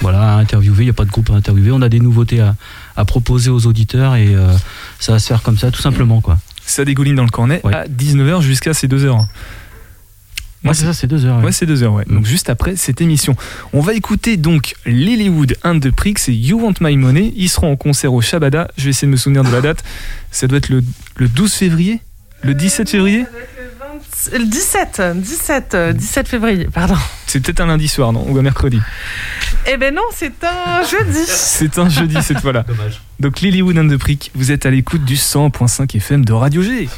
voilà, 0.00 0.34
à 0.34 0.36
interviewer, 0.38 0.82
il 0.82 0.86
n'y 0.86 0.90
a 0.90 0.94
pas 0.94 1.04
de 1.04 1.10
groupe 1.10 1.30
à 1.30 1.34
interviewer. 1.34 1.70
On 1.72 1.80
a 1.82 1.88
des 1.88 2.00
nouveautés 2.00 2.40
à, 2.40 2.56
à 2.96 3.04
proposer 3.04 3.50
aux 3.50 3.66
auditeurs 3.66 4.16
et 4.16 4.34
euh, 4.34 4.52
ça 4.98 5.12
va 5.12 5.18
se 5.18 5.26
faire 5.28 5.42
comme 5.42 5.56
ça, 5.58 5.70
tout 5.70 5.80
simplement. 5.80 6.20
Quoi. 6.20 6.38
Ça 6.66 6.84
dégouline 6.84 7.14
dans 7.14 7.22
le 7.24 7.30
cornet 7.30 7.60
à 7.72 7.86
19h 7.86 8.40
jusqu'à 8.42 8.74
ces 8.74 8.88
2h. 8.88 9.26
Moi, 10.64 10.74
c'est 10.74 10.84
ça, 10.84 10.92
c'est 10.94 11.06
deux 11.06 11.24
heures. 11.24 11.38
ouais. 11.38 11.46
Ouais, 11.46 11.52
c'est 11.52 11.66
deux 11.66 11.82
heures, 11.82 11.92
ouais. 11.92 12.04
Donc 12.08 12.24
juste 12.24 12.48
après 12.48 12.76
cette 12.76 13.00
émission. 13.00 13.34
On 13.72 13.80
va 13.80 13.94
écouter 13.94 14.36
donc 14.36 14.74
Lilywood 14.86 15.56
and 15.64 15.80
the 15.80 15.90
Pricks 15.90 16.28
et 16.28 16.32
You 16.32 16.60
Want 16.60 16.74
My 16.80 16.96
Money. 16.96 17.32
Ils 17.36 17.48
seront 17.48 17.72
en 17.72 17.76
concert 17.76 18.12
au 18.12 18.20
Shabada. 18.20 18.68
Je 18.76 18.84
vais 18.84 18.90
essayer 18.90 19.06
de 19.06 19.12
me 19.12 19.16
souvenir 19.16 19.42
de 19.44 19.50
la 19.50 19.60
date. 19.60 19.82
Ça 20.30 20.46
doit 20.46 20.58
être 20.58 20.68
le, 20.68 20.82
le 21.16 21.28
12 21.28 21.52
février? 21.52 22.00
Le 22.42 22.54
17 22.54 22.88
février? 22.90 23.24
Le 24.32 24.44
17, 24.44 25.02
17, 25.16 25.74
euh, 25.74 25.92
17 25.92 26.28
février, 26.28 26.68
pardon. 26.72 26.94
C'est 27.26 27.40
peut-être 27.40 27.60
un 27.60 27.66
lundi 27.66 27.88
soir, 27.88 28.12
non 28.12 28.24
Ou 28.28 28.38
un 28.38 28.42
mercredi? 28.42 28.78
Eh 29.66 29.76
ben 29.76 29.92
non, 29.94 30.02
c'est 30.14 30.32
un 30.44 30.82
jeudi. 30.84 31.18
C'est 31.26 31.78
un 31.78 31.88
jeudi 31.88 32.16
cette 32.22 32.40
fois-là. 32.40 32.64
Donc 33.20 33.40
Lilywood 33.40 33.78
and 33.78 33.88
the 33.88 33.96
Pricks, 33.96 34.30
vous 34.34 34.52
êtes 34.52 34.66
à 34.66 34.70
l'écoute 34.70 35.04
du 35.04 35.14
100.5 35.16 35.96
FM 35.96 36.24
de 36.24 36.32
Radio 36.32 36.62
G. 36.62 36.88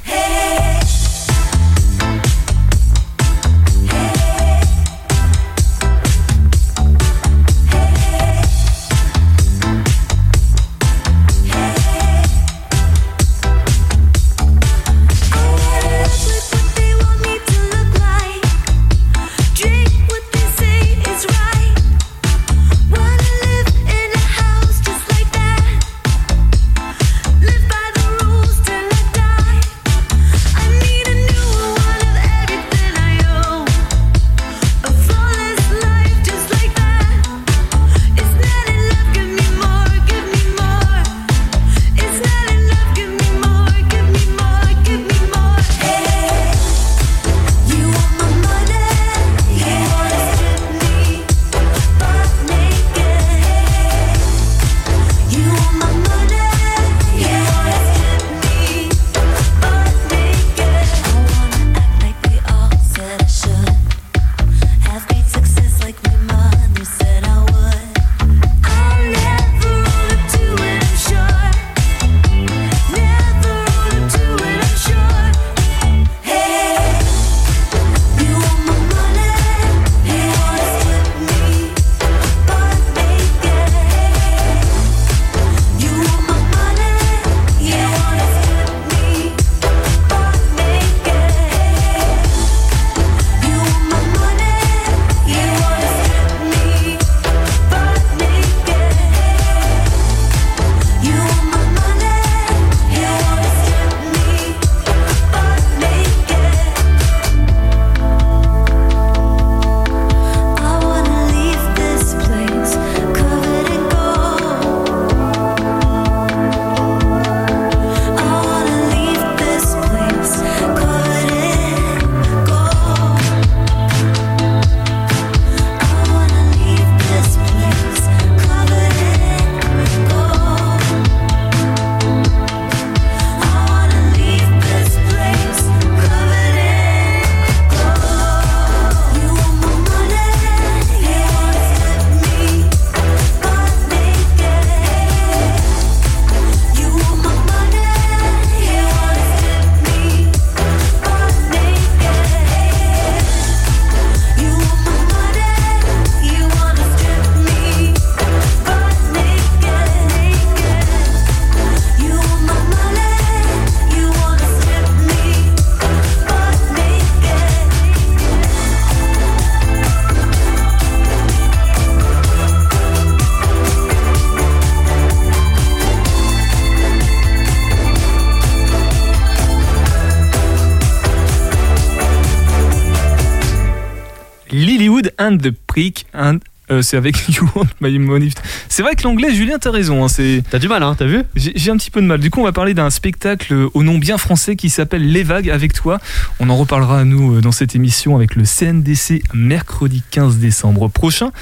and 185.34 185.38
the 185.38 185.50
Prick 185.66 186.06
and 186.14 186.38
euh, 186.70 186.80
c'est 186.80 186.96
avec 186.96 187.28
You 187.36 187.48
Want 187.54 187.66
My 187.80 187.98
Money. 187.98 188.30
C'est 188.68 188.82
vrai 188.82 188.94
que 188.94 189.02
l'anglais, 189.02 189.34
Julien, 189.34 189.58
t'as 189.58 189.70
raison. 189.70 190.02
Hein, 190.02 190.08
c'est... 190.08 190.42
T'as 190.50 190.58
du 190.58 190.68
mal, 190.68 190.82
hein, 190.82 190.94
t'as 190.96 191.04
vu 191.04 191.22
J'ai 191.36 191.70
un 191.70 191.76
petit 191.76 191.90
peu 191.90 192.00
de 192.00 192.06
mal. 192.06 192.18
Du 192.20 192.30
coup, 192.30 192.40
on 192.40 192.44
va 192.44 192.52
parler 192.52 192.72
d'un 192.72 192.88
spectacle 192.90 193.54
au 193.74 193.82
nom 193.82 193.98
bien 193.98 194.16
français 194.16 194.56
qui 194.56 194.70
s'appelle 194.70 195.06
Les 195.06 195.22
Vagues 195.22 195.50
avec 195.50 195.74
toi. 195.74 195.98
On 196.40 196.48
en 196.48 196.56
reparlera 196.56 197.00
à 197.00 197.04
nous 197.04 197.36
euh, 197.36 197.40
dans 197.42 197.52
cette 197.52 197.74
émission 197.74 198.16
avec 198.16 198.34
le 198.34 198.44
CNDC 198.44 199.22
mercredi 199.34 200.02
15 200.10 200.38
décembre 200.38 200.88
prochain. 200.88 201.32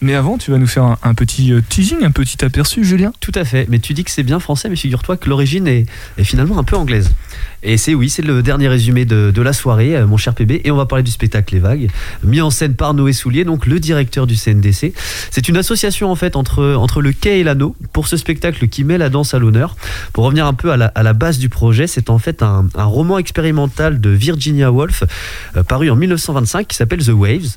Mais 0.00 0.14
avant, 0.14 0.36
tu 0.36 0.50
vas 0.50 0.58
nous 0.58 0.66
faire 0.66 0.96
un, 1.02 1.14
petit 1.14 1.52
euh, 1.52 1.62
teasing, 1.66 2.04
un 2.04 2.10
petit 2.10 2.44
aperçu, 2.44 2.84
Julien 2.84 3.12
Tout 3.20 3.32
à 3.34 3.44
fait, 3.44 3.66
mais 3.68 3.78
tu 3.78 3.94
dis 3.94 4.04
que 4.04 4.10
c'est 4.10 4.22
bien 4.22 4.40
français, 4.40 4.68
mais 4.68 4.76
figure-toi 4.76 5.16
que 5.16 5.28
l'origine 5.28 5.66
est, 5.66 5.86
finalement 6.22 6.58
un 6.58 6.64
peu 6.64 6.76
anglaise. 6.76 7.10
Et 7.62 7.78
c'est 7.78 7.94
oui, 7.94 8.10
c'est 8.10 8.22
le 8.22 8.42
dernier 8.42 8.68
résumé 8.68 9.04
de, 9.04 9.40
la 9.40 9.52
soirée, 9.52 9.96
euh, 9.96 10.06
mon 10.06 10.16
cher 10.16 10.34
PB, 10.34 10.60
et 10.64 10.70
on 10.70 10.76
va 10.76 10.86
parler 10.86 11.02
du 11.02 11.10
spectacle 11.10 11.54
Les 11.54 11.60
Vagues, 11.60 11.90
mis 12.22 12.40
en 12.40 12.50
scène 12.50 12.74
par 12.74 12.92
Noé 12.94 13.12
Soulier, 13.12 13.44
donc 13.44 13.66
le 13.66 13.80
directeur 13.80 14.26
du 14.26 14.36
CNDC. 14.36 14.92
C'est 15.30 15.48
une 15.48 15.56
association 15.56 16.10
en 16.10 16.14
fait 16.14 16.36
entre, 16.36 16.74
entre 16.74 17.00
le 17.00 17.12
quai 17.12 17.40
et 17.40 17.44
l'anneau 17.44 17.74
pour 17.92 18.06
ce 18.06 18.16
spectacle 18.16 18.68
qui 18.68 18.84
met 18.84 18.98
la 18.98 19.08
danse 19.08 19.32
à 19.34 19.38
l'honneur. 19.38 19.76
Pour 20.12 20.24
revenir 20.24 20.46
un 20.46 20.54
peu 20.54 20.72
à 20.72 20.76
la, 20.76 21.12
base 21.14 21.38
du 21.38 21.48
projet, 21.48 21.86
c'est 21.86 22.10
en 22.10 22.18
fait 22.18 22.42
un, 22.42 22.66
un 22.74 22.84
roman 22.84 23.18
expérimental 23.18 24.00
de 24.00 24.10
Virginia 24.10 24.70
Woolf, 24.70 25.04
euh, 25.56 25.62
paru 25.62 25.90
en 25.90 25.96
1925, 25.96 26.66
qui 26.66 26.76
s'appelle 26.76 27.04
The 27.04 27.10
Waves 27.10 27.56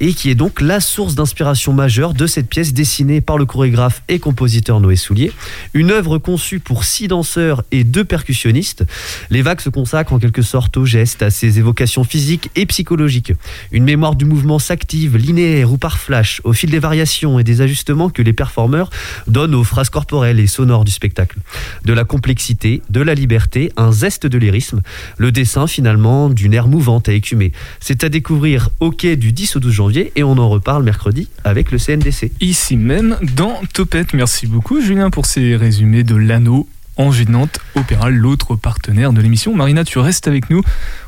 et 0.00 0.14
qui 0.14 0.30
est 0.30 0.34
donc 0.34 0.60
la 0.60 0.80
source 0.80 1.14
d'inspiration 1.14 1.72
majeure 1.74 2.14
de 2.14 2.26
cette 2.26 2.48
pièce 2.48 2.72
dessinée 2.72 3.20
par 3.20 3.36
le 3.36 3.44
chorégraphe 3.44 4.02
et 4.08 4.18
compositeur 4.18 4.80
Noé 4.80 4.96
Soulier. 4.96 5.30
Une 5.74 5.90
œuvre 5.90 6.18
conçue 6.18 6.58
pour 6.58 6.84
six 6.84 7.06
danseurs 7.06 7.62
et 7.70 7.84
deux 7.84 8.04
percussionnistes. 8.04 8.84
Les 9.28 9.42
vagues 9.42 9.60
se 9.60 9.68
consacrent 9.68 10.14
en 10.14 10.18
quelque 10.18 10.42
sorte 10.42 10.76
aux 10.78 10.86
gestes, 10.86 11.22
à 11.22 11.30
ses 11.30 11.58
évocations 11.58 12.02
physiques 12.02 12.50
et 12.56 12.64
psychologiques. 12.64 13.34
Une 13.72 13.84
mémoire 13.84 14.14
du 14.14 14.24
mouvement 14.24 14.58
s'active, 14.58 15.16
linéaire 15.18 15.70
ou 15.70 15.76
par 15.76 15.98
flash, 15.98 16.40
au 16.44 16.54
fil 16.54 16.70
des 16.70 16.78
variations 16.78 17.38
et 17.38 17.44
des 17.44 17.60
ajustements 17.60 18.08
que 18.08 18.22
les 18.22 18.32
performeurs 18.32 18.88
donnent 19.26 19.54
aux 19.54 19.64
phrases 19.64 19.90
corporelles 19.90 20.40
et 20.40 20.46
sonores 20.46 20.84
du 20.84 20.92
spectacle. 20.92 21.38
De 21.84 21.92
la 21.92 22.04
complexité, 22.04 22.82
de 22.88 23.02
la 23.02 23.14
liberté, 23.14 23.70
un 23.76 23.92
zeste 23.92 24.26
de 24.26 24.38
lyrisme, 24.38 24.80
le 25.18 25.30
dessin 25.30 25.66
finalement 25.66 26.30
d'une 26.30 26.54
air 26.54 26.68
mouvante 26.68 27.08
à 27.08 27.12
écumer. 27.12 27.52
C'est 27.80 28.02
à 28.02 28.08
découvrir 28.08 28.70
au 28.80 28.90
quai 28.90 29.16
du 29.16 29.32
10 29.32 29.56
au 29.56 29.60
12 29.60 29.72
janvier 29.72 29.89
et 29.98 30.22
on 30.22 30.38
en 30.38 30.48
reparle 30.48 30.82
mercredi 30.84 31.28
avec 31.44 31.70
le 31.70 31.78
CNDC. 31.78 32.32
Ici 32.40 32.76
même 32.76 33.16
dans 33.36 33.60
Topette. 33.74 34.14
Merci 34.14 34.46
beaucoup, 34.46 34.80
Julien, 34.80 35.10
pour 35.10 35.26
ces 35.26 35.56
résumés 35.56 36.04
de 36.04 36.14
l'anneau 36.14 36.68
Angers 36.96 37.24
de 37.24 37.30
Nantes, 37.30 37.58
Opéra, 37.76 38.10
l'autre 38.10 38.56
partenaire 38.56 39.12
de 39.12 39.20
l'émission. 39.20 39.54
Marina, 39.56 39.84
tu 39.84 39.98
restes 39.98 40.28
avec 40.28 40.50
nous. 40.50 40.62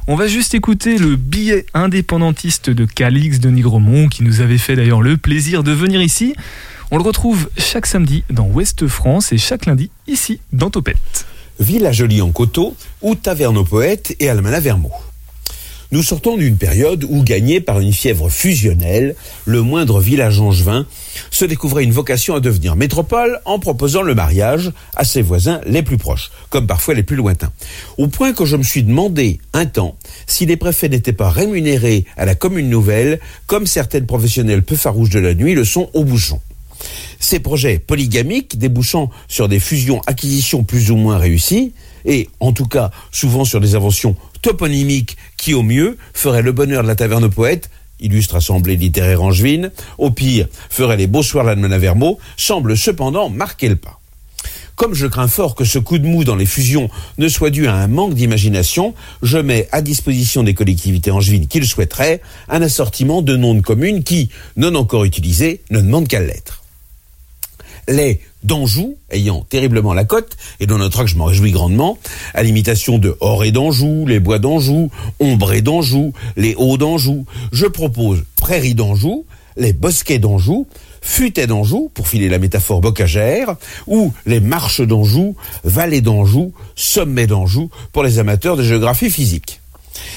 On 0.06 0.16
va 0.16 0.26
juste 0.26 0.54
écouter 0.54 0.96
le 0.96 1.16
billet 1.16 1.66
indépendantiste 1.74 2.70
de 2.70 2.86
Calix 2.86 3.40
de 3.40 3.50
Nigromont, 3.50 4.08
qui 4.08 4.22
nous 4.22 4.40
avait 4.40 4.58
fait 4.58 4.74
d'ailleurs 4.74 5.02
le 5.02 5.16
plaisir 5.18 5.62
de 5.62 5.72
venir 5.72 6.00
ici. 6.00 6.34
On 6.90 6.96
le 6.96 7.02
retrouve 7.02 7.50
chaque 7.58 7.86
samedi 7.86 8.24
dans 8.30 8.46
Ouest 8.46 8.86
France 8.86 9.32
et 9.32 9.38
chaque 9.38 9.66
lundi 9.66 9.90
ici 10.06 10.40
dans 10.52 10.70
Topette. 10.70 11.26
Villa 11.60 11.92
Jolie 11.92 12.22
en 12.22 12.32
coteau 12.32 12.74
ou 13.02 13.14
Taverne 13.14 13.58
aux 13.58 13.64
poètes 13.64 14.16
et 14.18 14.30
Almana 14.30 14.60
Vermont. 14.60 14.92
Nous 15.92 16.02
sortons 16.02 16.38
d'une 16.38 16.56
période 16.56 17.04
où, 17.06 17.22
gagné 17.22 17.60
par 17.60 17.78
une 17.78 17.92
fièvre 17.92 18.30
fusionnelle, 18.30 19.14
le 19.44 19.60
moindre 19.60 20.00
village 20.00 20.40
angevin 20.40 20.86
se 21.30 21.44
découvrait 21.44 21.84
une 21.84 21.92
vocation 21.92 22.34
à 22.34 22.40
devenir 22.40 22.76
métropole 22.76 23.38
en 23.44 23.58
proposant 23.58 24.00
le 24.00 24.14
mariage 24.14 24.72
à 24.96 25.04
ses 25.04 25.20
voisins 25.20 25.60
les 25.66 25.82
plus 25.82 25.98
proches, 25.98 26.30
comme 26.48 26.66
parfois 26.66 26.94
les 26.94 27.02
plus 27.02 27.16
lointains. 27.16 27.52
Au 27.98 28.08
point 28.08 28.32
que 28.32 28.46
je 28.46 28.56
me 28.56 28.62
suis 28.62 28.84
demandé 28.84 29.38
un 29.52 29.66
temps 29.66 29.98
si 30.26 30.46
les 30.46 30.56
préfets 30.56 30.88
n'étaient 30.88 31.12
pas 31.12 31.28
rémunérés 31.28 32.06
à 32.16 32.24
la 32.24 32.34
commune 32.34 32.70
nouvelle, 32.70 33.20
comme 33.46 33.66
certaines 33.66 34.06
professionnelles 34.06 34.62
peu 34.62 34.76
farouches 34.76 35.10
de 35.10 35.20
la 35.20 35.34
nuit 35.34 35.52
le 35.52 35.66
sont 35.66 35.90
au 35.92 36.04
bouchon. 36.04 36.40
Ces 37.20 37.38
projets 37.38 37.78
polygamiques 37.78 38.58
débouchant 38.58 39.10
sur 39.28 39.46
des 39.46 39.60
fusions-acquisitions 39.60 40.64
plus 40.64 40.90
ou 40.90 40.96
moins 40.96 41.18
réussies, 41.18 41.74
et 42.06 42.30
en 42.40 42.52
tout 42.52 42.66
cas 42.66 42.90
souvent 43.10 43.44
sur 43.44 43.60
des 43.60 43.74
inventions 43.74 44.16
toponymiques 44.42 45.16
qui 45.36 45.54
au 45.54 45.62
mieux 45.62 45.96
feraient 46.12 46.42
le 46.42 46.52
bonheur 46.52 46.82
de 46.82 46.88
la 46.88 46.94
taverne 46.96 47.24
aux 47.24 47.30
poètes, 47.30 47.70
illustre 48.00 48.36
assemblée 48.36 48.76
littéraire 48.76 49.22
angevine, 49.22 49.70
au 49.98 50.10
pire 50.10 50.48
ferait 50.70 50.96
les 50.96 51.06
beaux 51.06 51.22
soirs 51.22 51.56
de 51.56 51.76
Vermont, 51.76 52.18
semblent 52.36 52.76
cependant 52.76 53.30
marquer 53.30 53.68
le 53.68 53.76
pas. 53.76 54.00
Comme 54.74 54.94
je 54.94 55.06
crains 55.06 55.28
fort 55.28 55.54
que 55.54 55.64
ce 55.64 55.78
coup 55.78 55.98
de 55.98 56.06
mou 56.06 56.24
dans 56.24 56.34
les 56.34 56.46
fusions 56.46 56.90
ne 57.18 57.28
soit 57.28 57.50
dû 57.50 57.68
à 57.68 57.74
un 57.74 57.88
manque 57.88 58.14
d'imagination, 58.14 58.94
je 59.22 59.38
mets 59.38 59.68
à 59.70 59.82
disposition 59.82 60.42
des 60.42 60.54
collectivités 60.54 61.10
angevines 61.10 61.46
qui 61.46 61.60
le 61.60 61.66
souhaiteraient 61.66 62.20
un 62.48 62.62
assortiment 62.62 63.22
de 63.22 63.36
noms 63.36 63.54
de 63.54 63.60
communes 63.60 64.02
qui, 64.02 64.30
non 64.56 64.74
encore 64.74 65.04
utilisés, 65.04 65.60
ne 65.70 65.80
demandent 65.80 66.08
qu'à 66.08 66.20
l'être 66.20 66.62
les 67.88 68.20
d'Anjou, 68.42 68.96
ayant 69.10 69.42
terriblement 69.42 69.94
la 69.94 70.04
cote, 70.04 70.36
et 70.60 70.66
dans 70.66 70.78
notre 70.78 71.00
acte 71.00 71.10
je 71.10 71.16
m'en 71.16 71.26
réjouis 71.26 71.52
grandement, 71.52 71.98
à 72.34 72.42
l'imitation 72.42 72.98
de 72.98 73.16
Oré 73.20 73.52
d'Anjou, 73.52 74.06
les 74.06 74.20
Bois 74.20 74.38
d'Anjou, 74.38 74.90
Ombré 75.20 75.62
d'Anjou, 75.62 76.12
les 76.36 76.54
Hauts 76.56 76.78
d'Anjou, 76.78 77.26
je 77.52 77.66
propose 77.66 78.24
Prairie 78.36 78.74
d'Anjou, 78.74 79.24
les 79.56 79.72
Bosquets 79.72 80.18
d'Anjou, 80.18 80.66
Futet 81.00 81.46
d'Anjou, 81.46 81.90
pour 81.92 82.08
filer 82.08 82.28
la 82.28 82.38
métaphore 82.38 82.80
bocagère, 82.80 83.56
ou 83.86 84.12
les 84.24 84.40
Marches 84.40 84.80
d'Anjou, 84.80 85.36
Vallées 85.64 86.00
d'Anjou, 86.00 86.52
Sommets 86.76 87.26
d'Anjou, 87.26 87.70
pour 87.92 88.02
les 88.02 88.18
amateurs 88.18 88.56
de 88.56 88.62
géographie 88.62 89.10
physique. 89.10 89.60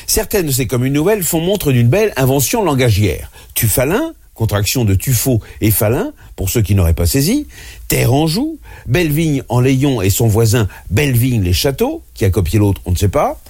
Certaines 0.07 0.45
de 0.45 0.51
ces 0.51 0.67
communes 0.67 0.93
nouvelles 0.93 1.23
font 1.23 1.41
montre 1.41 1.71
d'une 1.71 1.89
belle 1.89 2.13
invention 2.17 2.63
langagière. 2.63 3.31
Tufalin, 3.55 4.13
contraction 4.35 4.85
de 4.85 4.93
Tuffeau 4.93 5.41
et 5.61 5.71
Falin, 5.71 6.13
pour 6.35 6.49
ceux 6.49 6.61
qui 6.61 6.75
n'auraient 6.75 6.93
pas 6.93 7.07
saisi, 7.07 7.47
Terre 7.87 8.13
en 8.13 8.27
joue, 8.27 8.59
Bellevigne 8.85 9.41
en 9.49 9.61
Layon 9.61 10.01
et 10.01 10.11
son 10.11 10.27
voisin 10.27 10.67
Bellevigne 10.91 11.41
les 11.41 11.53
Châteaux, 11.53 12.03
qui 12.13 12.25
a 12.25 12.29
copié 12.29 12.59
l'autre, 12.59 12.81
on 12.85 12.91
ne 12.91 12.97
sait 12.97 13.09
pas, 13.09 13.41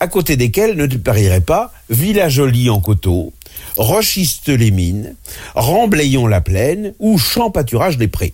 à 0.00 0.08
côté 0.08 0.36
desquels 0.36 0.76
ne 0.76 0.86
parierait 0.96 1.42
pas 1.42 1.72
Villajoli 1.90 2.70
en 2.70 2.80
Coteau, 2.80 3.32
Rochiste 3.76 4.48
les 4.48 4.70
Mines, 4.70 5.14
Remblayon 5.54 6.26
la 6.26 6.40
Plaine 6.40 6.94
ou 6.98 7.18
Champ 7.18 7.50
Pâturage 7.50 7.98
des 7.98 8.08
Prés. 8.08 8.32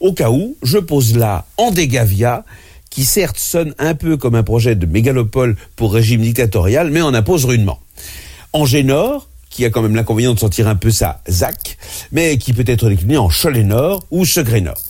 Au 0.00 0.12
cas 0.12 0.30
où, 0.30 0.56
je 0.62 0.78
pose 0.78 1.16
là 1.16 1.44
Andégavia, 1.56 2.44
qui 2.90 3.04
certes 3.04 3.38
sonne 3.38 3.74
un 3.78 3.94
peu 3.94 4.16
comme 4.16 4.34
un 4.34 4.42
projet 4.42 4.76
de 4.76 4.86
mégalopole 4.86 5.56
pour 5.76 5.92
régime 5.92 6.22
dictatorial, 6.22 6.90
mais 6.90 7.02
en 7.02 7.14
impose 7.14 7.44
rudement. 7.44 7.80
Angers 8.52 8.84
Nord, 8.84 9.27
qui 9.50 9.64
a 9.64 9.70
quand 9.70 9.82
même 9.82 9.94
l'inconvénient 9.94 10.34
de 10.34 10.38
sentir 10.38 10.68
un 10.68 10.76
peu 10.76 10.90
sa 10.90 11.20
ZAC, 11.28 11.78
mais 12.12 12.38
qui 12.38 12.52
peut 12.52 12.64
être 12.66 12.88
décliné 12.88 13.16
en 13.16 13.28
Cholet 13.28 13.64
Nord 13.64 14.04
ou 14.10 14.24
Segré 14.24 14.60
Nord. 14.60 14.82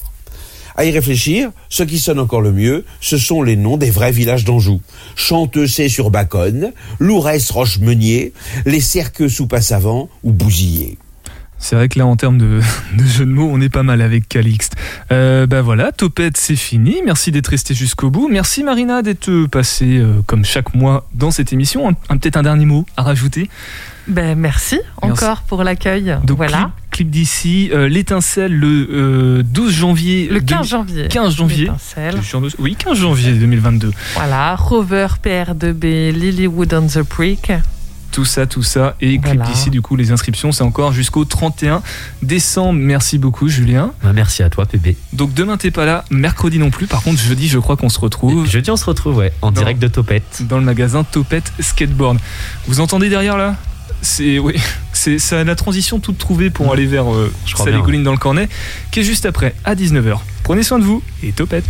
À 0.78 0.84
y 0.84 0.92
réfléchir, 0.92 1.50
ce 1.68 1.82
qui 1.82 1.98
sonne 1.98 2.20
encore 2.20 2.40
le 2.40 2.52
mieux, 2.52 2.84
ce 3.00 3.18
sont 3.18 3.42
les 3.42 3.56
noms 3.56 3.76
des 3.76 3.90
vrais 3.90 4.12
villages 4.12 4.44
d'Anjou. 4.44 4.80
Chanteussé 5.16 5.88
sur 5.88 6.10
Baconne, 6.10 6.72
Lourès 7.00 7.50
Roche-Meunier, 7.50 8.32
les 8.64 8.80
Cerqueux 8.80 9.28
sous 9.28 9.48
Passavant 9.48 10.08
ou 10.22 10.30
Bousillé. 10.30 10.96
C'est 11.58 11.74
vrai 11.74 11.88
que 11.88 11.98
là, 11.98 12.06
en 12.06 12.14
termes 12.14 12.38
de, 12.38 12.60
de 12.96 13.04
jeu 13.04 13.26
de 13.26 13.30
mots, 13.30 13.50
on 13.52 13.60
est 13.60 13.68
pas 13.68 13.82
mal 13.82 14.00
avec 14.00 14.28
Calixte. 14.28 14.74
Euh, 15.10 15.48
bah 15.48 15.62
voilà, 15.62 15.90
Topette, 15.90 16.36
c'est 16.36 16.54
fini. 16.54 17.02
Merci 17.04 17.32
d'être 17.32 17.48
resté 17.48 17.74
jusqu'au 17.74 18.10
bout. 18.10 18.28
Merci 18.28 18.62
Marina 18.62 19.02
d'être 19.02 19.46
passée, 19.46 19.98
euh, 19.98 20.22
comme 20.26 20.44
chaque 20.44 20.74
mois, 20.74 21.08
dans 21.12 21.32
cette 21.32 21.52
émission. 21.52 21.92
Peut-être 22.08 22.36
un 22.36 22.44
dernier 22.44 22.66
mot 22.66 22.86
à 22.96 23.02
rajouter? 23.02 23.50
Ben, 24.08 24.38
merci, 24.38 24.80
encore 25.02 25.42
pour 25.42 25.62
l'accueil. 25.64 26.16
Donc, 26.24 26.38
voilà. 26.38 26.58
clip, 26.58 26.90
clip 26.90 27.10
d'ici, 27.10 27.70
euh, 27.72 27.88
l'étincelle 27.88 28.52
le 28.54 28.88
euh, 28.90 29.42
12 29.44 29.72
janvier. 29.72 30.28
Le 30.30 30.40
15 30.40 30.58
demi- 30.60 30.68
janvier. 30.68 31.08
15 31.08 31.36
janvier. 31.36 31.64
L'étincelle. 31.64 32.14
Je 32.16 32.22
suis 32.26 32.36
en 32.36 32.40
deux- 32.40 32.50
Oui, 32.58 32.74
15 32.76 32.98
janvier 32.98 33.32
2022. 33.34 33.92
Voilà, 34.14 34.56
Rover, 34.56 35.08
PR2B, 35.22 36.12
Lilywood 36.12 36.72
on 36.74 36.86
the 36.86 37.02
Creek. 37.02 37.52
Tout 38.10 38.24
ça, 38.24 38.46
tout 38.46 38.62
ça. 38.62 38.96
Et 39.02 39.18
clip 39.18 39.42
d'ici, 39.42 39.68
du 39.68 39.82
coup, 39.82 39.94
les 39.94 40.10
inscriptions, 40.12 40.50
c'est 40.50 40.64
encore 40.64 40.92
jusqu'au 40.94 41.26
31 41.26 41.82
décembre. 42.22 42.72
Merci 42.80 43.18
beaucoup, 43.18 43.48
Julien. 43.48 43.92
Bah, 44.02 44.12
merci 44.14 44.42
à 44.42 44.48
toi, 44.48 44.64
PB. 44.64 44.96
Donc, 45.12 45.34
demain, 45.34 45.58
t'es 45.58 45.70
pas 45.70 45.84
là. 45.84 46.04
Mercredi 46.10 46.58
non 46.58 46.70
plus. 46.70 46.86
Par 46.86 47.02
contre, 47.02 47.20
jeudi, 47.20 47.48
je 47.48 47.58
crois 47.58 47.76
qu'on 47.76 47.90
se 47.90 48.00
retrouve. 48.00 48.46
Jeudi, 48.48 48.70
on 48.70 48.76
se 48.76 48.86
retrouve, 48.86 49.16
ouais, 49.18 49.34
en 49.42 49.50
Dans- 49.50 49.60
direct 49.60 49.80
de 49.82 49.88
Topette. 49.88 50.42
Dans 50.48 50.56
le 50.56 50.64
magasin 50.64 51.04
Topette 51.04 51.52
Skateboard. 51.60 52.18
Vous 52.66 52.80
entendez 52.80 53.10
derrière 53.10 53.36
là? 53.36 53.56
C'est 54.02 54.38
oui, 54.38 54.54
c'est 54.92 55.18
c'est 55.18 55.44
la 55.44 55.54
transition 55.54 55.98
toute 55.98 56.18
trouvée 56.18 56.50
pour 56.50 56.72
aller 56.72 56.86
vers 56.86 57.12
euh, 57.12 57.32
Je 57.46 57.54
crois 57.54 57.64
Salé 57.66 57.76
bien. 57.76 57.84
Colline 57.84 58.02
dans 58.02 58.12
le 58.12 58.18
Cornet, 58.18 58.48
qui 58.90 59.00
est 59.00 59.04
juste 59.04 59.26
après, 59.26 59.54
à 59.64 59.74
19h. 59.74 60.18
Prenez 60.44 60.62
soin 60.62 60.78
de 60.78 60.84
vous 60.84 61.02
et 61.22 61.32
Topette. 61.32 61.64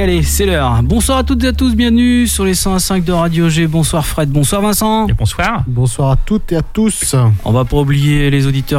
Allez, 0.00 0.22
c'est 0.22 0.46
l'heure. 0.46 0.82
Bonsoir 0.82 1.18
à 1.18 1.24
toutes 1.24 1.44
et 1.44 1.48
à 1.48 1.52
tous, 1.52 1.74
bienvenue 1.74 2.26
sur 2.26 2.44
les 2.44 2.54
105 2.54 3.04
de 3.04 3.12
Radio 3.12 3.48
G. 3.48 3.66
Bonsoir 3.66 4.06
Fred, 4.06 4.30
bonsoir 4.30 4.62
Vincent. 4.62 5.06
bonsoir. 5.18 5.62
Bonsoir 5.66 6.12
à 6.12 6.16
toutes 6.16 6.52
et 6.52 6.56
à 6.56 6.62
tous. 6.62 7.14
On 7.44 7.52
va 7.52 7.64
pas 7.64 7.76
oublier 7.76 8.30
les 8.30 8.46
auditeurs 8.46 8.78